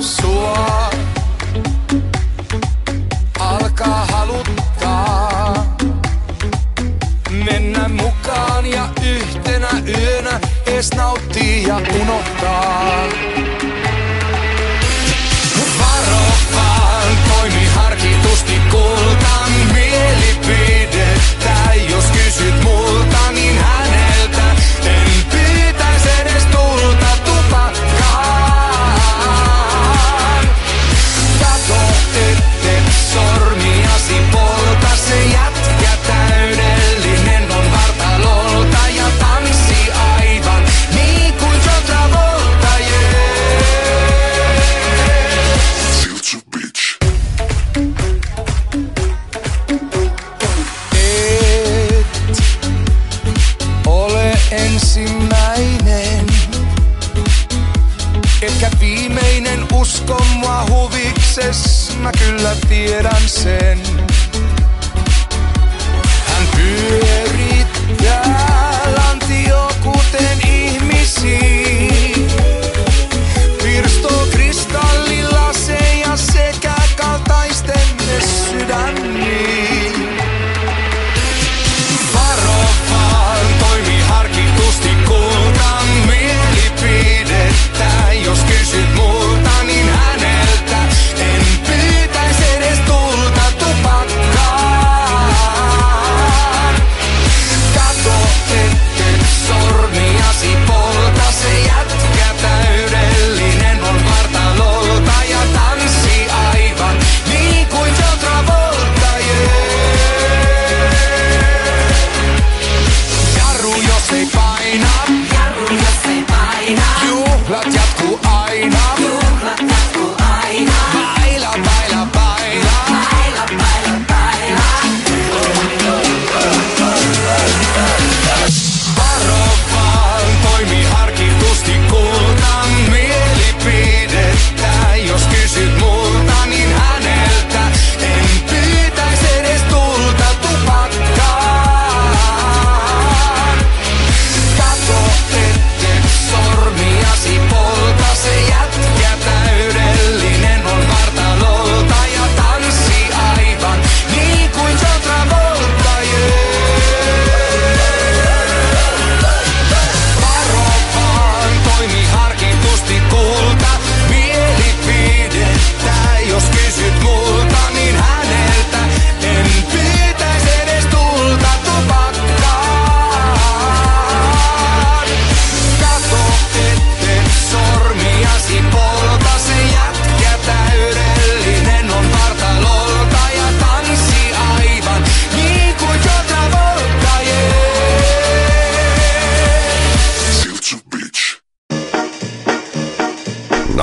Sua 0.00 0.90
alkaa 3.38 4.06
haluttaa 4.06 5.76
mennä 7.30 7.88
mukaan 7.88 8.66
ja 8.66 8.88
yhtenä 9.12 9.68
yönä 9.86 10.40
ees 10.66 10.90
nauttii 10.96 11.66
ja 11.66 11.80
unohtaa. 12.02 13.04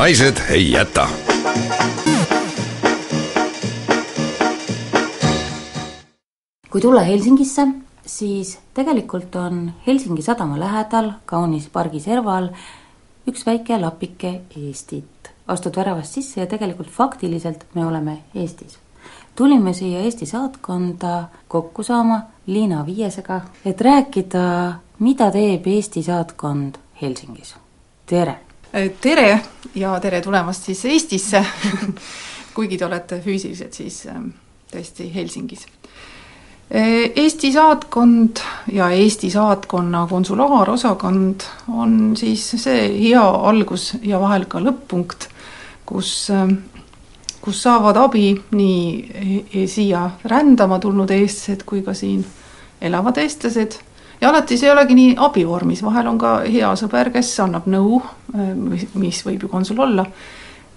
Naised 0.01 0.37
ei 0.49 0.71
jäta 0.71 1.07
kui 6.71 6.81
tulla 6.81 7.01
Helsingisse, 7.01 7.67
siis 8.05 8.59
tegelikult 8.73 9.35
on 9.35 9.71
Helsingi 9.87 10.21
sadama 10.25 10.59
lähedal, 10.59 11.11
kaunis 11.25 11.69
pargi 11.69 11.99
serval, 12.01 12.49
üks 13.29 13.45
väike 13.45 13.77
lapike 13.77 14.33
Eestit. 14.57 15.31
astud 15.47 15.77
väravast 15.77 16.17
sisse 16.17 16.41
ja 16.41 16.47
tegelikult 16.47 16.89
faktiliselt 16.89 17.65
me 17.75 17.85
oleme 17.85 18.17
Eestis. 18.35 18.79
tulime 19.35 19.73
siia 19.73 19.99
Eesti 19.99 20.25
saatkonda 20.25 21.23
kokku 21.47 21.83
saama 21.83 22.21
Liina 22.47 22.85
Viiesega, 22.85 23.41
et 23.65 23.81
rääkida, 23.81 24.73
mida 24.99 25.31
teeb 25.31 25.67
Eesti 25.67 26.03
saatkond 26.03 26.81
Helsingis. 27.01 27.55
tere! 28.05 28.50
Tere 29.01 29.41
ja 29.75 29.99
tere 29.99 30.21
tulemast 30.21 30.69
siis 30.69 30.85
Eestisse. 30.85 31.43
Kuigi 32.55 32.77
te 32.77 32.85
olete 32.85 33.21
füüsiliselt 33.23 33.75
siis 33.75 34.05
ähm, 34.11 34.31
tõesti 34.71 35.07
Helsingis. 35.13 35.67
Eesti 36.71 37.49
saatkond 37.51 38.39
ja 38.71 38.85
Eesti 38.95 39.27
saatkonna 39.31 40.05
konsulaarosakond 40.07 41.43
on 41.75 42.13
siis 42.15 42.45
see 42.63 42.85
hea 42.95 43.23
algus 43.49 43.89
ja 44.07 44.19
vahel 44.21 44.45
ka 44.47 44.61
lõpp-punkt, 44.63 45.27
kus, 45.85 46.13
kus 47.43 47.63
saavad 47.67 47.99
abi 47.99 48.29
nii 48.55 49.65
siia 49.67 50.05
rändama 50.23 50.79
tulnud 50.79 51.11
eestlased 51.11 51.67
kui 51.67 51.83
ka 51.83 51.91
siin 51.91 52.23
elavad 52.79 53.19
eestlased 53.19 53.75
ja 54.21 54.29
alati 54.29 54.57
see 54.57 54.69
ei 54.69 54.73
olegi 54.75 54.95
nii 54.95 55.15
abivormis, 55.17 55.83
vahel 55.83 56.07
on 56.07 56.17
ka 56.21 56.39
hea 56.45 56.75
sõber, 56.75 57.11
kes 57.13 57.33
annab 57.39 57.65
nõu, 57.65 58.01
mis 58.93 59.25
võib 59.25 59.43
ju 59.43 59.49
konsul 59.49 59.79
olla 59.81 60.05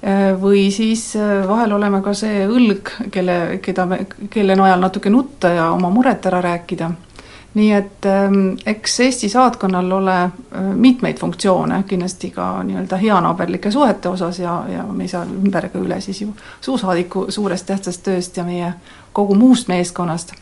Äh, 0.07 0.41
või 0.41 0.71
siis 0.71 1.17
äh, 1.17 1.49
vahel 1.49 1.73
oleme 1.73 2.03
ka 2.05 2.13
see 2.13 2.43
õlg, 2.45 2.91
kelle, 3.11 3.59
keda 3.65 3.87
me, 3.89 4.03
kelle 4.31 4.57
najal 4.59 4.83
natuke 4.83 5.09
nutta 5.09 5.49
ja 5.55 5.71
oma 5.73 5.89
muret 5.91 6.27
ära 6.29 6.43
rääkida. 6.45 6.91
nii 7.55 7.73
et 7.73 8.07
ähm, 8.11 8.57
eks 8.67 9.01
Eesti 9.01 9.29
saatkonnal 9.31 9.93
ole 9.93 10.17
mitmeid 10.75 11.19
funktsioone, 11.19 11.85
kindlasti 11.87 12.31
ka 12.35 12.63
nii-öelda 12.67 12.97
heanaaberlike 12.97 13.71
suhete 13.71 14.09
osas 14.09 14.39
ja, 14.39 14.65
ja 14.69 14.83
me 14.83 15.05
ei 15.05 15.09
saa 15.09 15.23
ümber 15.25 15.69
ega 15.71 15.79
üle 15.79 16.01
siis 16.01 16.21
ju 16.21 16.35
suursaadiku 16.61 17.27
suurest 17.29 17.67
tähtsast 17.67 18.03
tööst 18.03 18.37
ja 18.37 18.45
meie 18.45 18.73
kogu 19.13 19.35
muust 19.35 19.69
meeskonnast. 19.69 20.35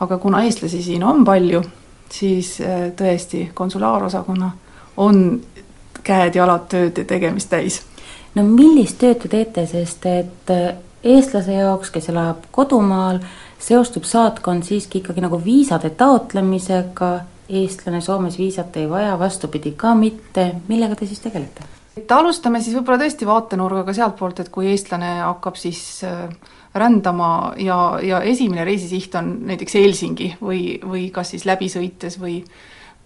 aga 0.00 0.18
kuna 0.18 0.42
eestlasi 0.42 0.82
siin 0.82 1.04
on 1.04 1.24
palju, 1.24 1.62
siis 2.12 2.56
tõesti 2.96 3.50
konsulaarosakonna 3.54 4.50
on 5.00 5.40
käed-jalad 6.04 6.68
tööd 6.70 6.98
ja 6.98 7.04
tegemist 7.08 7.50
täis. 7.52 7.80
No 8.34 8.44
millist 8.46 9.00
tööd 9.00 9.18
te 9.24 9.30
teete, 9.30 9.66
sest 9.66 10.06
et 10.06 10.52
äh, 10.54 10.68
eestlase 11.02 11.56
jaoks, 11.56 11.90
kes 11.90 12.10
elab 12.12 12.46
kodumaal, 12.54 13.18
seostub 13.60 14.06
saatkond 14.08 14.64
siiski 14.66 15.00
ikkagi 15.00 15.24
nagu 15.24 15.40
viisade 15.42 15.90
taotlemisega, 15.98 17.10
eestlane 17.50 18.00
Soomes 18.04 18.38
viisat 18.38 18.76
ei 18.78 18.86
vaja, 18.90 19.16
vastupidi 19.18 19.74
ka 19.76 19.96
mitte, 19.98 20.46
millega 20.68 20.96
te 20.96 21.10
siis 21.10 21.22
tegelete? 21.26 21.66
et 21.98 22.12
alustame 22.14 22.60
siis 22.62 22.76
võib-olla 22.78 23.02
tõesti 23.02 23.26
vaatenurgaga 23.28 23.92
sealtpoolt, 23.92 24.38
et 24.40 24.48
kui 24.54 24.70
eestlane 24.70 25.08
hakkab 25.20 25.58
siis 25.58 25.80
äh, 26.06 26.30
rändama 26.74 27.54
ja, 27.58 27.98
ja 28.02 28.20
esimene 28.22 28.64
reisisiht 28.64 29.14
on 29.18 29.32
näiteks 29.48 29.74
Helsingi 29.74 30.34
või, 30.42 30.76
või 30.84 31.08
kas 31.14 31.34
siis 31.34 31.46
läbi 31.48 31.68
sõites 31.72 32.20
või 32.20 32.42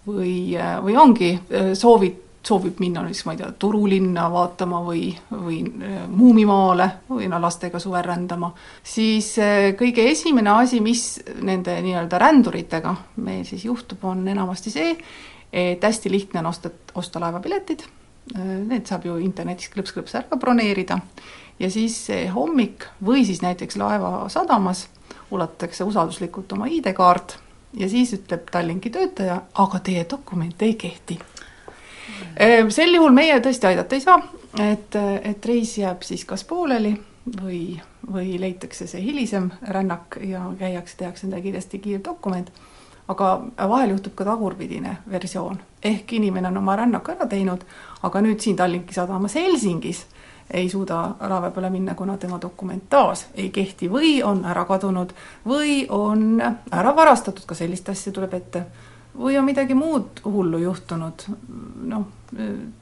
või, 0.05 0.53
või 0.85 0.97
ongi 1.01 1.31
soovid 1.73 2.25
soovib 2.45 2.79
minna 2.79 3.03
näiteks, 3.03 3.23
ma 3.25 3.33
ei 3.33 3.39
tea, 3.39 3.51
Turulinna 3.59 4.25
vaatama 4.31 4.81
või, 4.85 5.09
või 5.31 5.59
äh, 5.65 5.97
Muumimaale 6.11 6.89
või 7.09 7.29
no 7.31 7.39
lastega 7.41 7.79
suvel 7.81 8.05
rändama, 8.05 8.51
siis 8.83 9.33
äh, 9.41 9.71
kõige 9.79 10.05
esimene 10.11 10.53
asi, 10.53 10.81
mis 10.85 11.05
nende 11.41 11.77
nii-öelda 11.85 12.19
ränduritega 12.21 12.95
meil 13.25 13.43
siis 13.47 13.65
juhtub, 13.65 14.03
on 14.05 14.25
enamasti 14.31 14.73
see, 14.73 14.93
et 15.53 15.83
hästi 15.83 16.11
lihtne 16.11 16.43
on 16.43 16.51
osta, 16.51 16.71
osta 16.95 17.21
laevapiletid, 17.23 17.85
äh, 18.35 18.51
need 18.69 18.85
saab 18.89 19.09
ju 19.09 19.17
internetis 19.23 19.71
klõps-klõps 19.73 20.19
ära 20.21 20.39
broneerida, 20.41 20.99
ja 21.59 21.69
siis 21.71 21.97
see 22.07 22.27
hommik 22.29 22.85
või 23.05 23.25
siis 23.25 23.41
näiteks 23.41 23.77
laevasadamas 23.79 24.87
ulatatakse 25.31 25.83
usalduslikult 25.83 26.51
oma 26.51 26.67
ID-kaart 26.67 27.37
ja 27.77 27.89
siis 27.89 28.13
ütleb 28.13 28.49
Tallinki 28.51 28.89
töötaja, 28.89 29.41
aga 29.53 29.79
teie 29.79 30.05
dokument 30.09 30.61
ei 30.61 30.73
kehti. 30.73 31.19
Ehm, 32.37 32.69
sel 32.69 32.93
juhul 32.93 33.15
meie 33.15 33.39
tõesti 33.43 33.67
aidata 33.67 33.95
ei 33.95 34.03
saa, 34.03 34.19
et, 34.71 34.95
et 35.23 35.45
reis 35.45 35.77
jääb 35.77 36.05
siis 36.07 36.25
kas 36.25 36.43
pooleli 36.47 36.93
või, 37.41 37.81
või 38.11 38.39
leitakse 38.39 38.87
see 38.87 39.01
hilisem 39.03 39.49
rännak 39.67 40.19
ja 40.23 40.45
käiakse, 40.59 40.97
tehakse 40.97 41.27
endale 41.27 41.43
kiiresti 41.43 41.79
kiir 41.79 42.03
dokument, 42.05 42.51
aga 43.07 43.31
vahel 43.69 43.95
juhtub 43.95 44.15
ka 44.15 44.25
tagurpidine 44.25 44.97
versioon, 45.11 45.59
ehk 45.83 46.13
inimene 46.13 46.47
on 46.47 46.61
oma 46.63 46.75
rännaku 46.79 47.15
ära 47.15 47.27
teinud, 47.29 47.65
aga 48.03 48.21
nüüd 48.21 48.39
siin 48.41 48.55
Tallinki 48.55 48.93
sadamas 48.93 49.35
Helsingis 49.35 50.05
ei 50.53 50.69
suuda 50.69 51.15
laeva 51.19 51.51
peale 51.51 51.69
minna, 51.69 51.95
kuna 51.95 52.17
tema 52.17 52.39
dokument 52.41 52.83
taas 52.89 53.27
ei 53.33 53.49
kehti 53.49 53.89
või 53.91 54.19
on 54.23 54.45
ära 54.45 54.65
kadunud 54.65 55.13
või 55.47 55.85
on 55.89 56.41
ära 56.71 56.95
varastatud, 56.95 57.45
ka 57.45 57.55
sellist 57.55 57.89
asja 57.89 58.13
tuleb 58.13 58.33
ette 58.33 58.65
või 59.17 59.37
on 59.39 59.45
midagi 59.45 59.73
muud 59.73 60.21
hullu 60.25 60.59
juhtunud, 60.59 61.25
noh, 61.87 62.05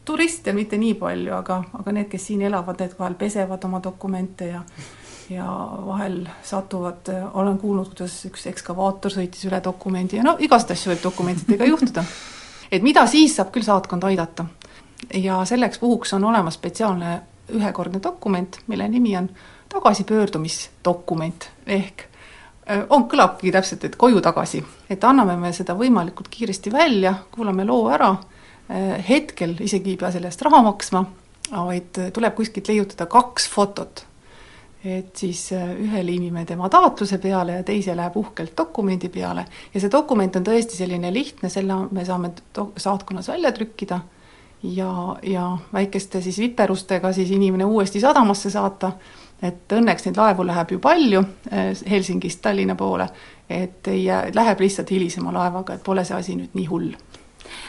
turiste 0.06 0.54
mitte 0.54 0.78
nii 0.78 0.94
palju, 0.98 1.34
aga, 1.36 1.62
aga 1.80 1.94
need, 1.94 2.10
kes 2.12 2.28
siin 2.28 2.42
elavad, 2.42 2.80
need 2.82 2.98
vahel 3.00 3.16
pesevad 3.20 3.66
oma 3.70 3.82
dokumente 3.84 4.50
ja 4.52 4.64
ja 5.30 5.46
vahel 5.86 6.28
satuvad, 6.44 7.08
olen 7.34 7.58
kuulnud, 7.58 7.88
kuidas 7.94 8.16
üks 8.28 8.44
ekskavaator 8.52 9.14
sõitis 9.14 9.46
üle 9.48 9.62
dokumendi 9.64 10.20
ja 10.20 10.24
no 10.26 10.36
igast 10.40 10.72
asju 10.72 10.92
võib 10.92 11.04
dokumentidega 11.04 11.66
juhtuda. 11.66 12.04
et 12.72 12.84
mida 12.84 13.06
siis 13.08 13.36
saab 13.36 13.54
küll 13.56 13.64
saatkond 13.64 14.04
aidata. 14.04 14.46
ja 15.14 15.46
selleks 15.46 15.80
puhuks 15.80 16.14
on 16.14 16.24
olemas 16.24 16.60
spetsiaalne 16.60 17.22
ühekordne 17.54 18.02
dokument, 18.04 18.60
mille 18.68 18.88
nimi 18.90 19.18
on 19.18 19.30
tagasipöördumisdokument. 19.74 21.50
Ehk 21.68 22.08
on, 22.90 23.08
kõlabki 23.12 23.52
täpselt, 23.52 23.84
et 23.88 23.98
koju 24.00 24.22
tagasi, 24.24 24.64
et 24.90 25.04
anname 25.04 25.36
me 25.40 25.52
seda 25.56 25.76
võimalikult 25.78 26.30
kiiresti 26.32 26.72
välja, 26.72 27.14
kuulame 27.32 27.66
loo 27.68 27.90
ära, 27.92 28.14
hetkel 29.10 29.58
isegi 29.66 29.94
ei 29.94 30.00
pea 30.00 30.12
selle 30.14 30.32
eest 30.32 30.42
raha 30.46 30.62
maksma, 30.64 31.04
vaid 31.52 32.00
tuleb 32.16 32.36
kuskilt 32.38 32.72
leiutada 32.72 33.10
kaks 33.12 33.50
fotot. 33.52 34.06
et 34.84 35.16
siis 35.16 35.54
ühe 35.56 36.02
liimime 36.04 36.42
tema 36.46 36.68
taotluse 36.70 37.16
peale 37.24 37.54
ja 37.54 37.64
teise 37.64 37.94
läheb 37.96 38.18
uhkelt 38.20 38.52
dokumendi 38.58 39.08
peale. 39.10 39.46
Ja 39.74 39.80
see 39.80 39.92
dokument 39.92 40.36
on 40.36 40.44
tõesti 40.44 40.76
selline 40.76 41.14
lihtne, 41.14 41.50
selle 41.50 41.78
me 41.92 42.04
saame 42.06 42.34
saatkonnas 42.78 43.30
välja 43.32 43.54
trükkida 43.56 44.02
ja, 44.64 45.16
ja 45.24 45.58
väikeste 45.74 46.22
siis 46.22 46.40
viperustega 46.40 47.14
siis 47.14 47.32
inimene 47.32 47.66
uuesti 47.66 48.00
sadamasse 48.00 48.50
saata 48.50 48.92
et 49.44 49.74
õnneks 49.76 50.06
neid 50.08 50.18
laevu 50.18 50.46
läheb 50.48 50.72
ju 50.72 50.80
palju 50.80 51.24
eh, 51.52 51.72
Helsingist 51.90 52.42
Tallinna 52.42 52.76
poole, 52.80 53.10
et 53.50 53.88
ei 53.92 54.06
läheb 54.34 54.60
lihtsalt 54.64 54.92
hilisema 54.92 55.34
laevaga, 55.36 55.76
et 55.76 55.84
pole 55.84 56.06
see 56.08 56.18
asi 56.18 56.38
nüüd 56.40 56.56
nii 56.56 56.70
hull 56.70 56.94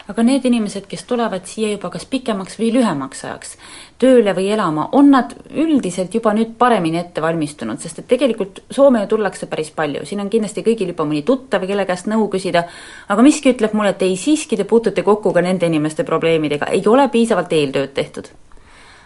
aga 0.09 0.22
need 0.26 0.44
inimesed, 0.44 0.86
kes 0.88 1.07
tulevad 1.09 1.46
siia 1.48 1.70
juba 1.72 1.88
kas 1.92 2.05
pikemaks 2.11 2.59
või 2.61 2.70
lühemaks 2.74 3.24
ajaks 3.24 3.57
tööle 4.00 4.34
või 4.36 4.50
elama, 4.52 4.88
on 4.92 5.11
nad 5.14 5.32
üldiselt 5.50 6.14
juba 6.14 6.34
nüüd 6.36 6.55
paremini 6.61 7.00
ette 7.00 7.22
valmistunud, 7.24 7.80
sest 7.80 8.02
et 8.02 8.09
tegelikult 8.11 8.62
Soome 8.74 9.05
ju 9.05 9.11
tullakse 9.14 9.48
päris 9.50 9.70
palju, 9.74 10.05
siin 10.05 10.20
on 10.24 10.30
kindlasti 10.32 10.64
kõigil 10.66 10.92
juba 10.92 11.07
mõni 11.09 11.24
tuttav, 11.26 11.64
kelle 11.66 11.86
käest 11.88 12.09
nõu 12.11 12.28
küsida, 12.32 12.66
aga 13.09 13.24
miski 13.24 13.55
ütleb 13.55 13.76
mulle, 13.76 13.94
et 13.94 14.02
ei, 14.05 14.16
siiski 14.20 14.59
te 14.61 14.68
puutute 14.68 15.07
kokku 15.07 15.32
ka 15.32 15.44
nende 15.44 15.70
inimeste 15.70 16.05
probleemidega, 16.05 16.72
ei 16.74 16.82
ole 16.90 17.09
piisavalt 17.12 17.52
eeltööd 17.52 17.94
tehtud. 17.96 18.32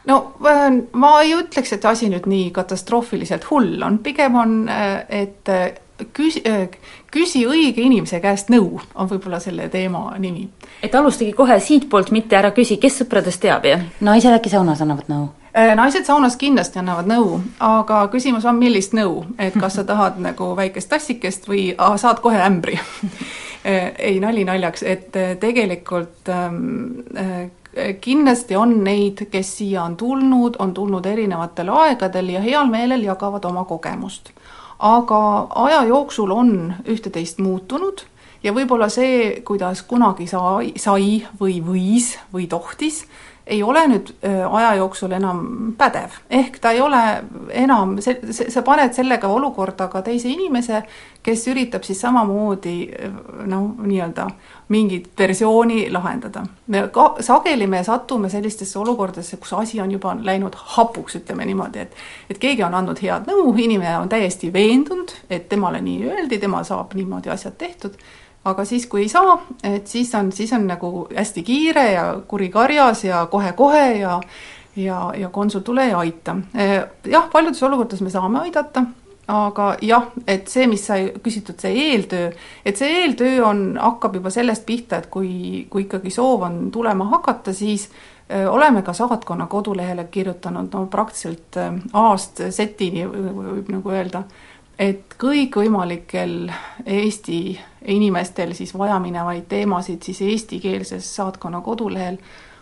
No 0.09 0.22
ma 0.40 1.11
ei 1.20 1.34
ütleks, 1.36 1.74
et 1.76 1.84
asi 1.84 2.09
nüüd 2.09 2.26
nii 2.30 2.49
katastroofiliselt 2.57 3.44
hull 3.51 3.82
on, 3.84 3.99
pigem 4.03 4.38
on, 4.40 4.55
et 4.68 5.53
küsi, 6.12 6.42
küsi 7.11 7.44
õige 7.46 7.82
inimese 7.82 8.20
käest 8.20 8.53
nõu, 8.53 8.80
on 8.94 9.11
võib-olla 9.11 9.40
selle 9.40 9.68
teema 9.68 10.12
nimi. 10.18 10.49
et 10.82 10.94
alustage 10.94 11.32
kohe 11.32 11.61
siitpoolt, 11.61 12.11
mitte 12.11 12.36
ära 12.36 12.51
küsi, 12.51 12.76
kes 12.76 13.03
sõpradest 13.03 13.40
teab, 13.42 13.66
jah? 13.66 13.84
naised 14.01 14.32
äkki 14.34 14.53
saunas 14.53 14.82
annavad 14.84 15.11
nõu? 15.12 15.28
Äh, 15.59 15.74
naised 15.76 16.05
saunas 16.05 16.36
kindlasti 16.36 16.78
annavad 16.78 17.09
nõu, 17.09 17.38
aga 17.64 18.03
küsimus 18.12 18.44
on, 18.46 18.59
millist 18.61 18.92
nõu, 18.94 19.24
et 19.40 19.57
kas 19.59 19.78
sa 19.78 19.84
tahad 19.88 20.20
nagu 20.28 20.53
väikest 20.57 20.90
tassikest 20.92 21.49
või 21.49 21.70
ah, 21.78 21.96
saad 21.99 22.20
kohe 22.22 22.38
ämbri 22.44 22.76
äh, 22.78 23.94
ei, 23.99 24.18
nali 24.20 24.44
naljaks, 24.46 24.84
et 24.86 25.16
äh, 25.16 25.32
tegelikult 25.40 26.28
ähm, 26.30 26.92
kindlasti 28.01 28.57
on 28.57 28.76
neid, 28.84 29.24
kes 29.32 29.57
siia 29.59 29.82
on 29.84 29.96
tulnud, 29.96 30.57
on 30.59 30.74
tulnud 30.74 31.07
erinevatel 31.07 31.72
aegadel 31.74 32.34
ja 32.36 32.42
heal 32.42 32.70
meelel 32.70 33.05
jagavad 33.07 33.44
oma 33.44 33.64
kogemust. 33.64 34.32
Aga 34.79 35.20
aja 35.66 35.83
jooksul 35.89 36.31
on 36.31 36.53
üht-teist 36.87 37.41
muutunud 37.43 38.05
ja 38.43 38.53
võib-olla 38.55 38.89
see, 38.93 39.41
kuidas 39.47 39.83
kunagi 39.83 40.29
sai, 40.31 40.72
sai 40.79 41.24
või 41.41 41.59
võis 41.64 42.12
või 42.33 42.47
tohtis, 42.51 43.05
ei 43.49 43.62
ole 43.62 43.84
nüüd 43.88 44.11
aja 44.51 44.74
jooksul 44.76 45.12
enam 45.16 45.40
pädev. 45.78 46.18
ehk 46.30 46.59
ta 46.61 46.70
ei 46.70 46.80
ole 46.80 47.01
enam, 47.51 47.96
see, 48.05 48.18
see, 48.30 48.51
sa 48.53 48.62
paned 48.62 48.92
sellega 48.94 49.28
olukorda 49.28 49.88
ka 49.88 50.03
teise 50.05 50.28
inimese, 50.28 50.82
kes 51.22 51.46
üritab 51.49 51.86
siis 51.86 52.01
samamoodi 52.01 52.76
noh, 53.49 53.70
nii-öelda 53.80 54.28
mingit 54.68 55.11
versiooni 55.18 55.88
lahendada. 55.92 56.44
me 56.66 56.84
ka 56.92 57.09
sageli 57.20 57.66
me 57.66 57.82
satume 57.84 58.30
sellistesse 58.30 58.78
olukordadesse, 58.78 59.36
kus 59.36 59.53
asi 59.53 59.80
on 59.80 59.90
juba 59.90 60.16
läinud 60.20 60.55
hapuks, 60.76 61.16
ütleme 61.22 61.49
niimoodi, 61.49 61.78
et 61.78 61.96
et 62.30 62.38
keegi 62.38 62.62
on 62.64 62.74
andnud 62.74 63.01
head 63.03 63.28
nõu, 63.30 63.55
inimene 63.57 63.99
on 63.99 64.09
täiesti 64.09 64.53
veendunud, 64.53 65.12
et 65.30 65.49
temale 65.49 65.80
nii 65.80 66.09
öeldi, 66.12 66.38
tema 66.38 66.62
saab 66.64 66.94
niimoodi 66.94 67.32
asjad 67.32 67.57
tehtud, 67.59 67.96
aga 68.51 68.64
siis, 68.64 68.86
kui 68.86 69.05
ei 69.07 69.09
saa, 69.12 69.38
et 69.64 69.86
siis 69.86 70.14
on, 70.18 70.32
siis 70.32 70.53
on 70.57 70.66
nagu 70.68 71.09
hästi 71.14 71.42
kiire 71.46 71.90
ja 71.92 72.07
kuri 72.28 72.49
karjas 72.55 73.05
ja 73.05 73.26
kohe-kohe 73.30 73.88
ja 74.01 74.20
ja, 74.78 75.12
ja 75.16 75.28
konsul 75.28 75.61
tule 75.66 75.88
ja 75.88 75.99
aita. 75.99 76.36
jah, 77.07 77.30
paljudes 77.32 77.62
olukordades 77.62 78.01
me 78.01 78.11
saame 78.11 78.40
aidata 78.46 78.84
aga 79.28 79.72
jah, 79.84 80.07
et 80.26 80.49
see, 80.49 80.66
mis 80.70 80.84
sai 80.88 81.11
küsitud, 81.24 81.59
see 81.61 81.74
eeltöö, 81.90 82.30
et 82.64 82.78
see 82.80 83.03
eeltöö 83.03 83.42
on, 83.44 83.64
hakkab 83.80 84.16
juba 84.16 84.32
sellest 84.32 84.64
pihta, 84.66 85.03
et 85.03 85.11
kui, 85.12 85.66
kui 85.70 85.84
ikkagi 85.84 86.12
soov 86.12 86.46
on 86.49 86.61
tulema 86.72 87.11
hakata, 87.12 87.53
siis 87.53 87.90
öö, 88.30 88.46
oleme 88.51 88.82
ka 88.82 88.94
saatkonna 88.96 89.46
kodulehele 89.46 90.07
kirjutanud 90.11 90.72
no 90.72 90.86
praktiliselt 90.88 91.61
A-st 91.92 92.46
Z-ini 92.49 93.05
võib 93.09 93.68
nagu 93.74 93.92
öelda, 93.92 94.24
et 94.79 95.14
kõikvõimalikel 95.18 96.53
Eesti 96.87 97.59
inimestel 97.91 98.55
siis 98.55 98.74
vajaminevaid 98.79 99.49
teemasid 99.49 100.03
siis 100.03 100.20
eestikeelses 100.22 101.09
saatkonna 101.16 101.61
kodulehel 101.61 102.18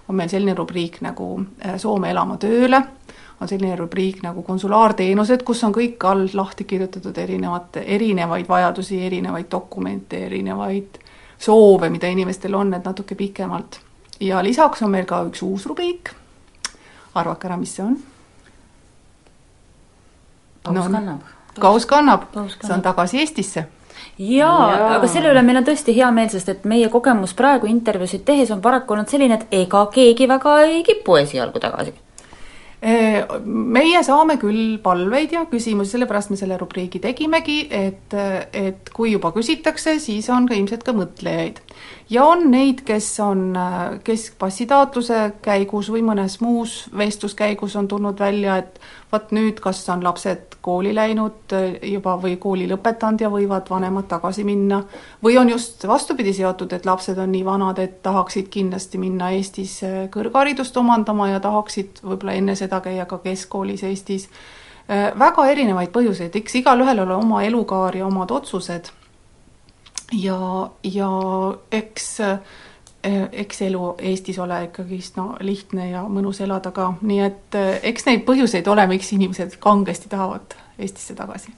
on 0.09 0.17
meil 0.17 0.29
selline 0.29 0.55
rubriik 0.55 1.01
nagu 1.05 1.29
Soome 1.77 2.11
elama 2.11 2.37
tööle 2.41 2.83
on 3.41 3.49
selline 3.49 3.77
rubriik 3.77 4.23
nagu 4.25 4.43
konsulaarteenused, 4.43 5.43
kus 5.45 5.65
on 5.65 5.75
kõik 5.75 6.05
all 6.09 6.29
lahti 6.33 6.65
kirjutatud 6.65 7.19
erinevate, 7.19 7.83
erinevaid 7.97 8.49
vajadusi, 8.49 9.01
erinevaid 9.07 9.51
dokumente, 9.51 10.25
erinevaid 10.27 10.99
soove, 11.39 11.91
mida 11.93 12.09
inimestel 12.09 12.55
on, 12.57 12.75
et 12.75 12.85
natuke 12.85 13.15
pikemalt. 13.15 13.81
ja 14.21 14.43
lisaks 14.45 14.83
on 14.83 14.91
meil 14.91 15.05
ka 15.05 15.23
üks 15.29 15.43
uus 15.43 15.67
rubriik, 15.67 16.11
arvake 17.15 17.49
ära, 17.49 17.57
mis 17.57 17.77
see 17.77 17.85
on? 17.85 17.99
paus 20.63 20.89
kannab. 20.89 21.36
Kaus 21.61 21.87
kannab, 21.87 22.29
see 22.61 22.75
on 22.75 22.85
tagasi 22.85 23.23
Eestisse. 23.25 23.67
Jaa 24.17 24.71
ja., 24.73 24.89
aga 24.97 25.09
selle 25.13 25.29
üle 25.29 25.43
meil 25.45 25.61
on 25.61 25.67
tõesti 25.67 25.93
hea 25.97 26.09
meel, 26.15 26.31
sest 26.33 26.49
et 26.49 26.65
meie 26.69 26.89
kogemus 26.93 27.35
praegu 27.37 27.69
intervjuusid 27.69 28.25
tehes 28.25 28.53
on 28.55 28.63
paraku 28.65 28.97
olnud 28.97 29.13
selline, 29.13 29.37
et 29.37 29.63
ega 29.65 29.85
keegi 29.93 30.29
väga 30.31 30.59
ei 30.65 30.83
kipu 30.87 31.19
esialgu 31.21 31.61
tagasi. 31.61 31.93
Meie 32.87 34.03
saame 34.05 34.37
küll 34.39 34.77
palveid 34.85 35.33
ja 35.33 35.47
küsimusi, 35.51 35.95
sellepärast 35.95 36.31
me 36.31 36.37
selle 36.39 36.59
rubriigi 36.61 37.01
tegimegi, 37.03 37.57
et, 37.73 38.15
et 38.53 38.91
kui 38.95 39.15
juba 39.15 39.33
küsitakse, 39.35 39.97
siis 40.01 40.29
on 40.31 40.47
ka 40.49 40.55
ilmselt 40.55 40.85
ka 40.85 40.93
mõtlejaid. 40.97 41.63
ja 42.13 42.25
on 42.25 42.51
neid, 42.53 42.85
kes 42.87 43.09
on 43.25 43.57
keskpassitaotluse 44.05 45.23
käigus 45.43 45.89
või 45.91 46.05
mõnes 46.07 46.39
muus 46.45 46.85
vestluskäigus 46.97 47.77
on 47.77 47.89
tulnud 47.89 48.21
välja, 48.21 48.61
et 48.63 48.81
vot 49.13 49.33
nüüd, 49.33 49.61
kas 49.61 49.83
on 49.89 50.05
lapsed 50.05 50.56
kooli 50.67 50.91
läinud 50.95 51.55
juba 51.87 52.17
või 52.19 52.35
kooli 52.43 52.67
lõpetanud 52.67 53.23
ja 53.23 53.31
võivad 53.31 53.69
vanemad 53.71 54.09
tagasi 54.11 54.43
minna, 54.47 54.81
või 55.23 55.39
on 55.39 55.53
just 55.53 55.87
vastupidi 55.87 56.35
seotud, 56.35 56.73
et 56.75 56.87
lapsed 56.89 57.19
on 57.23 57.31
nii 57.31 57.45
vanad, 57.47 57.79
et 57.79 58.01
tahaksid 58.03 58.51
kindlasti 58.51 58.99
minna 58.99 59.31
Eestis 59.37 59.79
kõrgharidust 60.15 60.77
omandama 60.83 61.31
ja 61.31 61.41
tahaksid 61.45 62.03
võib-olla 62.03 62.35
enne 62.41 62.59
seda 62.59 62.81
käia 62.83 63.07
ka 63.07 63.21
keskkoolis 63.23 63.87
Eestis. 63.87 64.29
väga 65.19 65.47
erinevaid 65.51 65.91
põhjuseid, 65.95 66.35
eks 66.35 66.61
igalühel 66.63 67.01
ole 67.03 67.15
oma 67.15 67.43
elukaar 67.43 67.97
ja 67.97 68.07
omad 68.07 68.31
otsused. 68.31 68.91
ja, 70.13 70.71
ja 70.83 71.11
eks 71.71 72.19
eks 73.33 73.63
elu 73.69 73.83
Eestis 74.11 74.39
ole 74.43 74.59
ikkagist 74.67 75.19
no 75.19 75.29
lihtne 75.41 75.91
ja 75.91 76.05
mõnus 76.11 76.41
elada 76.45 76.73
ka, 76.75 76.93
nii 77.03 77.21
et 77.25 77.59
eks 77.91 78.09
neid 78.09 78.25
põhjuseid 78.27 78.67
ole, 78.73 78.87
miks 78.91 79.13
inimesed 79.17 79.59
kangesti 79.63 80.11
tahavad 80.13 80.57
Eestisse 80.79 81.15
tagasi. 81.17 81.55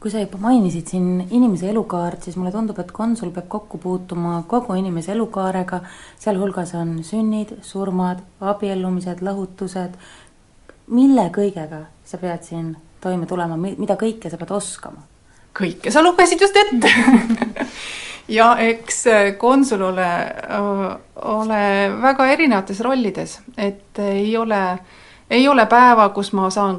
kui 0.00 0.10
sa 0.12 0.20
juba 0.20 0.38
mainisid 0.38 0.90
siin 0.92 1.26
inimese 1.30 1.70
elukaart, 1.70 2.22
siis 2.22 2.36
mulle 2.36 2.52
tundub, 2.52 2.78
et 2.78 2.92
konsul 2.92 3.30
peab 3.34 3.48
kokku 3.48 3.78
puutuma 3.82 4.42
kogu 4.46 4.76
inimese 4.76 5.12
elukaarega, 5.12 5.80
sealhulgas 6.20 6.74
on 6.78 6.98
sünnid, 7.04 7.56
surmad, 7.62 8.20
abiellumised, 8.40 9.24
lahutused, 9.24 9.96
mille 10.86 11.26
kõigega 11.34 11.86
sa 12.04 12.20
pead 12.22 12.44
siin 12.46 12.74
toime 13.00 13.26
tulema, 13.26 13.56
mida 13.56 13.96
kõike 13.98 14.30
sa 14.30 14.38
pead 14.38 14.52
oskama? 14.60 15.02
kõike. 15.56 15.90
Sa 15.90 16.02
lugesid 16.04 16.40
just 16.40 16.56
ette 16.60 16.90
ja 18.28 18.56
eks 18.58 19.04
konsul 19.38 19.82
ole, 19.82 20.08
ole 21.22 21.60
väga 22.02 22.26
erinevates 22.32 22.80
rollides, 22.80 23.38
et 23.58 23.98
ei 23.98 24.36
ole, 24.36 24.78
ei 25.30 25.48
ole 25.48 25.66
päeva, 25.66 26.08
kus 26.08 26.32
ma 26.32 26.50
saan 26.50 26.78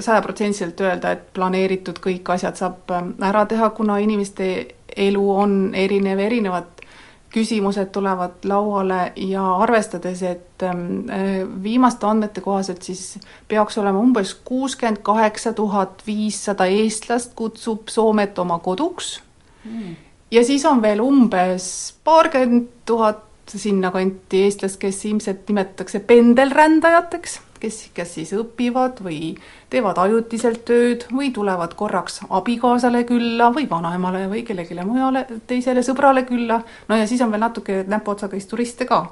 sajaprotsendiliselt 0.00 0.80
öelda, 0.80 1.14
et 1.14 1.26
planeeritud 1.34 1.98
kõik 2.04 2.30
asjad 2.36 2.60
saab 2.60 2.94
ära 3.22 3.46
teha, 3.50 3.70
kuna 3.76 3.98
inimeste 4.02 4.50
elu 4.96 5.26
on 5.30 5.58
erinev, 5.74 6.22
erinevad 6.22 6.70
küsimused 7.34 7.90
tulevad 7.90 8.44
lauale 8.46 9.12
ja 9.18 9.42
arvestades, 9.64 10.22
et 10.22 10.62
viimaste 11.62 12.06
andmete 12.06 12.40
kohaselt 12.40 12.86
siis 12.86 13.18
peaks 13.50 13.78
olema 13.82 13.98
umbes 13.98 14.36
kuuskümmend 14.46 15.02
kaheksa 15.02 15.52
tuhat 15.52 16.06
viissada 16.06 16.70
eestlast 16.70 17.34
kutsub 17.34 17.90
Soomet 17.90 18.38
oma 18.38 18.58
koduks. 18.62 19.16
Mm 19.64 20.03
ja 20.34 20.44
siis 20.44 20.64
on 20.66 20.82
veel 20.82 21.00
umbes 21.00 21.94
paarkümmend 22.04 22.68
tuhat 22.86 23.22
sinnakanti 23.46 24.42
eestlast, 24.46 24.78
kes 24.80 25.04
ilmselt 25.04 25.48
nimetatakse 25.48 26.00
pendelrändajateks, 26.08 27.34
kes, 27.60 27.80
kes 27.94 28.14
siis 28.18 28.32
õpivad 28.36 29.02
või 29.04 29.34
teevad 29.70 30.00
ajutiselt 30.00 30.64
tööd 30.68 31.04
või 31.12 31.30
tulevad 31.34 31.76
korraks 31.78 32.22
abikaasale 32.28 33.04
külla 33.08 33.50
või 33.54 33.68
vanaemale 33.70 34.24
või 34.32 34.42
kellelegi 34.48 34.78
mujale, 34.88 35.26
teisele 35.46 35.84
sõbrale 35.86 36.24
külla, 36.28 36.62
no 36.88 36.98
ja 36.98 37.06
siis 37.06 37.22
on 37.22 37.30
veel 37.34 37.44
natuke 37.44 37.84
näpuotsaga 37.88 38.40
turiste 38.50 38.88
ka. 38.88 39.04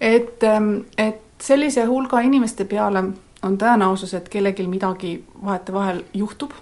et, 0.00 0.44
ähm, 0.44 0.84
et 0.98 1.20
sellise 1.40 1.84
hulga 1.84 2.20
inimeste 2.20 2.64
peale 2.64 3.04
on 3.42 3.58
tõenäosus, 3.58 4.14
et 4.14 4.28
kellelgi 4.28 4.66
midagi 4.66 5.24
vahetevahel 5.44 6.04
juhtub 6.14 6.52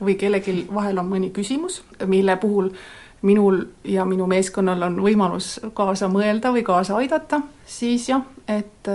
või 0.00 0.14
kellelgi 0.18 0.66
vahel 0.74 0.98
on 0.98 1.06
mõni 1.08 1.30
küsimus, 1.30 1.82
mille 2.06 2.36
puhul 2.36 2.70
äh, 2.70 3.01
minul 3.22 3.64
ja 3.84 4.04
minu 4.08 4.26
meeskonnal 4.30 4.82
on 4.88 4.98
võimalus 5.02 5.54
kaasa 5.74 6.08
mõelda 6.10 6.52
või 6.54 6.64
kaasa 6.66 6.96
aidata, 6.98 7.42
siis 7.66 8.08
jah, 8.10 8.24
et, 8.50 8.90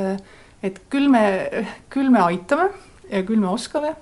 et 0.64 0.80
küll 0.92 1.10
me, 1.12 1.24
küll 1.94 2.12
me 2.14 2.22
aitame 2.26 2.70
ja 3.10 3.24
küll 3.28 3.40
me 3.40 3.50
oskame 3.52 3.96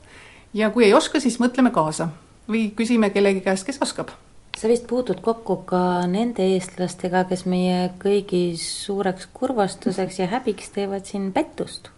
ja 0.53 0.71
kui 0.73 0.87
ei 0.87 0.93
oska, 0.97 1.21
siis 1.21 1.39
mõtleme 1.41 1.71
kaasa 1.75 2.09
või 2.49 2.69
küsime 2.77 3.09
kellegi 3.13 3.41
käest, 3.45 3.65
kes 3.67 3.81
oskab. 3.81 4.13
sa 4.57 4.69
vist 4.71 4.87
puutud 4.87 5.19
kokku 5.21 5.57
ka 5.67 6.07
nende 6.07 6.45
eestlastega, 6.55 7.25
kes 7.29 7.45
meie 7.45 7.91
kõigi 7.99 8.55
suureks 8.57 9.27
kurvastuseks 9.33 10.19
ja 10.19 10.29
häbiks 10.31 10.71
teevad 10.73 11.05
siin 11.05 11.31
pettust 11.33 11.94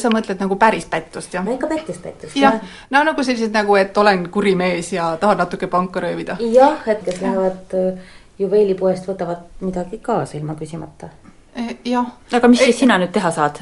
sa 0.00 0.10
mõtled 0.12 0.40
nagu 0.40 0.56
päris 0.56 0.86
pättust, 0.90 1.34
jah? 1.34 1.44
no 1.44 1.54
ikka 1.54 1.68
pättust, 1.68 2.02
pättust, 2.02 2.36
jah. 2.40 2.60
no 2.90 3.02
nagu 3.04 3.24
sellised 3.24 3.52
nagu, 3.54 3.76
et 3.76 3.96
olen 3.98 4.28
kuri 4.32 4.54
mees 4.56 4.92
ja 4.94 5.10
tahan 5.20 5.38
natuke 5.42 5.68
panka 5.72 6.00
röövida. 6.00 6.38
jah, 6.52 6.80
et 6.88 7.02
kes 7.04 7.20
lähevad 7.20 7.76
äh, 7.76 8.12
juveelipoest, 8.38 9.08
võtavad 9.08 9.44
midagi 9.60 9.98
kaasa 10.02 10.38
ilma 10.38 10.56
küsimata. 10.56 11.10
Äh, 11.58 11.74
jah. 11.84 12.06
aga 12.32 12.48
mis 12.48 12.62
siis 12.64 12.78
sina 12.80 12.96
nüüd 13.00 13.12
teha 13.12 13.30
saad? 13.30 13.60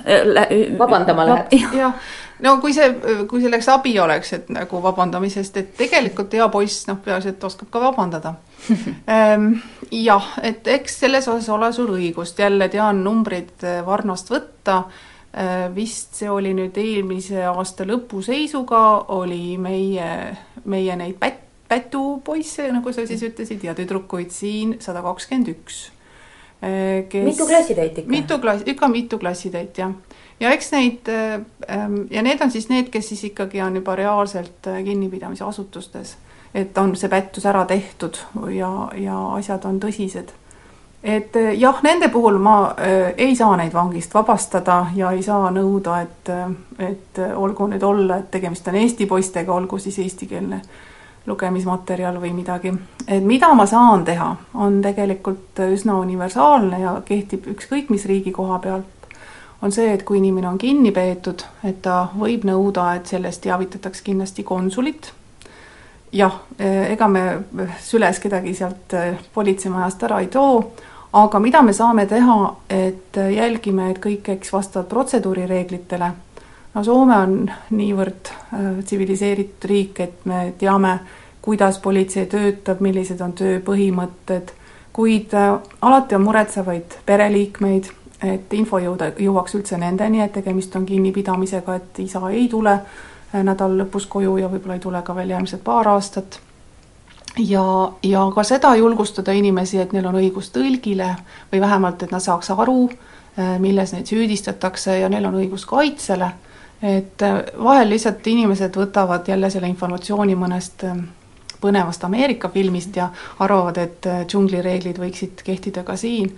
vabandama 0.79 1.27
lähed? 1.27 1.57
jah, 1.75 1.97
no 2.47 2.57
kui 2.63 2.77
see, 2.77 2.93
kui 3.31 3.43
selleks 3.43 3.71
abi 3.75 3.97
oleks, 3.99 4.33
et 4.39 4.53
nagu 4.55 4.83
vabandamisest, 4.83 5.57
et 5.57 5.73
tegelikult 5.79 6.37
hea 6.39 6.47
poiss, 6.49 6.87
noh, 6.91 7.01
peaasi, 7.03 7.35
et 7.35 7.49
oskab 7.51 7.73
ka 7.75 7.83
vabandada 7.83 8.37
ehm, 9.17 9.51
jah, 9.91 10.31
et 10.47 10.71
eks 10.77 11.01
selles 11.03 11.27
osas 11.27 11.51
ole 11.51 11.73
sul 11.75 11.91
õigust, 11.97 12.39
jälle 12.39 12.71
tean 12.71 13.03
numbreid 13.03 13.67
Varnost 13.87 14.31
võtta 14.31 14.85
Äh, 14.85 15.11
vist 15.75 16.15
see 16.15 16.29
oli 16.31 16.53
nüüd 16.55 16.77
eelmise 16.79 17.41
aasta 17.51 17.83
lõpu 17.89 18.21
seisuga, 18.23 18.81
oli 19.17 19.57
meie, 19.59 20.07
meie 20.71 20.95
neid 21.01 21.17
pät-, 21.19 21.45
pätupoisse, 21.69 22.69
nagu 22.73 22.93
sa 22.93 23.07
siis 23.07 23.23
ütlesid, 23.27 23.65
ja 23.65 23.75
tüdrukuid 23.75 24.33
siin 24.35 24.77
sada 24.85 25.03
kakskümmend 25.05 25.51
üks. 25.55 25.81
Äh, 26.65 27.05
kes 27.09 27.25
mitu 27.25 27.47
klassitäit 27.47 27.99
ikka? 27.99 28.11
mitu 28.11 28.39
klass, 28.39 28.67
ikka 28.67 28.89
mitu 28.89 29.19
klassitäit, 29.19 29.79
jah. 29.79 29.93
ja 30.41 30.53
eks 30.55 30.71
neid, 30.73 31.11
ähm, 31.11 32.05
ja 32.11 32.23
need 32.23 32.41
on 32.41 32.51
siis 32.51 32.69
need, 32.71 32.93
kes 32.95 33.11
siis 33.13 33.25
ikkagi 33.31 33.63
on 33.63 33.77
juba 33.81 33.97
reaalselt 33.97 34.71
äh, 34.71 34.85
kinnipidamisasutustes. 34.85 36.17
et 36.55 36.79
on 36.79 36.95
see 36.97 37.11
pättus 37.11 37.47
ära 37.51 37.65
tehtud 37.67 38.17
ja, 38.55 38.71
ja 38.95 39.17
asjad 39.35 39.65
on 39.67 39.81
tõsised 39.83 40.31
et 41.05 41.37
eh, 41.37 41.53
jah, 41.61 41.83
nende 41.85 42.09
puhul 42.09 42.39
ma 42.41 42.75
äh, 42.81 43.13
ei 43.17 43.37
saa 43.37 43.57
neid 43.61 43.75
vangist 43.75 44.15
vabastada 44.15 44.87
ja 44.97 45.11
ei 45.13 45.23
saa 45.23 45.51
nõuda, 45.53 45.99
et, 46.01 46.31
et 46.81 47.21
olgu 47.37 47.69
nüüd 47.69 47.83
olla, 47.85 48.19
et 48.23 48.31
tegemist 48.33 48.69
on 48.73 48.79
eesti 48.81 49.07
poistega, 49.07 49.53
olgu 49.53 49.79
siis 49.79 49.99
eestikeelne 50.01 50.63
lugemismaterjal 51.27 52.17
või 52.21 52.33
midagi. 52.37 52.73
et 53.09 53.25
mida 53.25 53.53
ma 53.55 53.67
saan 53.67 54.05
teha, 54.05 54.31
on 54.55 54.81
tegelikult 54.83 55.61
üsna 55.69 55.99
universaalne 56.01 56.81
ja 56.81 56.95
kehtib 57.05 57.49
ükskõik 57.53 57.93
mis 57.93 58.05
riigi 58.09 58.33
koha 58.33 58.59
pealt, 58.59 59.09
on 59.63 59.73
see, 59.73 59.93
et 59.93 60.03
kui 60.05 60.19
inimene 60.19 60.49
on 60.49 60.59
kinni 60.59 60.93
peetud, 60.93 61.45
et 61.65 61.83
ta 61.83 62.09
võib 62.17 62.45
nõuda, 62.49 62.95
et 62.97 63.13
sellest 63.13 63.45
teavitataks 63.45 64.05
kindlasti 64.05 64.45
konsulit 64.45 65.13
jah, 66.13 66.41
ega 66.59 67.09
me 67.09 67.23
süles 67.83 68.21
kedagi 68.23 68.55
sealt 68.55 68.97
politseimajast 69.35 70.05
ära 70.09 70.21
ei 70.23 70.29
too, 70.33 70.61
aga 71.15 71.39
mida 71.41 71.63
me 71.63 71.73
saame 71.73 72.07
teha, 72.11 72.37
et 72.71 73.17
jälgime, 73.37 73.91
et 73.91 74.01
kõik 74.03 74.23
käiks 74.27 74.53
vastavalt 74.53 74.89
protseduurireeglitele. 74.89 76.11
no 76.75 76.85
Soome 76.85 77.17
on 77.17 77.51
niivõrd 77.71 78.31
äh, 78.31 78.85
tsiviliseeritud 78.85 79.69
riik, 79.71 80.01
et 80.01 80.25
me 80.25 80.53
teame, 80.59 80.99
kuidas 81.43 81.79
politsei 81.79 82.27
töötab, 82.27 82.81
millised 82.81 83.21
on 83.21 83.33
töö 83.33 83.61
põhimõtted, 83.61 84.51
kuid 84.93 85.35
äh, 85.35 85.59
alati 85.83 86.15
on 86.15 86.25
muretsevaid 86.27 86.99
pereliikmeid, 87.07 87.93
et 88.25 88.53
info 88.55 88.79
jõuda, 88.79 89.13
jõuaks 89.19 89.55
üldse 89.55 89.79
nendeni, 89.79 90.23
et 90.25 90.33
tegemist 90.33 90.75
on 90.77 90.87
kinnipidamisega, 90.87 91.75
et 91.75 92.03
isa 92.09 92.23
ei 92.31 92.49
tule 92.49 92.75
äh, 92.75 93.43
nädala 93.43 93.85
lõpus 93.85 94.09
koju 94.11 94.37
ja 94.43 94.51
võib-olla 94.51 94.81
ei 94.81 94.83
tule 94.83 95.03
ka 95.03 95.15
veel 95.15 95.31
järgmised 95.37 95.63
paar 95.63 95.89
aastat 95.95 96.41
ja, 97.39 97.93
ja 98.03 98.31
ka 98.35 98.45
seda 98.45 98.75
julgustada 98.77 99.33
inimesi, 99.33 99.79
et 99.83 99.93
neil 99.93 100.07
on 100.07 100.19
õigus 100.21 100.51
tõlgile 100.55 101.15
või 101.53 101.61
vähemalt, 101.63 102.03
et 102.03 102.15
nad 102.15 102.23
saaks 102.23 102.51
aru, 102.55 102.89
äh, 103.39 103.57
milles 103.63 103.95
neid 103.95 104.11
süüdistatakse 104.11 104.99
ja 105.01 105.11
neil 105.13 105.27
on 105.29 105.39
õigus 105.43 105.67
kaitsele, 105.69 106.31
et 106.83 107.23
äh, 107.23 107.41
vahel 107.59 107.91
lihtsalt 107.91 108.27
inimesed 108.27 108.77
võtavad 108.79 109.29
jälle 109.29 109.51
selle 109.51 109.71
informatsiooni 109.73 110.37
mõnest 110.39 110.87
äh, 110.89 110.99
põnevast 111.61 112.05
Ameerika 112.05 112.51
filmist 112.53 112.97
ja 112.97 113.09
arvavad, 113.41 113.79
et 113.81 114.07
džunglireeglid 114.29 114.99
võiksid 115.01 115.41
kehtida 115.45 115.83
ka 115.83 115.97
siin. 115.97 116.35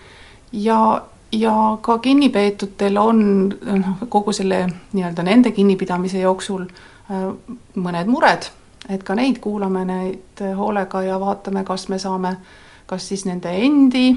ja, 0.53 1.03
ja 1.32 1.55
ka 1.82 1.99
kinnipeetutel 1.99 2.99
on 2.99 3.24
noh, 3.49 4.05
kogu 4.09 4.32
selle 4.32 4.68
nii-öelda 4.92 5.24
nende 5.26 5.51
kinnipidamise 5.51 6.22
jooksul 6.22 6.68
mõned 7.74 8.07
mured 8.07 8.47
et 8.89 9.03
ka 9.03 9.14
neid 9.14 9.41
kuulame 9.43 9.84
neid 9.84 10.45
hoolega 10.57 11.03
ja 11.03 11.20
vaatame, 11.20 11.64
kas 11.64 11.89
me 11.89 11.99
saame 11.99 12.37
kas 12.87 13.09
siis 13.09 13.24
nende 13.26 13.51
endi, 13.51 14.14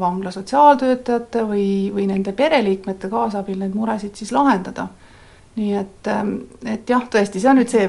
vangla 0.00 0.32
sotsiaaltöötajate 0.32 1.44
või, 1.48 1.66
või 1.94 2.08
nende 2.08 2.32
pereliikmete 2.32 3.10
kaasabil 3.12 3.58
neid 3.60 3.76
muresid 3.76 4.16
siis 4.16 4.32
lahendada. 4.32 4.88
nii 5.52 5.74
et, 5.76 6.08
et 6.64 6.88
jah, 6.88 7.02
tõesti, 7.12 7.40
see 7.40 7.48
on 7.50 7.58
nüüd 7.60 7.68
see, 7.68 7.82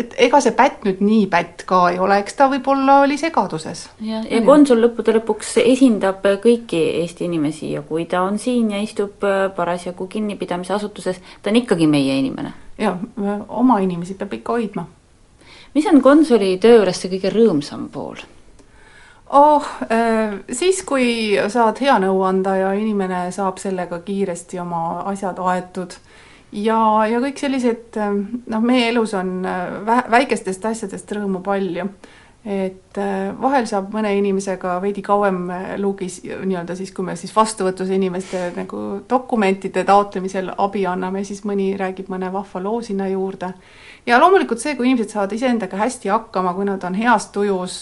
et 0.00 0.16
ega 0.18 0.40
see 0.42 0.50
pätt 0.58 0.82
nüüd 0.82 0.98
nii 1.06 1.28
pätt 1.30 1.62
ka 1.68 1.84
ei 1.92 2.00
ole, 2.02 2.16
eks 2.18 2.34
ta 2.34 2.48
võib-olla 2.50 2.96
oli 3.04 3.14
segaduses. 3.18 3.84
jah, 4.02 4.26
ja 4.26 4.42
konsul 4.42 4.82
lõppude 4.82 5.14
lõpuks 5.20 5.54
esindab 5.62 6.26
kõiki 6.42 6.82
Eesti 7.04 7.28
inimesi 7.30 7.70
ja 7.76 7.86
kui 7.86 8.10
ta 8.10 8.24
on 8.26 8.42
siin 8.42 8.74
ja 8.74 8.82
istub 8.82 9.22
parasjagu 9.56 10.10
kinnipidamisasutuses, 10.10 11.22
ta 11.42 11.54
on 11.54 11.62
ikkagi 11.62 11.86
meie 11.86 12.18
inimene. 12.18 12.52
jah, 12.78 12.98
oma 13.48 13.78
inimesi 13.86 14.18
peab 14.18 14.34
ikka 14.34 14.58
hoidma 14.58 14.88
mis 15.74 15.86
on 15.86 16.02
konsuli 16.02 16.56
töö 16.62 16.80
juures 16.80 17.00
see 17.02 17.12
kõige 17.12 17.32
rõõmsam 17.34 17.88
pool? 17.92 18.20
oh, 19.28 19.66
siis, 20.50 20.82
kui 20.88 21.36
saad 21.52 21.82
hea 21.84 21.98
nõu 22.00 22.22
anda 22.24 22.56
ja 22.56 22.72
inimene 22.78 23.28
saab 23.34 23.60
sellega 23.60 24.00
kiiresti 24.06 24.60
oma 24.62 25.02
asjad 25.10 25.38
aetud 25.38 25.98
ja, 26.52 26.78
ja 27.10 27.20
kõik 27.20 27.40
sellised, 27.40 27.98
noh, 27.98 28.64
meie 28.64 28.88
elus 28.92 29.12
on 29.18 29.42
vä 29.86 30.00
väikestest 30.16 30.64
asjadest 30.70 31.12
rõõmu 31.18 31.44
palju 31.44 31.90
et 32.48 32.96
äh, 32.96 33.28
vahel 33.40 33.66
saab 33.66 33.90
mõne 33.92 34.12
inimesega 34.16 34.78
veidi 34.80 35.02
kauem 35.04 35.48
äh, 35.50 35.64
luugis 35.80 36.20
nii-öelda 36.22 36.76
siis, 36.78 36.92
kui 36.94 37.04
me 37.04 37.16
siis 37.18 37.34
vastuvõtus 37.34 37.90
inimeste 37.92 38.52
nagu 38.56 39.02
dokumentide 39.10 39.82
taotlemisel 39.88 40.52
abi 40.56 40.86
anname, 40.88 41.24
siis 41.28 41.42
mõni 41.48 41.72
räägib 41.78 42.08
mõne 42.12 42.30
vahva 42.32 42.62
loo 42.62 42.80
sinna 42.84 43.08
juurde. 43.10 43.50
Ja 44.08 44.18
loomulikult 44.20 44.62
see, 44.62 44.74
kui 44.78 44.88
inimesed 44.88 45.12
saavad 45.12 45.34
iseendaga 45.36 45.78
hästi 45.82 46.12
hakkama, 46.12 46.54
kui 46.56 46.66
nad 46.68 46.84
on 46.88 46.96
heas 46.96 47.28
tujus, 47.34 47.76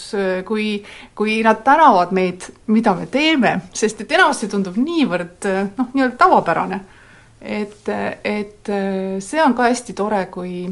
kui, 0.47 0.67
kui 1.15 1.39
nad 1.45 1.63
tänavad 1.65 2.11
meid, 2.15 2.49
mida 2.73 2.93
me 2.97 3.07
teeme, 3.11 3.53
sest 3.73 4.03
et 4.03 4.11
enamasti 4.17 4.49
tundub 4.51 4.77
niivõrd 4.81 5.47
noh, 5.77 5.93
nii-öelda 5.93 6.19
tavapärane. 6.19 6.81
et, 7.41 7.89
et 8.25 8.69
see 9.23 9.41
on 9.43 9.53
ka 9.55 9.69
hästi 9.69 9.93
tore, 9.95 10.25
kui 10.33 10.65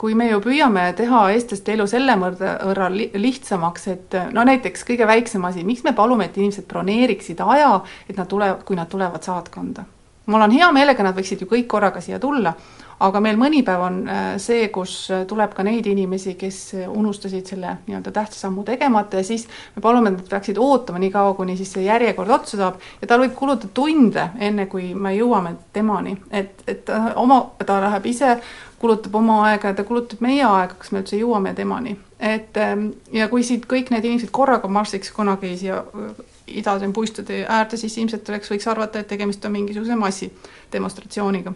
kui 0.00 0.14
me 0.16 0.30
ju 0.30 0.40
püüame 0.40 0.86
teha 0.96 1.26
eestlaste 1.34 1.74
elu 1.74 1.84
selle 1.90 2.14
võrra 2.16 2.86
lihtsamaks, 2.90 3.82
et 3.92 4.14
no 4.32 4.44
näiteks 4.48 4.86
kõige 4.88 5.04
väiksem 5.08 5.44
asi, 5.44 5.64
miks 5.66 5.84
me 5.84 5.92
palume, 5.96 6.30
et 6.30 6.38
inimesed 6.40 6.64
broneeriksid 6.70 7.42
aja, 7.44 7.74
et 8.08 8.16
nad 8.16 8.28
tulevad, 8.30 8.62
kui 8.64 8.78
nad 8.78 8.88
tulevad 8.88 9.28
saatkonda. 9.28 9.84
mul 10.30 10.46
on 10.46 10.52
hea 10.54 10.70
meelega, 10.72 11.04
nad 11.04 11.16
võiksid 11.16 11.42
ju 11.42 11.50
kõik 11.50 11.66
korraga 11.68 12.00
siia 12.00 12.18
tulla, 12.22 12.54
aga 13.00 13.20
meil 13.24 13.38
mõni 13.40 13.62
päev 13.66 13.84
on 13.86 13.98
äh, 14.08 14.30
see, 14.42 14.68
kus 14.72 14.94
tuleb 15.28 15.54
ka 15.56 15.64
neid 15.66 15.86
inimesi, 15.90 16.34
kes 16.40 16.60
unustasid 16.86 17.52
selle 17.52 17.76
nii-öelda 17.86 18.12
tähtsa 18.14 18.46
sammu 18.46 18.64
tegemata 18.68 19.20
ja 19.20 19.26
siis 19.26 19.46
me 19.76 19.82
palume, 19.84 20.12
et 20.12 20.20
nad 20.20 20.32
peaksid 20.32 20.60
ootama 20.60 21.02
nii 21.02 21.12
kaua, 21.14 21.34
kuni 21.38 21.56
siis 21.60 21.72
see 21.76 21.86
järjekord 21.86 22.32
otsa 22.38 22.60
saab 22.60 22.80
ja 23.02 23.10
tal 23.10 23.24
võib 23.24 23.36
kuluda 23.38 23.70
tunde, 23.74 24.30
enne 24.38 24.66
kui 24.70 24.92
me 24.94 25.14
jõuame 25.16 25.56
temani, 25.72 26.16
et, 26.30 26.64
et 26.68 26.92
oma, 27.16 27.44
ta 27.66 27.80
läheb 27.86 28.10
ise 28.12 28.36
kulutab 28.80 29.14
oma 29.14 29.42
aega 29.48 29.72
ja 29.72 29.76
ta 29.76 29.84
kulutab 29.84 30.22
meie 30.24 30.44
aega, 30.46 30.76
kas 30.80 30.92
me 30.92 31.02
üldse 31.02 31.18
jõuame 31.20 31.52
temani. 31.56 31.96
et 32.20 32.56
ähm, 32.60 32.90
ja 33.12 33.28
kui 33.28 33.44
siit 33.44 33.64
kõik 33.68 33.90
need 33.92 34.04
inimesed 34.04 34.30
korraga 34.32 34.68
marssiks 34.68 35.12
kunagi 35.16 35.54
siia 35.56 35.80
äh, 35.80 36.22
idasem 36.60 36.92
puistude 36.92 37.44
äärde, 37.48 37.76
siis 37.80 37.96
ilmselt 37.98 38.28
oleks, 38.28 38.50
võiks 38.50 38.68
arvata, 38.68 39.00
et 39.00 39.08
tegemist 39.08 39.44
on 39.44 39.52
mingisuguse 39.54 39.96
massidemonstratsiooniga. 39.96 41.52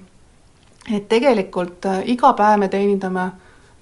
Et 0.92 1.08
tegelikult 1.08 1.86
äh, 1.86 2.02
iga 2.12 2.32
päev 2.32 2.58
me 2.58 2.68
teenindame 2.68 3.30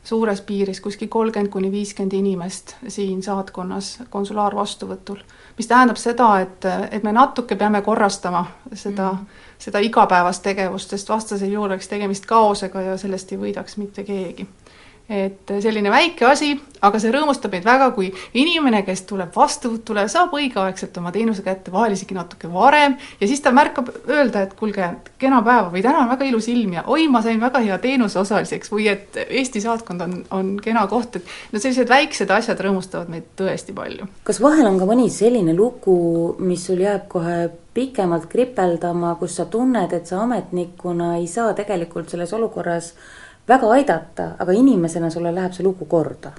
suures 0.04 0.40
piiris 0.40 0.80
kuskil 0.80 1.08
kolmkümmend 1.08 1.50
kuni 1.50 1.70
viiskümmend 1.72 2.12
inimest 2.12 2.74
siin 2.88 3.22
saatkonnas 3.22 4.02
konsulaarvastuvõtul, 4.10 5.20
mis 5.58 5.70
tähendab 5.70 6.00
seda, 6.00 6.28
et, 6.42 6.66
et 6.90 7.02
me 7.02 7.12
natuke 7.12 7.56
peame 7.56 7.82
korrastama 7.82 8.44
seda 8.72 9.12
mm, 9.12 9.18
-hmm. 9.18 9.58
seda 9.58 9.78
igapäevast 9.78 10.42
tegevust, 10.42 10.90
sest 10.90 11.08
vastasel 11.08 11.52
juhul 11.52 11.70
oleks 11.70 11.88
tegemist 11.88 12.26
kaosega 12.26 12.80
ja 12.80 12.96
sellest 12.96 13.32
ei 13.32 13.38
võidaks 13.38 13.76
mitte 13.76 14.04
keegi 14.04 14.48
et 15.12 15.52
selline 15.60 15.90
väike 15.92 16.24
asi, 16.26 16.52
aga 16.82 16.98
see 17.00 17.12
rõõmustab 17.12 17.52
meid 17.52 17.66
väga, 17.66 17.90
kui 17.94 18.08
inimene, 18.38 18.80
kes 18.86 19.04
tuleb 19.10 19.34
vastuvõtule, 19.36 20.06
saab 20.10 20.32
õigeaegselt 20.38 20.96
oma 20.98 21.12
teenuse 21.14 21.44
kätte, 21.44 21.72
vahel 21.74 21.94
isegi 21.96 22.16
natuke 22.16 22.50
varem, 22.52 22.96
ja 23.20 23.28
siis 23.28 23.42
ta 23.44 23.52
märkab 23.54 23.90
öelda, 24.08 24.46
et 24.46 24.56
kuulge, 24.58 24.88
kena 25.20 25.42
päeva 25.44 25.68
või 25.74 25.84
täna 25.84 26.04
on 26.04 26.12
väga 26.14 26.28
ilus 26.30 26.48
ilm 26.52 26.78
ja 26.78 26.84
oi, 26.90 27.06
ma 27.12 27.22
sain 27.24 27.40
väga 27.42 27.62
hea 27.66 27.78
teenuse 27.82 28.18
osaliseks 28.22 28.72
või 28.72 28.88
et 28.92 29.20
Eesti 29.22 29.62
saatkond 29.64 30.06
on, 30.06 30.18
on 30.34 30.52
kena 30.62 30.86
koht, 30.90 31.20
et 31.20 31.32
no 31.52 31.60
sellised 31.60 31.90
väiksed 31.92 32.32
asjad 32.32 32.60
rõõmustavad 32.64 33.12
meid 33.12 33.32
tõesti 33.38 33.76
palju. 33.76 34.08
kas 34.24 34.40
vahel 34.42 34.66
on 34.70 34.80
ka 34.80 34.88
mõni 34.88 35.10
selline 35.12 35.54
lugu, 35.56 35.96
mis 36.40 36.66
sul 36.66 36.80
jääb 36.82 37.08
kohe 37.12 37.50
pikemalt 37.74 38.26
kripeldama, 38.32 39.14
kus 39.20 39.36
sa 39.38 39.46
tunned, 39.48 39.92
et 39.92 40.08
sa 40.08 40.22
ametnikuna 40.26 41.16
ei 41.20 41.26
saa 41.30 41.54
tegelikult 41.56 42.10
selles 42.12 42.32
olukorras 42.36 42.92
väga 43.48 43.70
aidata, 43.70 44.30
aga 44.38 44.52
inimesena 44.52 45.10
sulle 45.10 45.34
läheb 45.34 45.52
see 45.52 45.66
lugu 45.66 45.84
korda? 45.84 46.32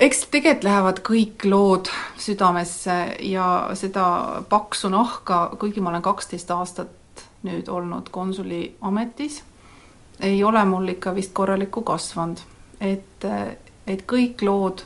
eks 0.00 0.22
tegelikult 0.32 0.64
lähevad 0.64 1.00
kõik 1.04 1.44
lood 1.44 1.90
südamesse 2.18 2.96
ja 3.28 3.46
seda 3.76 4.04
paksu 4.48 4.88
nahka, 4.88 5.50
kuigi 5.60 5.80
ma 5.80 5.90
olen 5.90 6.02
kaksteist 6.02 6.50
aastat 6.50 7.24
nüüd 7.44 7.68
olnud 7.68 8.08
konsuli 8.12 8.76
ametis, 8.80 9.42
ei 10.20 10.44
ole 10.44 10.64
mul 10.64 10.88
ikka 10.94 11.14
vist 11.14 11.32
korralikku 11.36 11.82
kasvanud. 11.82 12.40
et, 12.80 13.24
et 13.86 14.02
kõik 14.08 14.42
lood 14.42 14.82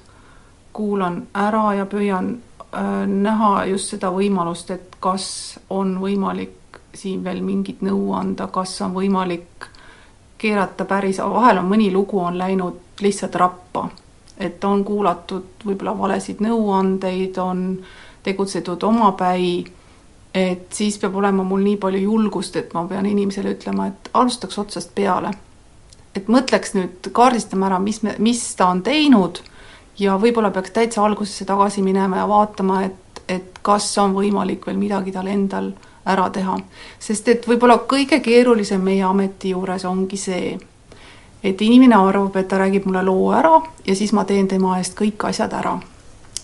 kuulan 0.72 1.22
ära 1.34 1.74
ja 1.78 1.86
püüan 1.86 2.34
äh, 2.74 3.06
näha 3.06 3.64
just 3.70 3.94
seda 3.94 4.10
võimalust, 4.10 4.70
et 4.70 4.96
kas 5.00 5.58
on 5.70 5.98
võimalik 6.00 6.80
siin 6.94 7.22
veel 7.24 7.42
mingit 7.42 7.82
nõu 7.82 8.12
anda, 8.18 8.48
kas 8.50 8.80
on 8.82 8.94
võimalik 8.94 9.68
keerata 10.44 10.84
päris, 10.84 11.18
vahel 11.18 11.62
on 11.62 11.68
mõni 11.70 11.88
lugu 11.92 12.18
on 12.20 12.36
läinud 12.38 13.00
lihtsalt 13.00 13.34
rappa. 13.40 13.88
et 14.38 14.64
on 14.64 14.80
kuulatud 14.84 15.62
võib-olla 15.64 15.92
valesid 15.98 16.40
nõuandeid, 16.42 17.38
on 17.38 17.60
tegutsetud 18.22 18.82
omapäi, 18.82 19.64
et 20.34 20.66
siis 20.74 20.98
peab 20.98 21.14
olema 21.16 21.44
mul 21.46 21.62
nii 21.62 21.76
palju 21.78 22.00
julgust, 22.02 22.56
et 22.56 22.74
ma 22.74 22.82
pean 22.90 23.06
inimesele 23.06 23.52
ütlema, 23.54 23.86
et 23.86 24.10
alustaks 24.14 24.58
otsast 24.58 24.90
peale. 24.94 25.30
et 26.14 26.28
mõtleks 26.28 26.74
nüüd, 26.74 27.10
kaardistama 27.12 27.66
ära, 27.70 27.78
mis 27.78 28.02
me, 28.02 28.16
mis 28.18 28.42
ta 28.58 28.68
on 28.74 28.82
teinud 28.82 29.40
ja 29.98 30.18
võib-olla 30.18 30.50
peaks 30.50 30.74
täitsa 30.74 31.04
algusesse 31.04 31.44
tagasi 31.44 31.82
minema 31.82 32.20
ja 32.20 32.28
vaatama, 32.28 32.82
et, 32.84 33.22
et 33.28 33.58
kas 33.62 33.88
on 33.98 34.14
võimalik 34.18 34.66
veel 34.66 34.78
midagi 34.78 35.14
tal 35.14 35.30
endal 35.30 35.72
ära 36.06 36.30
teha. 36.30 36.58
sest 36.98 37.28
et 37.28 37.48
võib-olla 37.48 37.78
kõige 37.88 38.20
keerulisem 38.20 38.80
meie 38.80 39.02
ameti 39.04 39.50
juures 39.50 39.84
ongi 39.84 40.16
see, 40.16 40.58
et 41.44 41.62
inimene 41.62 41.96
arvab, 41.96 42.36
et 42.36 42.48
ta 42.48 42.58
räägib 42.58 42.86
mulle 42.86 43.02
loo 43.04 43.32
ära 43.32 43.60
ja 43.86 43.96
siis 43.96 44.12
ma 44.12 44.24
teen 44.24 44.48
tema 44.48 44.78
eest 44.78 44.96
kõik 45.00 45.28
asjad 45.28 45.52
ära. 45.52 45.78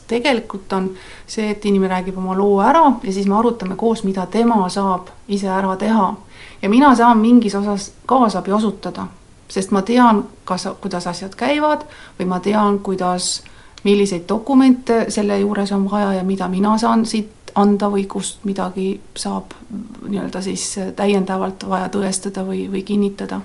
tegelikult 0.08 0.72
on 0.72 0.90
see, 1.26 1.50
et 1.50 1.64
inimene 1.64 1.94
räägib 1.94 2.18
oma 2.18 2.34
loo 2.36 2.61
ära 2.61 2.82
ja 3.02 3.12
siis 3.12 3.26
me 3.26 3.36
arutame 3.36 3.76
koos, 3.76 4.04
mida 4.04 4.26
tema 4.26 4.68
saab 4.68 5.08
ise 5.28 5.48
ära 5.48 5.76
teha. 5.76 6.14
ja 6.62 6.68
mina 6.68 6.94
saan 6.94 7.18
mingis 7.18 7.54
osas 7.54 7.92
kaasabi 8.06 8.52
osutada, 8.52 9.06
sest 9.48 9.70
ma 9.70 9.82
tean, 9.82 10.24
kas, 10.44 10.68
kuidas 10.80 11.06
asjad 11.06 11.34
käivad 11.36 11.84
või 12.18 12.26
ma 12.26 12.40
tean, 12.40 12.78
kuidas, 12.78 13.42
milliseid 13.84 14.28
dokumente 14.28 15.06
selle 15.08 15.38
juures 15.40 15.72
on 15.72 15.90
vaja 15.90 16.12
ja 16.12 16.24
mida 16.24 16.48
mina 16.48 16.78
saan 16.78 17.06
siit 17.06 17.30
anda 17.55 17.88
või 17.90 18.05
kust 18.11 18.44
midagi 18.44 19.01
saab 19.16 19.55
nii-öelda 20.09 20.42
siis 20.42 20.66
täiendavalt 20.96 21.66
vaja 21.68 21.88
tõestada 21.92 22.44
või, 22.46 22.66
või 22.70 22.82
kinnitada. 22.86 23.40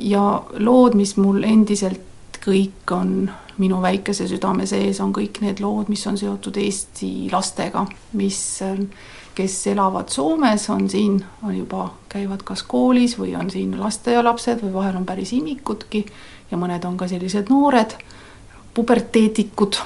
Ja 0.00 0.42
lood, 0.58 0.96
mis 0.96 1.16
mul 1.20 1.42
endiselt 1.44 2.40
kõik 2.44 2.92
on 2.94 3.30
minu 3.58 3.82
väikese 3.82 4.28
südame 4.30 4.66
sees, 4.66 5.00
on 5.04 5.12
kõik 5.12 5.42
need 5.42 5.60
lood, 5.60 5.90
mis 5.90 6.06
on 6.06 6.18
seotud 6.18 6.56
Eesti 6.62 7.28
lastega, 7.32 7.84
mis, 8.18 8.40
kes 9.34 9.56
elavad 9.72 10.08
Soomes, 10.14 10.68
on 10.70 10.88
siin, 10.90 11.18
on 11.42 11.56
juba, 11.56 11.90
käivad 12.08 12.44
kas 12.46 12.62
koolis 12.62 13.18
või 13.18 13.34
on 13.38 13.50
siin 13.50 13.74
lasteaialapsed 13.80 14.62
või 14.64 14.74
vahel 14.78 15.00
on 15.00 15.06
päris 15.06 15.34
imikudki 15.36 16.06
ja 16.50 16.58
mõned 16.58 16.86
on 16.88 16.96
ka 16.96 17.10
sellised 17.10 17.50
noored 17.52 17.98
puberteetikud 18.74 19.82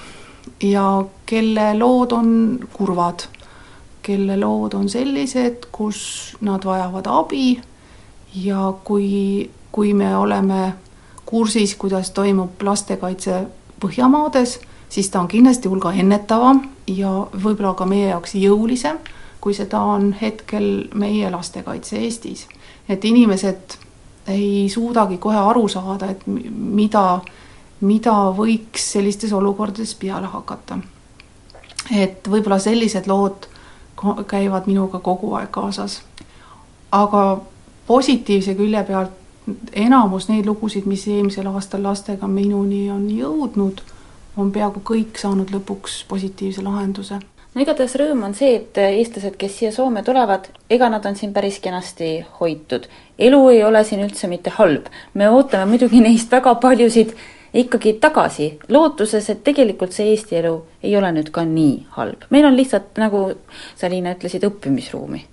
ja 0.62 1.04
kelle 1.26 1.78
lood 1.78 2.12
on 2.12 2.58
kurvad, 2.72 3.26
kelle 4.02 4.36
lood 4.40 4.74
on 4.74 4.88
sellised, 4.88 5.66
kus 5.72 6.36
nad 6.40 6.64
vajavad 6.64 7.06
abi 7.10 7.60
ja 8.34 8.72
kui 8.84 9.50
kui 9.72 9.94
me 9.94 10.16
oleme 10.16 10.74
kursis, 11.26 11.74
kuidas 11.74 12.10
toimub 12.10 12.62
lastekaitse 12.62 13.46
Põhjamaades, 13.82 14.60
siis 14.88 15.08
ta 15.10 15.20
on 15.20 15.28
kindlasti 15.28 15.66
hulga 15.68 15.90
ennetavam 15.98 16.60
ja 16.86 17.10
võib-olla 17.32 17.72
ka 17.74 17.86
meie 17.88 18.12
jaoks 18.12 18.36
jõulisem, 18.38 19.00
kui 19.42 19.56
seda 19.56 19.80
on 19.80 20.12
hetkel 20.20 20.68
meie 20.94 21.30
lastekaitse 21.30 21.98
Eestis. 21.98 22.46
et 22.88 23.04
inimesed 23.04 23.74
ei 24.28 24.68
suudagi 24.68 25.18
kohe 25.18 25.36
aru 25.36 25.68
saada, 25.68 26.10
et 26.10 26.22
mida, 26.26 27.20
mida 27.82 28.14
võiks 28.36 28.92
sellistes 28.94 29.32
olukordades 29.32 29.94
peale 29.94 30.26
hakata. 30.26 30.78
et 31.90 32.28
võib-olla 32.28 32.58
sellised 32.58 33.06
lood 33.10 33.48
käivad 34.26 34.66
minuga 34.66 34.98
kogu 34.98 35.34
aeg 35.34 35.50
kaasas. 35.50 36.02
aga 36.92 37.40
positiivse 37.86 38.54
külje 38.54 38.84
pealt 38.84 39.18
enamus 39.72 40.28
neid 40.28 40.46
lugusid, 40.46 40.86
mis 40.86 41.06
eelmisel 41.08 41.46
aastal 41.50 41.82
lastega 41.82 42.28
minuni 42.30 42.86
on 42.90 43.08
jõudnud, 43.10 43.82
on 44.36 44.52
peaaegu 44.54 44.82
kõik 44.86 45.18
saanud 45.18 45.50
lõpuks 45.50 46.04
positiivse 46.08 46.62
lahenduse. 46.62 47.18
no 47.54 47.60
igatahes 47.62 47.96
rõõm 48.00 48.22
on 48.24 48.34
see, 48.34 48.54
et 48.56 48.78
eestlased, 48.78 49.36
kes 49.36 49.58
siia 49.58 49.72
Soome 49.72 50.02
tulevad, 50.02 50.48
ega 50.70 50.88
nad 50.88 51.06
on 51.06 51.16
siin 51.16 51.32
päris 51.32 51.58
kenasti 51.58 52.24
hoitud. 52.40 52.86
elu 53.18 53.48
ei 53.48 53.64
ole 53.64 53.84
siin 53.84 54.04
üldse 54.06 54.28
mitte 54.28 54.50
halb. 54.50 54.86
me 55.14 55.30
ootame 55.30 55.66
muidugi 55.66 56.00
neist 56.00 56.30
väga 56.30 56.54
paljusid 56.54 57.14
ikkagi 57.54 57.92
tagasi, 58.00 58.58
lootuses, 58.68 59.28
et 59.30 59.42
tegelikult 59.44 59.92
see 59.92 60.12
Eesti 60.12 60.38
elu 60.40 60.54
ei 60.82 60.96
ole 60.96 61.12
nüüd 61.12 61.30
ka 61.30 61.44
nii 61.44 61.74
halb. 61.98 62.24
meil 62.30 62.46
on 62.48 62.56
lihtsalt, 62.56 62.96
nagu 62.98 63.26
sa, 63.76 63.90
Liina, 63.90 64.16
ütlesid, 64.16 64.46
õppimisruumi 64.48 65.26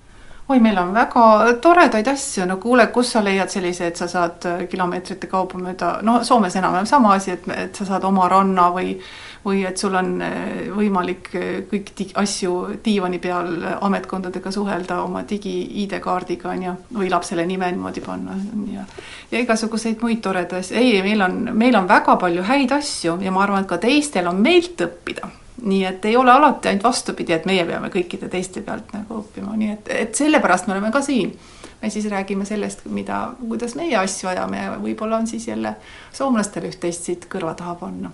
oi, 0.49 0.59
meil 0.59 0.77
on 0.81 0.93
väga 0.93 1.23
toredaid 1.61 2.07
asju, 2.09 2.45
no 2.49 2.57
kuule, 2.61 2.87
kus 2.93 3.13
sa 3.13 3.21
leiad 3.23 3.51
sellise, 3.53 3.89
et 3.91 3.99
sa 3.99 4.07
saad 4.09 4.45
äh, 4.49 4.61
kilomeetrite 4.69 5.29
kaupa 5.29 5.59
mööda, 5.61 5.99
no 6.05 6.19
Soomes 6.25 6.55
enam-vähem 6.57 6.87
sama 6.89 7.13
asi, 7.17 7.35
et, 7.35 7.49
et 7.53 7.75
sa 7.75 7.85
saad 7.85 8.07
oma 8.09 8.29
ranna 8.31 8.69
või 8.73 8.95
või 9.39 9.61
et 9.63 9.77
sul 9.79 9.93
on 9.95 10.09
äh, 10.19 10.65
võimalik 10.75 11.29
äh, 11.37 11.51
kõik 11.69 11.93
di-, 11.95 12.09
asju 12.19 12.55
diivani 12.83 13.21
peal 13.23 13.53
ametkondadega 13.87 14.51
suhelda 14.51 14.99
oma 15.05 15.21
digi-ID-kaardiga, 15.29 16.49
on 16.51 16.65
ju, 16.65 16.73
või 16.97 17.11
lapsele 17.13 17.45
nime 17.47 17.69
niimoodi 17.71 18.03
panna 18.03 18.35
ja 18.73 18.87
ja 19.31 19.43
igasuguseid 19.43 20.01
muid 20.01 20.23
toredaid 20.25 20.63
asju, 20.63 20.79
ei, 20.81 20.97
meil 21.05 21.21
on, 21.21 21.43
meil 21.53 21.77
on 21.77 21.87
väga 21.87 22.17
palju 22.19 22.43
häid 22.49 22.73
asju 22.75 23.19
ja 23.21 23.31
ma 23.31 23.45
arvan, 23.45 23.63
et 23.63 23.69
ka 23.69 23.77
teistel 23.77 24.27
on 24.27 24.41
meilt 24.43 24.81
õppida 24.81 25.29
nii 25.61 25.85
et 25.85 26.05
ei 26.05 26.17
ole 26.17 26.31
alati 26.31 26.69
ainult 26.69 26.83
vastupidi, 26.83 27.33
et 27.33 27.45
meie 27.49 27.65
peame 27.65 27.89
kõikide 27.93 28.29
teiste 28.29 28.61
pealt 28.65 28.93
nagu 28.93 29.21
õppima, 29.21 29.55
nii 29.57 29.71
et, 29.73 29.91
et 30.05 30.15
sellepärast 30.15 30.67
me 30.67 30.75
oleme 30.77 30.91
ka 30.91 31.01
siin. 31.01 31.37
me 31.81 31.89
siis 31.89 32.05
räägime 32.11 32.45
sellest, 32.45 32.85
mida, 32.85 33.33
kuidas 33.39 33.75
meie 33.75 33.95
asju 33.97 34.29
ajame 34.29 34.57
ja 34.63 34.73
võib-olla 34.81 35.17
on 35.17 35.27
siis 35.27 35.47
jälle 35.47 35.75
soomlastel 36.13 36.67
üht-teist 36.71 37.03
siit 37.03 37.27
kõrva 37.31 37.55
taha 37.55 37.75
panna. 37.75 38.11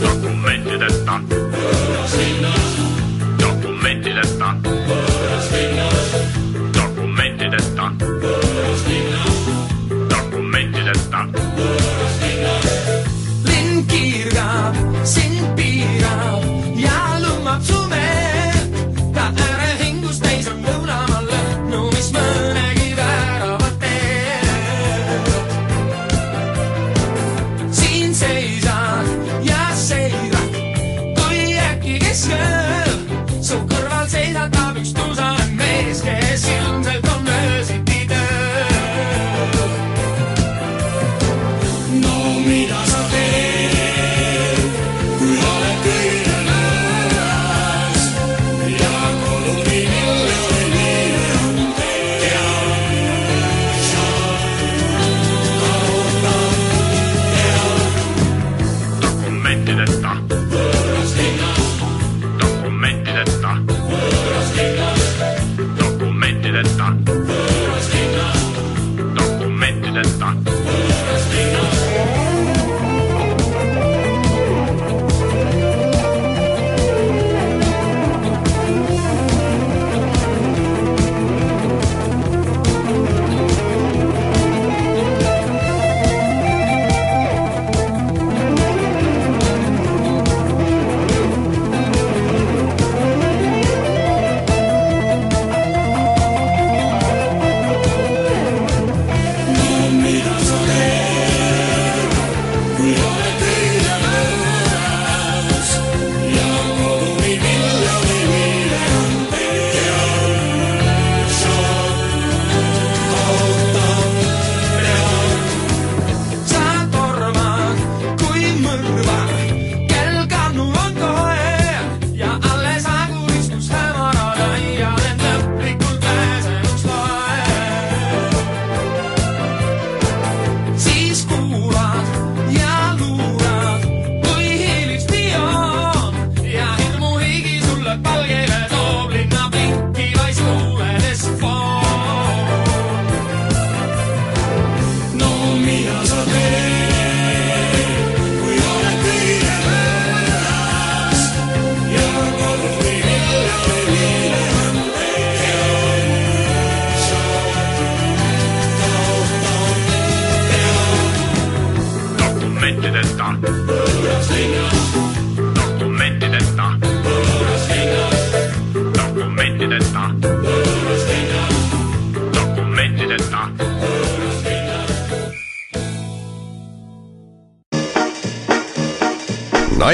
dokumentideta 0.00 1.20
dokumentideta 1.20 1.55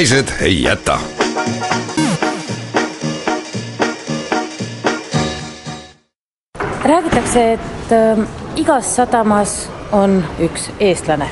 naised 0.02 0.28
ei 0.40 0.62
jäta 0.62 0.98
räägitakse, 6.84 7.52
et 7.52 7.92
äh, 7.92 8.26
igas 8.56 8.96
sadamas 8.96 9.70
on 9.92 10.24
üks 10.40 10.70
eestlane 10.80 11.28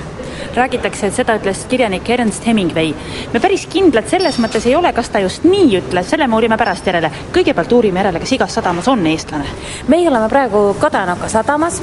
räägitakse, 0.54 1.06
et 1.06 1.14
seda 1.14 1.34
ütles 1.38 1.64
kirjanik 1.68 2.08
Ernst 2.10 2.46
Hemingway. 2.46 2.94
me 3.32 3.40
päris 3.40 3.66
kindlad 3.70 4.08
selles 4.10 4.38
mõttes 4.42 4.66
ei 4.66 4.76
ole, 4.76 4.92
kas 4.92 5.10
ta 5.10 5.22
just 5.22 5.44
nii 5.44 5.78
ütles, 5.78 6.08
selle 6.10 6.26
me 6.26 6.34
uurime 6.34 6.58
pärast 6.58 6.86
järele. 6.86 7.10
kõigepealt 7.34 7.72
uurime 7.72 8.00
järele, 8.00 8.20
kas 8.20 8.32
igas 8.32 8.54
sadamas 8.54 8.88
on 8.88 9.06
eestlane. 9.06 9.46
meie 9.88 10.08
oleme 10.08 10.28
praegu 10.28 10.76
Kadanaka 10.80 11.28
sadamas, 11.28 11.82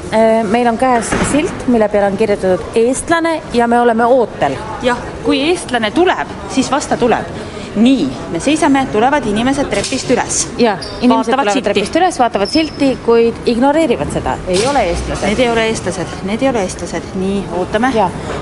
meil 0.52 0.68
on 0.68 0.78
käes 0.78 1.12
silt, 1.32 1.68
mille 1.68 1.90
peale 1.90 2.12
on 2.12 2.18
kirjutatud 2.18 2.66
eestlane 2.76 3.42
ja 3.54 3.68
me 3.68 3.80
oleme 3.80 4.06
ootel. 4.06 4.58
jah, 4.82 4.98
kui 5.24 5.42
eestlane 5.50 5.92
tuleb, 5.92 6.28
siis 6.58 6.72
vasta 6.74 6.98
tuleb 6.98 7.30
nii, 7.78 8.10
me 8.32 8.40
seisame, 8.42 8.88
tulevad 8.92 9.26
inimesed 9.30 9.70
trepist 9.70 10.10
üles. 10.12 10.40
ja, 10.58 10.78
inimesed 11.02 11.34
tulevad 11.34 11.62
trepist 11.64 11.96
üles, 12.00 12.18
vaatavad 12.20 12.50
silti, 12.50 12.96
kuid 13.06 13.38
ignoreerivad 13.46 14.10
seda, 14.14 14.38
ei 14.50 14.64
ole 14.70 14.88
eestlased. 14.90 15.28
Need 15.30 15.44
ei 15.46 15.52
ole 15.52 15.68
eestlased, 15.70 16.16
need 16.26 16.42
ei 16.42 16.50
ole 16.50 16.64
eestlased, 16.66 17.14
nii, 17.22 17.44
ootame. 17.60 17.94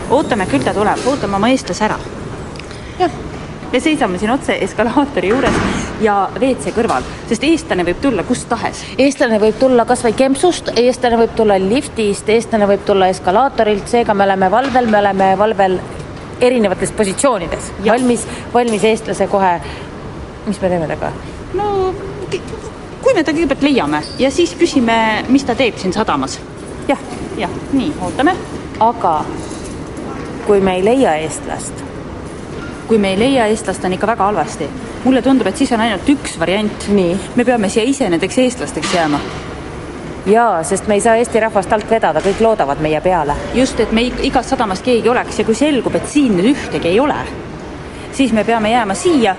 ootame, 0.09 0.47
küll 0.51 0.63
ta 0.63 0.73
tuleb, 0.73 1.03
ootame 1.11 1.35
oma 1.35 1.51
eestlase 1.51 1.83
ära. 1.89 1.99
jah, 2.99 3.11
me 3.73 3.79
seisame 3.83 4.21
siin 4.21 4.31
otse 4.31 4.55
eskalaatori 4.63 5.33
juures 5.33 5.59
ja 6.01 6.29
WC 6.39 6.71
kõrval, 6.77 7.03
sest 7.27 7.43
eestlane 7.43 7.83
võib 7.83 7.99
tulla 8.01 8.23
kust 8.23 8.47
tahes. 8.49 8.85
eestlane 8.97 9.41
võib 9.43 9.59
tulla 9.59 9.85
kas 9.85 10.05
või 10.07 10.15
kempsust, 10.15 10.71
eestlane 10.79 11.19
võib 11.25 11.35
tulla 11.35 11.59
liftist, 11.59 12.29
eestlane 12.29 12.71
võib 12.71 12.87
tulla 12.87 13.11
eskalaatorilt, 13.11 13.87
seega 13.91 14.13
me 14.13 14.23
oleme 14.29 14.51
valvel, 14.51 14.87
me 14.87 15.03
oleme 15.03 15.31
valvel 15.43 15.79
erinevates 16.41 16.91
positsioonides, 16.91 17.71
valmis, 17.85 18.27
valmis 18.53 18.83
eestlase 18.83 19.27
kohe, 19.27 19.53
mis 20.45 20.61
me 20.61 20.69
teeme 20.69 20.87
temaga? 20.87 21.11
no 21.53 21.93
kui 23.05 23.13
me 23.13 23.23
ta 23.23 23.33
kõigepealt 23.35 23.63
leiame 23.65 24.01
ja 24.19 24.31
siis 24.33 24.55
küsime, 24.57 24.97
mis 25.29 25.45
ta 25.45 25.55
teeb 25.55 25.77
siin 25.77 25.93
sadamas. 25.93 26.39
jah, 26.87 27.01
jah, 27.37 27.51
nii, 27.73 27.91
ootame. 28.01 28.35
aga 28.79 29.15
kui 30.47 30.61
me 30.61 30.77
ei 30.79 30.85
leia 30.85 31.15
eestlast? 31.23 31.83
kui 32.87 32.97
me 33.01 33.13
ei 33.13 33.19
leia 33.19 33.47
eestlast, 33.49 33.85
on 33.85 33.93
ikka 33.93 34.07
väga 34.07 34.29
halvasti. 34.31 34.69
mulle 35.03 35.21
tundub, 35.21 35.47
et 35.47 35.57
siis 35.57 35.71
on 35.71 35.85
ainult 35.85 36.09
üks 36.09 36.39
variant. 36.39 36.87
me 37.35 37.45
peame 37.45 37.69
siia 37.69 37.85
ise 37.85 38.09
nendeks 38.09 38.37
eestlasteks 38.37 38.93
jääma 38.93 39.21
jaa, 40.25 40.63
sest 40.63 40.87
me 40.87 40.93
ei 40.93 41.01
saa 41.01 41.15
Eesti 41.15 41.39
rahvast 41.39 41.73
alt 41.73 41.89
vedada, 41.89 42.21
kõik 42.23 42.41
loodavad 42.41 42.81
meie 42.81 43.01
peale. 43.01 43.35
just, 43.53 43.79
et 43.79 43.91
me 43.91 44.07
igast 44.25 44.49
sadamast 44.49 44.85
keegi 44.85 45.09
oleks 45.09 45.39
ja 45.39 45.45
kui 45.45 45.55
selgub, 45.55 45.95
et 45.95 46.07
siin 46.09 46.37
nüüd 46.37 46.53
ühtegi 46.53 46.93
ei 46.93 46.99
ole, 46.99 47.19
siis 48.11 48.33
me 48.33 48.43
peame 48.43 48.71
jääma 48.71 48.93
siia, 48.93 49.35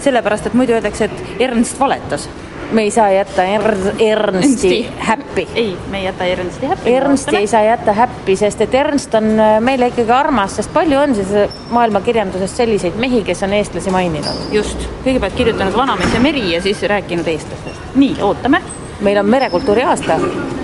sellepärast 0.00 0.46
et 0.46 0.54
muidu 0.54 0.72
öeldakse, 0.78 1.04
et 1.04 1.42
Ernst 1.48 1.80
valetas. 1.80 2.28
me 2.72 2.82
ei 2.82 2.90
saa 2.90 3.10
jätta 3.10 3.44
er 3.44 3.74
Ernsti 4.00 4.88
häppi. 4.98 5.48
ei, 5.54 5.76
me 5.90 5.98
ei 5.98 6.04
jäta 6.04 6.24
Ernsti 6.24 6.66
häppi. 6.66 6.94
Ernsti 6.94 7.36
ei 7.36 7.46
saa 7.46 7.62
jätta 7.62 7.92
häppi, 7.92 8.36
sest 8.36 8.60
et 8.60 8.74
Ernst 8.74 9.14
on 9.14 9.40
äh, 9.40 9.60
meile 9.60 9.86
ikkagi 9.92 10.10
armas, 10.10 10.56
sest 10.56 10.72
palju 10.72 10.98
on 10.98 11.14
siis 11.14 11.34
äh, 11.36 11.48
maailmakirjanduses 11.70 12.56
selliseid 12.56 12.96
mehi, 12.96 13.22
kes 13.22 13.42
on 13.42 13.52
eestlasi 13.52 13.90
maininud. 13.90 14.46
just, 14.52 14.88
kõigepealt 15.04 15.36
kirjutanud 15.36 15.76
Vanamees 15.76 16.14
ja 16.14 16.20
meri 16.20 16.52
ja 16.54 16.62
siis 16.62 16.82
rääkinud 16.82 17.28
eestlastest. 17.28 17.92
nii, 17.94 18.16
ootame 18.22 18.62
meil 19.02 19.18
on 19.18 19.26
merekultuuri 19.26 19.82
aasta. 19.82 20.12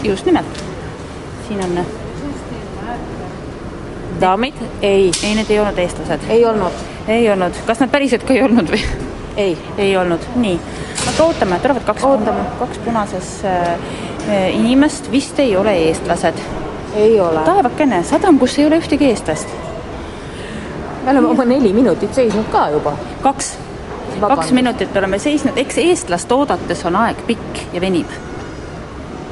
just 0.02 0.27
nimelt. 0.27 0.65
siin 1.48 1.60
on. 1.65 1.86
daamid, 4.20 4.55
ei. 4.82 5.10
ei, 5.23 5.35
need 5.35 5.51
ei 5.51 5.60
olnud 5.60 5.78
eestlased. 5.78 6.20
ei 6.28 6.44
olnud. 6.44 6.73
ei 7.09 7.31
olnud, 7.31 7.52
kas 7.66 7.81
nad 7.81 7.90
päriselt 7.90 8.23
ka 8.23 8.32
ei 8.32 8.43
olnud 8.43 8.70
või? 8.70 8.82
ei. 9.36 9.59
ei 9.78 9.97
olnud, 9.97 10.20
nii. 10.36 10.60
aga 11.12 11.24
ootame, 11.24 11.59
tulevad 11.59 11.85
kaks, 11.85 12.02
kaks 12.59 12.78
punases 12.85 13.32
äh, 13.44 13.78
inimest, 14.55 15.10
vist 15.10 15.39
ei 15.39 15.56
ole 15.56 15.74
eestlased. 15.89 16.43
ei 16.94 17.20
ole. 17.20 17.40
taevakene, 17.44 18.02
sadam, 18.05 18.39
kus 18.39 18.59
ei 18.59 18.66
ole 18.66 18.78
ühtegi 18.78 19.10
eestlast. 19.10 19.48
me 21.05 21.10
oleme 21.10 21.27
oma 21.28 21.44
neli 21.44 21.73
minutit 21.73 22.15
seisnud 22.15 22.52
ka 22.52 22.69
juba. 22.70 22.97
kaks 23.23 23.56
kaks 24.20 24.52
minutit 24.52 24.97
oleme 24.97 25.19
seisnud, 25.19 25.56
eks 25.56 25.78
eestlast 25.78 26.32
oodates 26.32 26.85
on 26.89 26.97
aeg 26.97 27.20
pikk 27.27 27.62
ja 27.73 27.81
venib. 27.81 28.10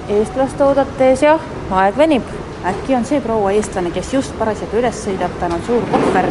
Eestlast 0.09 0.61
oodates 0.61 1.23
jah, 1.23 1.41
aeg 1.71 1.97
venib. 1.99 2.27
äkki 2.67 2.95
on 2.97 3.05
see 3.05 3.21
proua 3.21 3.53
eestlane, 3.55 3.91
kes 3.95 4.13
just 4.15 4.35
parasjagu 4.39 4.79
üles 4.81 4.99
sõidab, 5.05 5.35
tal 5.41 5.55
on 5.55 5.63
suur 5.67 5.83
kohver. 5.91 6.29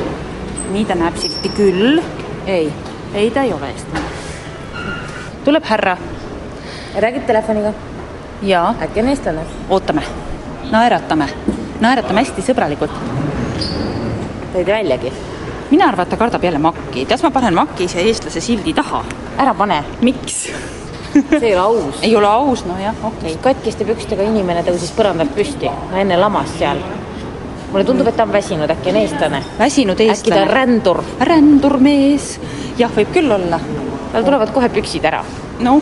nii 0.72 0.86
ta 0.86 0.96
näeb 0.96 1.18
silti 1.20 1.52
küll. 1.58 2.02
ei. 2.48 2.72
ei, 3.14 3.32
ta 3.32 3.44
ei 3.44 3.54
ole 3.54 3.72
eestlane. 3.74 4.06
tuleb 5.44 5.64
härra. 5.64 5.98
räägib 6.96 7.26
telefoniga. 7.28 7.74
jaa. 8.42 8.76
äkki 8.82 9.04
on 9.04 9.12
eestlane? 9.12 9.46
ootame, 9.70 10.04
naeratame, 10.72 11.30
naeratame 11.80 12.24
hästi 12.24 12.46
sõbralikult. 12.52 12.96
tee 14.54 14.66
väljagi 14.66 15.12
mina 15.72 15.90
arvan, 15.90 16.06
et 16.06 16.10
ta 16.10 16.18
kardab 16.18 16.44
jälle 16.44 16.60
makki, 16.62 17.08
las 17.10 17.24
ma 17.24 17.32
panen 17.32 17.56
maki 17.56 17.88
siia 17.88 18.06
eestlase 18.08 18.42
sildi 18.42 18.74
taha. 18.74 19.04
ära 19.38 19.54
pane. 19.54 19.84
miks 20.02 20.48
see 21.40 21.48
ei 21.48 21.56
ole 21.56 21.62
aus. 21.62 21.96
ei 22.02 22.16
ole 22.16 22.28
aus, 22.28 22.66
nojah, 22.66 22.96
okei 23.04 23.34
okay.. 23.34 23.42
katkiste 23.42 23.86
pükstega 23.88 24.24
inimene 24.28 24.64
tõusis 24.68 24.92
põrandalt 24.96 25.34
püsti, 25.36 25.70
enne 25.96 26.18
lamas 26.20 26.52
seal. 26.60 26.82
mulle 27.72 27.86
tundub, 27.88 28.08
et 28.08 28.18
ta 28.18 28.24
on 28.24 28.34
väsinud, 28.34 28.72
äkki 28.72 28.92
on 28.92 29.00
eestlane. 29.02 29.44
väsinud 29.60 30.00
eestlane. 30.00 30.18
äkki 30.20 30.36
ta 30.36 30.42
on 30.42 30.54
rändur. 30.58 31.04
rändurmees, 31.32 32.40
jah, 32.78 32.92
võib 32.98 33.14
küll 33.16 33.32
olla. 33.32 33.60
tal 34.12 34.28
tulevad 34.28 34.54
kohe 34.56 34.70
püksid 34.70 35.06
ära. 35.06 35.24
noh, 35.60 35.82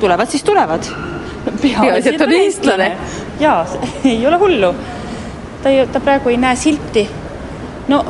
tulevad 0.00 0.30
siis 0.30 0.42
tulevad. 0.42 0.90
peaasi, 1.62 2.14
et 2.14 2.20
on 2.20 2.32
eestlane. 2.40 2.90
jaa, 3.40 3.66
ei 4.04 4.26
ole 4.26 4.42
hullu. 4.42 4.74
ta 5.62 5.70
ei, 5.70 5.86
ta 5.86 6.00
praegu 6.00 6.34
ei 6.34 6.36
näe 6.36 6.56
silti. 6.56 7.08
no 7.88 8.04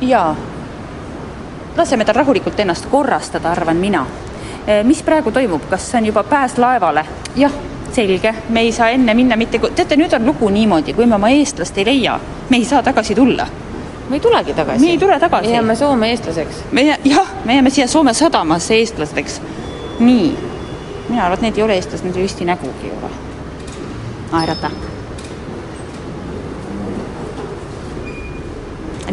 jaa, 0.00 0.36
laseme 1.76 2.04
tal 2.04 2.14
rahulikult 2.14 2.60
ennast 2.60 2.86
korrastada, 2.90 3.50
arvan 3.50 3.76
mina. 3.76 4.06
Mis 4.84 5.02
praegu 5.02 5.32
toimub, 5.32 5.64
kas 5.70 5.90
see 5.90 6.00
on 6.00 6.06
juba 6.06 6.22
pääs 6.28 6.58
laevale? 6.58 7.04
jah, 7.36 7.52
selge, 7.92 8.34
me 8.48 8.60
ei 8.60 8.72
saa 8.72 8.90
enne 8.90 9.14
minna 9.14 9.36
mitte, 9.36 9.60
teate, 9.74 9.96
nüüd 9.96 10.12
on 10.16 10.26
lugu 10.26 10.48
niimoodi, 10.52 10.94
kui 10.94 11.06
me 11.06 11.16
oma 11.16 11.30
eestlast 11.32 11.78
ei 11.78 11.86
leia, 11.88 12.18
me 12.50 12.60
ei 12.60 12.64
saa 12.64 12.82
tagasi 12.82 13.14
tulla. 13.14 13.46
me 14.08 14.16
ei 14.16 14.20
tulegi 14.20 14.54
tagasi. 14.54 14.84
me 14.84 14.90
ei 14.90 14.98
tule 14.98 15.20
tagasi. 15.20 15.48
me 15.48 15.54
jääme 15.54 15.76
Soome 15.76 16.10
eestlaseks. 16.10 16.64
me, 16.72 16.98
jah, 17.04 17.32
me 17.44 17.54
jääme 17.54 17.70
siia 17.70 17.86
Soome 17.86 18.14
sadamasse 18.14 18.74
eestlasteks. 18.74 19.40
nii, 19.98 20.36
mina 21.08 21.24
arvan, 21.24 21.38
et 21.38 21.48
need 21.48 21.58
ei 21.58 21.62
ole 21.64 21.80
eestlased, 21.80 22.06
need 22.06 22.16
risti 22.16 22.44
nägugi 22.44 22.92
ei 22.92 22.94
ole. 23.00 23.10
naerata 24.32 24.70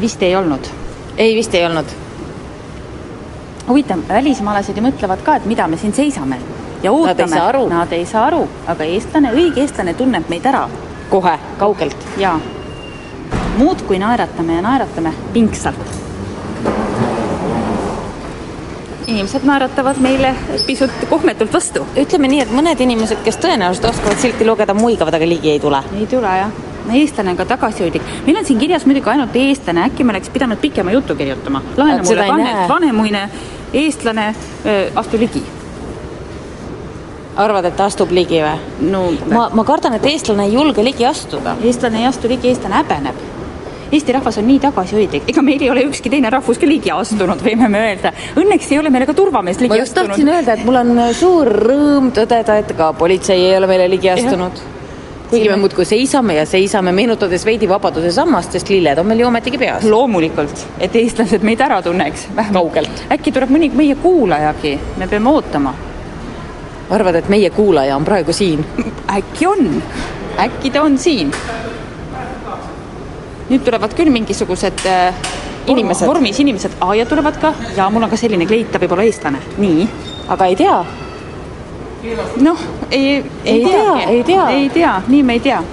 vist 0.01 0.23
ei 0.23 0.35
olnud. 0.35 0.65
ei, 1.17 1.35
vist 1.35 1.53
ei 1.53 1.65
olnud. 1.65 2.04
Huvitav, 3.67 3.99
välismaalased 4.09 4.77
ju 4.77 4.83
mõtlevad 4.85 5.23
ka, 5.25 5.35
et 5.39 5.45
mida 5.49 5.67
me 5.67 5.77
siin 5.77 5.93
seisame 5.93 6.39
ja 6.83 6.91
ootame. 6.91 7.39
Nad 7.69 7.93
ei 7.93 8.05
saa 8.05 8.27
aru. 8.29 8.45
Aga 8.67 8.83
eestlane, 8.83 9.33
õige 9.33 9.63
eestlane 9.65 9.93
tunneb 9.93 10.29
meid 10.29 10.45
ära. 10.45 10.67
kohe, 11.09 11.37
kaugelt. 11.57 12.07
jaa. 12.17 12.39
muudkui 13.57 13.99
naeratame 13.99 14.55
ja 14.55 14.61
naeratame 14.61 15.13
pingsalt. 15.33 15.95
inimesed 19.07 19.43
naeratavad 19.45 19.97
meile 20.01 20.35
pisut 20.67 20.91
kohmetult 21.09 21.53
vastu. 21.53 21.85
ütleme 21.95 22.27
nii, 22.27 22.41
et 22.41 22.51
mõned 22.51 22.79
inimesed, 22.79 23.23
kes 23.23 23.37
tõenäoliselt 23.37 23.89
oskavad 23.89 24.17
silti 24.17 24.45
lugeda, 24.45 24.73
muigavad, 24.73 25.13
aga 25.13 25.27
ligi 25.29 25.51
ei 25.51 25.59
tule. 25.59 25.83
ei 25.99 26.07
tule 26.07 26.37
jah 26.37 26.63
eestlane 26.93 27.31
on 27.31 27.37
ka 27.37 27.45
tagasihoidlik. 27.45 28.03
meil 28.25 28.37
on 28.37 28.45
siin 28.45 28.59
kirjas 28.59 28.85
muidugi 28.85 29.09
ainult 29.09 29.35
eestlane, 29.35 29.85
äkki 29.89 30.03
me 30.03 30.13
oleks 30.13 30.29
pidanud 30.29 30.57
pikema 30.57 30.91
jutu 30.91 31.15
kirjutama. 31.15 31.61
lahene 31.77 32.01
mulle 32.01 32.27
vanem, 32.27 32.57
vanemuine 32.69 33.29
eestlane, 33.83 34.31
astu 34.95 35.19
ligi. 35.19 35.43
arvad, 37.35 37.65
et 37.67 37.75
ta 37.75 37.89
astub 37.89 38.11
ligi 38.15 38.39
või? 38.39 38.89
no 38.91 39.05
ma, 39.27 39.49
ma 39.51 39.63
kardan, 39.67 39.97
et 39.97 40.05
eestlane 40.07 40.45
ei 40.47 40.53
julge 40.55 40.83
ligi 40.83 41.05
astuda. 41.05 41.57
eestlane 41.63 42.03
ei 42.03 42.11
astu 42.11 42.31
ligi, 42.31 42.51
eestlane 42.53 42.83
häbeneb. 42.83 43.23
Eesti 43.95 44.15
rahvas 44.15 44.39
on 44.41 44.47
nii 44.49 44.59
tagasihoidlik, 44.63 45.27
ega 45.29 45.41
meil 45.45 45.61
ei 45.61 45.69
ole 45.69 45.83
ükski 45.85 46.09
teine 46.09 46.29
rahvus 46.33 46.57
ka 46.57 46.67
ligi 46.67 46.91
astunud, 46.91 47.43
võime 47.45 47.69
me 47.69 47.83
öelda. 47.89 48.11
Õnneks 48.41 48.71
ei 48.73 48.79
ole 48.81 48.89
meile 48.91 49.05
ka 49.05 49.13
turvamees 49.15 49.61
ligi 49.61 49.75
ma 49.75 49.81
just 49.83 49.93
astunud. 49.93 50.15
tahtsin 50.15 50.31
öelda, 50.33 50.55
et 50.57 50.65
mul 50.65 50.79
on 50.81 51.03
suur 51.15 51.51
rõõm 51.69 52.09
tõdeda, 52.15 52.57
et 52.63 52.73
ka 52.77 52.93
politsei 52.97 53.51
ei 53.51 53.59
ole 53.59 53.69
meile 53.69 53.91
ligi 53.91 54.09
astunud 54.15 54.63
kuigi 55.29 55.49
me 55.49 55.55
muudkui 55.55 55.85
seisame 55.85 56.35
ja 56.37 56.45
seisame, 56.45 56.91
meenutades 56.95 57.45
veidi 57.45 57.69
Vabaduse 57.69 58.11
sammast, 58.13 58.53
sest 58.55 58.69
lilled 58.69 58.99
on 59.01 59.07
meil 59.09 59.23
ju 59.23 59.27
ometigi 59.27 59.57
peas. 59.57 59.83
loomulikult, 59.83 60.65
et 60.79 60.95
eestlased 60.95 61.43
meid 61.43 61.61
ära 61.61 61.81
tunneks. 61.81 62.27
kaugelt. 62.53 63.05
äkki 63.11 63.33
tuleb 63.35 63.53
mõni 63.53 63.71
meie 63.73 63.95
kuulajagi, 63.95 64.79
me 64.97 65.07
peame 65.07 65.29
ootama. 65.29 65.73
arvad, 66.89 67.15
et 67.15 67.29
meie 67.29 67.49
kuulaja 67.49 67.95
on 67.95 68.05
praegu 68.05 68.33
siin? 68.33 68.65
äkki 69.17 69.47
on, 69.47 69.81
äkki 70.39 70.71
ta 70.71 70.81
on 70.81 70.97
siin. 70.97 71.33
nüüd 73.49 73.65
tulevad 73.65 73.93
küll 73.97 74.13
mingisugused 74.13 74.85
äh, 74.89 75.25
inimesed. 75.67 76.07
vormis 76.07 76.39
inimesed, 76.39 76.77
aiad 76.81 77.09
tulevad 77.09 77.41
ka 77.41 77.53
ja 77.77 77.89
mul 77.89 78.05
on 78.05 78.13
ka 78.13 78.17
selline 78.17 78.45
kleit, 78.45 78.71
ta 78.71 78.81
võib 78.81 78.93
olla 78.97 79.09
eestlane. 79.09 79.41
nii. 79.57 79.89
aga 80.27 80.45
ei 80.51 80.55
tea. 80.61 80.77
Noh, 82.41 82.59
ei, 82.91 83.23
Ei 83.45 83.65
tea, 83.65 83.95
ei 84.07 84.23
tea. 84.23 84.49
ei 84.49 84.69
tea, 84.69 85.01
nii 85.07 85.23
me 85.23 85.33
ei 85.33 85.39
tea. 85.39 85.63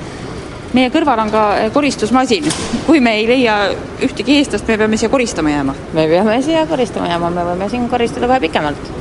meie 0.73 0.89
kõrval 0.89 1.21
on 1.21 1.31
ka 1.31 1.41
eh, 1.61 1.71
koristusmasin. 1.73 2.47
kui 2.87 3.01
me 3.01 3.15
ei 3.21 3.27
leia 3.29 3.57
ühtegi 4.03 4.39
eestlast, 4.39 4.69
me 4.69 4.79
peame 4.81 4.97
siia 4.97 5.11
koristama 5.13 5.51
jääma. 5.51 5.75
me 5.93 6.07
peame 6.09 6.43
siia 6.43 6.67
koristama 6.67 7.09
jääma, 7.09 7.31
me 7.31 7.45
võime 7.51 7.69
siin 7.71 7.89
koristada 7.89 8.27
kohe 8.31 8.41
pikemalt. 8.41 8.93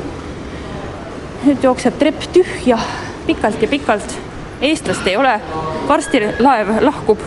nüüd 1.46 1.64
jookseb 1.64 1.98
trepp 2.00 2.28
tühja 2.34 2.80
pikalt 3.28 3.62
ja 3.62 3.68
pikalt. 3.68 4.18
eestlast 4.62 5.08
ei 5.08 5.18
ole, 5.18 5.40
varsti 5.88 6.26
laev 6.40 6.76
lahkub. 6.82 7.20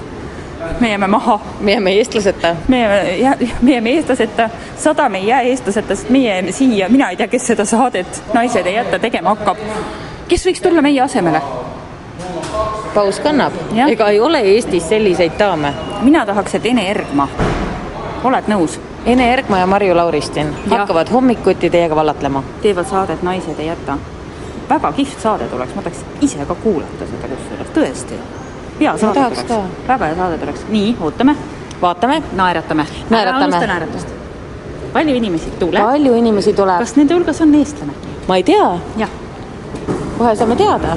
Me 0.81 0.89
jääme 0.89 1.07
maha. 1.07 1.41
me 1.61 1.73
jääme 1.73 1.93
eestlaseta. 1.93 2.57
me 2.69 2.81
jääme, 3.19 3.51
me 3.63 3.73
jääme 3.73 3.91
eestlaseta, 3.91 4.51
sadam 4.77 5.15
ei 5.15 5.27
jää 5.27 5.41
eestlaseta, 5.41 5.97
sest 5.97 6.11
meie 6.11 6.35
jääme 6.35 6.53
siia, 6.53 6.89
mina 6.89 7.11
ei 7.11 7.17
tea, 7.17 7.29
kes 7.29 7.47
seda 7.47 7.65
saadet 7.65 8.23
Naised 8.35 8.67
ei 8.67 8.75
jäta 8.75 8.99
tegema 8.99 9.35
hakkab. 9.35 9.59
kes 10.29 10.47
võiks 10.47 10.63
tulla 10.63 10.83
meie 10.83 11.01
asemele? 11.01 11.43
paus 12.95 13.21
kannab. 13.21 13.53
ega 13.89 14.09
ei 14.09 14.21
ole 14.21 14.41
Eestis 14.41 14.89
selliseid 14.89 15.33
daame. 15.39 15.75
mina 16.03 16.27
tahaks, 16.27 16.55
et 16.55 16.67
Ene 16.67 16.91
Ergma. 16.91 17.29
oled 18.25 18.45
nõus? 18.49 18.81
Ene 19.07 19.33
Ergma 19.33 19.59
ja 19.59 19.67
Marju 19.67 19.97
Lauristin 19.97 20.47
Jah. 20.47 20.79
hakkavad 20.79 21.11
hommikuti 21.13 21.71
teiega 21.71 21.97
vallatlema. 21.97 22.43
teevad 22.63 22.87
saadet 22.87 23.23
Naised 23.23 23.59
ei 23.59 23.67
jäta. 23.67 23.99
väga 24.69 24.93
kihvt 24.93 25.21
saade 25.21 25.45
tuleks, 25.45 25.75
ma 25.75 25.83
tahaks 25.83 26.05
ise 26.21 26.47
ka 26.47 26.55
kuulata 26.55 27.07
seda 27.11 27.29
kusjuures, 27.29 27.69
tõesti. 27.75 28.44
Hea 28.81 28.97
saade 28.99 29.21
tuleks, 29.21 29.45
väga 29.89 30.07
hea 30.07 30.17
saade 30.17 30.39
tuleks. 30.39 30.65
nii, 30.69 30.97
ootame. 31.01 31.37
vaatame. 31.83 32.23
naeratame. 32.33 32.87
Naeratame. 33.11 33.45
unusta 33.45 33.67
naeratust. 33.67 34.09
palju 34.93 35.15
inimesi 35.15 35.51
tuleb? 35.59 35.83
palju 35.83 36.15
inimesi 36.15 36.53
tuleb? 36.53 36.79
kas 36.79 36.97
nende 36.97 37.15
hulgas 37.15 37.41
on 37.41 37.55
eestlane? 37.55 37.93
ma 38.29 38.37
ei 38.37 38.43
tea. 38.43 39.09
kohe 40.19 40.37
saame 40.37 40.57
teada. 40.57 40.97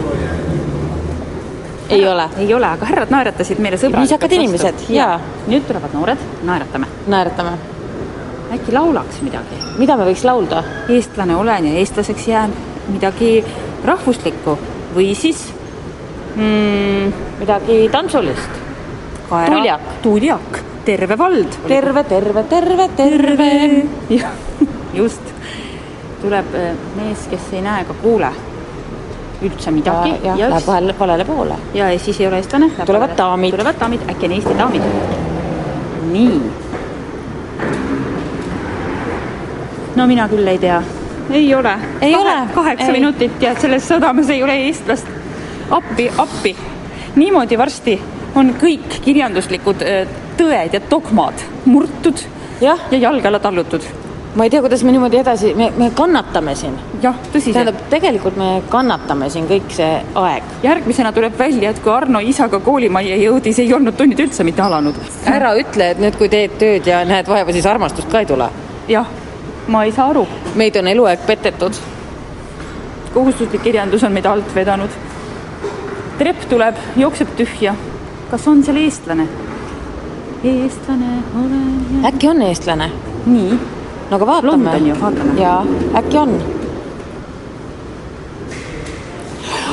ei 1.90 2.08
ole. 2.08 2.30
ei 2.38 2.54
ole, 2.54 2.68
aga 2.68 2.86
härrad 2.86 3.14
naeratasid 3.14 3.60
meile 3.60 3.78
sõbralikult 3.78 4.10
Viisakad 4.10 4.38
inimesed, 4.40 4.88
jaa. 4.90 5.20
nüüd 5.48 5.68
tulevad 5.68 5.94
noored, 5.94 6.26
naeratame. 6.44 6.90
naeratame. 7.08 7.58
äkki 8.58 8.74
laulaks 8.74 9.22
midagi? 9.22 9.62
mida 9.78 9.98
me 9.98 10.10
võiks 10.10 10.26
laulda? 10.26 10.64
eestlane 10.90 11.36
olen 11.36 11.70
ja 11.72 11.78
eestlaseks 11.84 12.28
jään, 12.28 12.58
midagi 12.90 13.46
rahvuslikku 13.86 14.58
või 14.96 15.14
siis 15.16 15.46
mm, 16.38 17.14
midagi 17.40 17.90
tantsulist. 17.92 18.50
tuljak. 19.30 19.82
tuljak, 20.02 20.60
terve 20.86 21.18
vald. 21.18 21.58
terve, 21.68 22.04
terve, 22.04 22.44
terve, 22.44 22.90
terve. 22.96 23.50
jah, 24.20 24.32
just. 24.94 25.34
tuleb 26.22 26.56
äh, 26.56 26.76
mees, 26.96 27.28
kes 27.30 27.52
ei 27.54 27.62
näe 27.62 27.82
ega 27.86 27.94
kuule 28.02 28.32
üldse 29.42 29.72
midagi. 29.72 30.14
ja, 30.24 30.36
ja 30.36 30.50
läheb 30.50 30.68
vahel 30.68 30.94
valele 31.00 31.26
poole. 31.26 31.58
ja 31.74 31.90
siis 32.00 32.22
ei 32.22 32.28
ole 32.28 32.42
eestlane. 32.42 32.72
Tulevad 32.86 33.18
daamid. 33.18 33.52
tulevad 33.52 33.80
daamid, 33.80 34.06
äkki 34.10 34.26
on 34.26 34.32
Eesti 34.32 34.58
daamid. 34.58 34.82
nii. 36.12 36.42
no 39.96 40.08
mina 40.08 40.28
küll 40.30 40.48
ei 40.48 40.58
tea. 40.58 40.82
ei 41.30 41.54
ole. 41.56 41.76
Ei 42.02 42.16
ole. 42.16 42.36
kaheksa 42.56 42.88
Ei. 42.88 42.92
minutit 43.00 43.42
ja 43.42 43.56
selles 43.60 43.88
sadamas 43.88 44.30
ei 44.30 44.44
ole 44.44 44.58
eestlast. 44.68 45.17
Appi, 45.72 46.12
appi. 46.18 46.56
niimoodi 47.16 47.58
varsti 47.58 48.00
on 48.36 48.54
kõik 48.62 49.00
kirjanduslikud 49.04 49.84
äh, 49.84 50.18
tõed 50.38 50.74
ja 50.74 50.82
dogmad 50.90 51.46
murtud 51.66 52.22
jah, 52.62 52.80
ja 52.92 52.98
jalge 52.98 53.28
alla 53.28 53.40
tallutud. 53.40 53.82
ma 54.36 54.44
ei 54.44 54.50
tea, 54.50 54.62
kuidas 54.62 54.84
me 54.84 54.92
niimoodi 54.92 55.18
edasi, 55.18 55.54
me, 55.58 55.72
me 55.78 55.90
kannatame 55.96 56.56
siin. 56.56 56.76
jah, 57.02 57.16
tõsiselt. 57.34 57.54
tähendab, 57.54 57.80
tegelikult 57.90 58.38
me 58.38 58.50
kannatame 58.70 59.30
siin 59.30 59.48
kõik 59.50 59.72
see 59.74 59.92
aeg. 60.16 60.44
järgmisena 60.64 61.12
tuleb 61.12 61.38
välja, 61.40 61.70
et 61.70 61.82
kui 61.84 61.94
Arno 61.94 62.20
isaga 62.20 62.60
koolimajja 62.60 63.18
jõudis, 63.24 63.60
ei 63.60 63.74
olnud 63.74 63.98
tunnid 63.98 64.20
üldse 64.28 64.44
mitte 64.48 64.62
alanud. 64.62 65.00
ära 65.26 65.54
ütle, 65.60 65.92
et 65.92 66.02
nüüd, 66.04 66.18
kui 66.18 66.30
teed 66.30 66.58
tööd 66.62 66.88
ja 66.88 67.04
näed 67.06 67.28
vaeva, 67.28 67.54
siis 67.54 67.66
armastust 67.66 68.12
ka 68.12 68.24
ei 68.24 68.30
tule. 68.30 68.50
jah, 68.88 69.08
ma 69.68 69.84
ei 69.84 69.92
saa 69.92 70.10
aru. 70.10 70.28
meid 70.56 70.76
on 70.76 70.88
eluaeg 70.88 71.26
petetud. 71.28 71.82
kohustuslik 73.14 73.64
kirjandus 73.64 74.04
on 74.04 74.14
meid 74.14 74.26
alt 74.26 74.56
vedanud. 74.56 74.90
Trepp 76.18 76.50
tuleb, 76.50 76.76
jookseb 76.98 77.34
tühja. 77.38 77.76
kas 78.32 78.48
on 78.48 78.64
seal 78.64 78.78
eestlane? 78.82 79.28
eestlane 80.44 81.18
olen 81.36 82.06
äkki 82.06 82.30
on 82.30 82.42
eestlane? 82.42 82.92
nii. 83.26 83.60
no 84.10 84.16
aga 84.18 84.28
vaatame. 84.28 84.52
London 84.52 84.88
ju, 84.88 84.96
vaatame. 85.02 85.42
jaa, 85.42 85.66
äkki 86.02 86.18
on. 86.18 86.40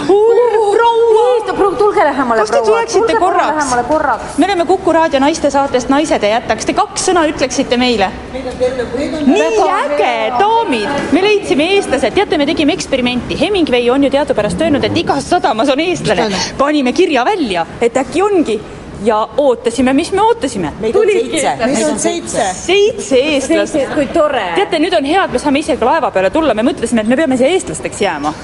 Proua, 0.06 1.76
tulge 1.78 2.04
lähemale, 2.04 2.40
kas 2.40 2.50
te 2.50 2.62
tuleksite 2.64 3.16
korraks? 3.18 3.74
korraks. 3.88 4.38
me 4.38 4.44
oleme 4.46 4.66
Kuku 4.66 4.92
raadio 4.92 5.20
naiste 5.20 5.50
saatest 5.50 5.88
Naised 5.88 6.22
ei 6.22 6.30
jäta, 6.30 6.56
kas 6.56 6.66
te 6.66 6.74
kaks 6.76 7.08
sõna 7.08 7.24
ütleksite 7.30 7.78
meile? 7.80 8.10
nii 8.34 9.66
äge, 9.78 10.14
daamid, 10.38 11.02
me 11.12 11.24
leidsime 11.24 11.68
eestlased, 11.76 12.14
teate, 12.16 12.38
me 12.38 12.46
tegime 12.46 12.76
eksperimenti, 12.76 13.38
Hemingway 13.40 13.90
on 13.90 14.04
ju 14.04 14.12
teadupärast 14.14 14.60
öelnud, 14.60 14.84
et 14.84 15.02
igas 15.04 15.28
sadamas 15.30 15.72
on 15.72 15.80
eestlane. 15.80 16.30
panime 16.58 16.92
kirja 16.92 17.24
välja, 17.24 17.66
et 17.80 17.96
äkki 17.96 18.22
ongi 18.22 18.60
ja 19.04 19.28
ootasime, 19.36 19.92
mis 19.92 20.12
me 20.12 20.22
ootasime. 20.22 20.72
Meid 20.80 20.96
on 20.96 21.06
seitse. 21.12 21.56
Meid 21.66 21.88
on 21.88 21.98
seitse. 21.98 22.44
seitse 22.54 23.16
eestlast. 23.16 23.76
kui 23.94 24.06
tore. 24.06 24.44
teate, 24.54 24.78
nüüd 24.78 24.96
on 24.96 25.04
hea, 25.04 25.24
et 25.24 25.32
me 25.32 25.42
saame 25.42 25.64
ise 25.64 25.76
ka 25.76 25.88
laeva 25.88 26.10
peale 26.14 26.30
tulla, 26.34 26.54
me 26.54 26.66
mõtlesime, 26.66 27.04
et 27.04 27.10
me 27.10 27.18
peame 27.18 27.36
siia 27.40 27.52
eestlasteks 27.54 28.00
jääma. 28.06 28.34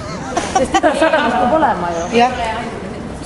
Sest 0.59 0.75
igas 0.79 0.99
sadamas 1.01 1.33
peab 1.33 1.55
olema 1.59 1.89
ju. 1.97 2.05
jah, 2.19 2.33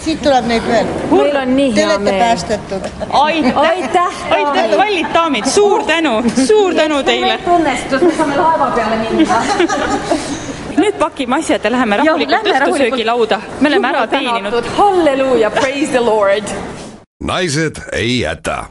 siit 0.04 0.22
tuleb 0.22 0.46
neid 0.50 0.66
veel. 0.68 0.86
meil 1.10 1.36
on 1.42 1.54
nii 1.56 1.72
Te 1.74 1.80
hea 1.80 1.88
olete 1.88 2.04
meel. 2.04 2.20
päästetud. 2.20 2.88
aitäh, 3.10 3.56
Aitäh, 3.56 4.22
aitäh, 4.30 4.70
kallid 4.76 5.10
daamid, 5.14 5.44
suur 5.48 5.84
tänu, 5.88 6.14
suur 6.46 6.74
tänu 6.74 7.02
teile. 7.02 7.38
õnnestus, 7.56 8.02
me 8.08 8.12
saame 8.18 8.36
laeva 8.36 8.70
peale 8.76 8.96
minna. 9.02 9.40
nüüd 10.76 10.96
pakime 10.98 11.36
asjad 11.38 11.64
ja 11.64 11.70
läheme 11.70 11.96
rahulikult 12.02 12.48
õhtusöögilauda. 12.52 13.40
me 13.60 13.68
oleme 13.72 13.88
ära 13.88 14.06
teeninud. 14.06 14.64
halleluuja, 14.78 15.50
praise 15.50 15.90
the 15.92 16.00
lord. 16.00 16.44
naised 17.24 17.80
ei 17.92 18.18
jäta 18.20 18.64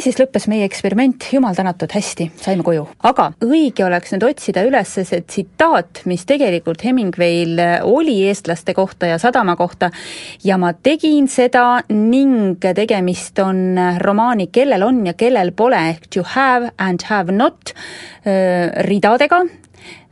niisiis 0.00 0.16
lõppes 0.16 0.46
meie 0.48 0.64
eksperiment, 0.64 1.26
jumal 1.34 1.52
tänatud, 1.52 1.92
hästi, 1.92 2.30
saime 2.40 2.64
koju. 2.64 2.86
aga 3.04 3.26
õige 3.44 3.84
oleks 3.84 4.14
nüüd 4.14 4.24
otsida 4.30 4.62
üles 4.64 4.94
see 4.96 5.20
tsitaat, 5.20 6.00
mis 6.08 6.24
tegelikult 6.24 6.80
Hemingway'l 6.86 7.60
oli 7.84 8.16
eestlaste 8.30 8.72
kohta 8.72 9.10
ja 9.10 9.18
sadama 9.20 9.58
kohta 9.60 9.90
ja 10.44 10.56
ma 10.56 10.72
tegin 10.72 11.28
seda 11.28 11.82
ning 11.92 12.64
tegemist 12.64 13.44
on 13.44 13.76
romaani 14.00 14.48
Kellel 14.48 14.88
on 14.88 15.04
ja 15.10 15.12
kellel 15.12 15.52
pole 15.52 15.84
ehk 15.92 16.08
To 16.16 16.24
have 16.32 16.72
and 16.78 17.04
have 17.10 17.36
not 17.36 17.74
äh, 18.24 18.72
ridadega 18.88 19.44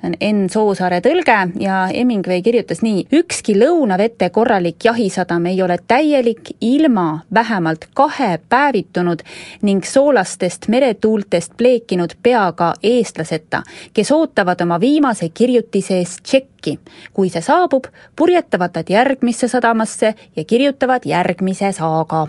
on 0.05 0.15
Enn 0.21 0.47
Soosaare 0.51 1.01
tõlge 1.03 1.37
ja 1.61 1.79
Hemingway 1.91 2.43
kirjutas 2.43 2.83
nii. 2.83 3.07
ükski 3.13 3.55
lõunavete 3.59 4.31
korralik 4.31 4.85
jahisadam 4.85 5.47
ei 5.47 5.63
ole 5.63 5.79
täielik 5.89 6.51
ilma 6.61 7.21
vähemalt 7.35 7.89
kahe 7.95 8.39
päevitunud 8.49 9.23
ning 9.63 9.85
soolastest 9.85 10.69
meretuultest 10.69 11.57
pleekinud 11.57 12.15
peaga 12.23 12.75
eestlaseta, 12.83 13.63
kes 13.93 14.13
ootavad 14.13 14.61
oma 14.61 14.81
viimase 14.81 15.29
kirjutise 15.29 15.99
eest 15.99 16.23
tšekki. 16.23 16.79
kui 17.13 17.31
see 17.31 17.43
saabub, 17.43 17.85
purjetavad 18.17 18.71
nad 18.75 18.91
järgmisse 18.91 19.49
sadamasse 19.49 20.15
ja 20.37 20.45
kirjutavad 20.45 21.03
järgmise 21.05 21.73
saaga. 21.73 22.27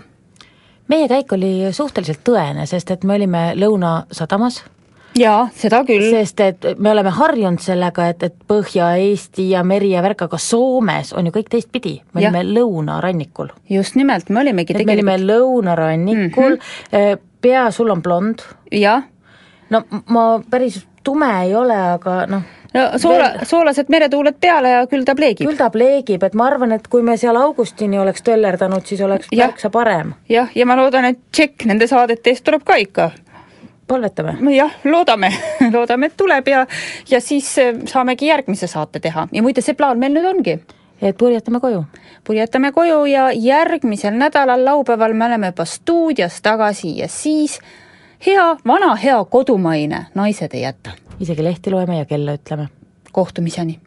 meie 0.88 1.08
käik 1.08 1.32
oli 1.32 1.72
suhteliselt 1.72 2.20
tõene, 2.24 2.66
sest 2.66 2.90
et 2.90 3.04
me 3.04 3.14
olime 3.14 3.54
Lõunasadamas 3.54 4.62
jaa, 5.20 5.46
seda 5.56 5.82
küll. 5.88 6.08
sest 6.10 6.40
et 6.44 6.68
me 6.78 6.92
oleme 6.94 7.12
harjunud 7.14 7.62
sellega, 7.62 8.10
et, 8.12 8.26
et 8.30 8.36
Põhja-Eesti 8.50 9.50
ja 9.52 9.64
meri 9.66 9.92
ja 9.94 10.02
värk, 10.04 10.26
aga 10.28 10.40
Soomes 10.40 11.14
on 11.16 11.28
ju 11.28 11.34
kõik 11.36 11.50
teistpidi, 11.52 11.96
me 12.14 12.24
Jah. 12.24 12.32
olime 12.32 12.60
lõunarannikul. 12.60 13.52
just 13.70 13.98
nimelt, 14.00 14.30
me 14.30 14.44
olimegi 14.44 14.76
et 14.76 14.86
me 14.86 14.98
olime 14.98 15.18
lõunarannikul 15.22 16.56
mm, 16.56 16.62
-hmm. 16.92 17.26
pea 17.40 17.70
sul 17.70 17.90
on 17.90 18.02
blond. 18.02 18.46
jah. 18.72 19.04
no 19.70 19.84
ma 20.06 20.30
päris 20.50 20.84
tume 21.02 21.44
ei 21.44 21.54
ole, 21.54 21.76
aga 21.94 22.26
noh. 22.26 22.42
no 22.74 22.84
soola, 22.98 23.30
soolased 23.42 23.88
meretuuled 23.88 24.36
peale 24.40 24.74
ja 24.74 24.84
küll 24.90 25.04
ta 25.04 25.14
pleegib. 25.18 25.48
küll 25.48 25.58
ta 25.58 25.70
pleegib, 25.70 26.22
et 26.26 26.34
ma 26.34 26.46
arvan, 26.50 26.72
et 26.76 26.86
kui 26.88 27.02
me 27.06 27.16
seal 27.20 27.38
augustini 27.40 27.98
oleks 27.98 28.22
töllerdanud, 28.26 28.86
siis 28.86 29.00
oleks 29.06 29.32
märksa 29.36 29.70
parem. 29.70 30.14
jah, 30.28 30.50
ja 30.54 30.66
ma 30.66 30.76
loodan, 30.76 31.10
et 31.12 31.20
tšekk 31.32 31.66
nende 31.70 31.88
saadete 31.90 32.34
eest 32.34 32.44
tuleb 32.44 32.64
ka 32.64 32.78
ikka. 32.80 33.10
Palvetame. 33.90 34.36
jah, 34.54 34.76
loodame 34.84 35.32
loodame, 35.74 36.10
et 36.10 36.16
tuleb 36.16 36.48
ja, 36.48 36.66
ja 37.10 37.20
siis 37.20 37.50
eh, 37.58 37.74
saamegi 37.90 38.30
järgmise 38.30 38.70
saate 38.70 39.02
teha 39.02 39.26
ja 39.32 39.42
muide, 39.42 39.64
see 39.64 39.74
plaan 39.78 39.98
meil 39.98 40.14
nüüd 40.14 40.28
ongi. 40.30 40.56
et 41.00 41.18
purjetame 41.18 41.60
koju. 41.60 41.84
purjetame 42.24 42.72
koju 42.76 43.04
ja 43.10 43.28
järgmisel 43.34 44.16
nädalal 44.16 44.64
laupäeval 44.64 45.14
me 45.14 45.30
oleme 45.30 45.52
juba 45.54 45.64
stuudios 45.64 46.40
tagasi 46.42 46.96
ja 46.98 47.08
siis 47.08 47.60
hea, 48.26 48.56
vana 48.66 48.94
hea 48.94 49.20
kodumaine 49.24 50.06
Naised 50.14 50.54
ei 50.54 50.66
jäta. 50.68 50.96
isegi 51.20 51.44
lehti 51.44 51.70
loeme 51.70 51.98
ja 51.98 52.04
kella 52.04 52.38
ütleme. 52.38 52.68
kohtumiseni 53.12 53.80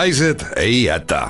naised 0.00 0.40
ei 0.56 0.84
jäta 0.84 1.28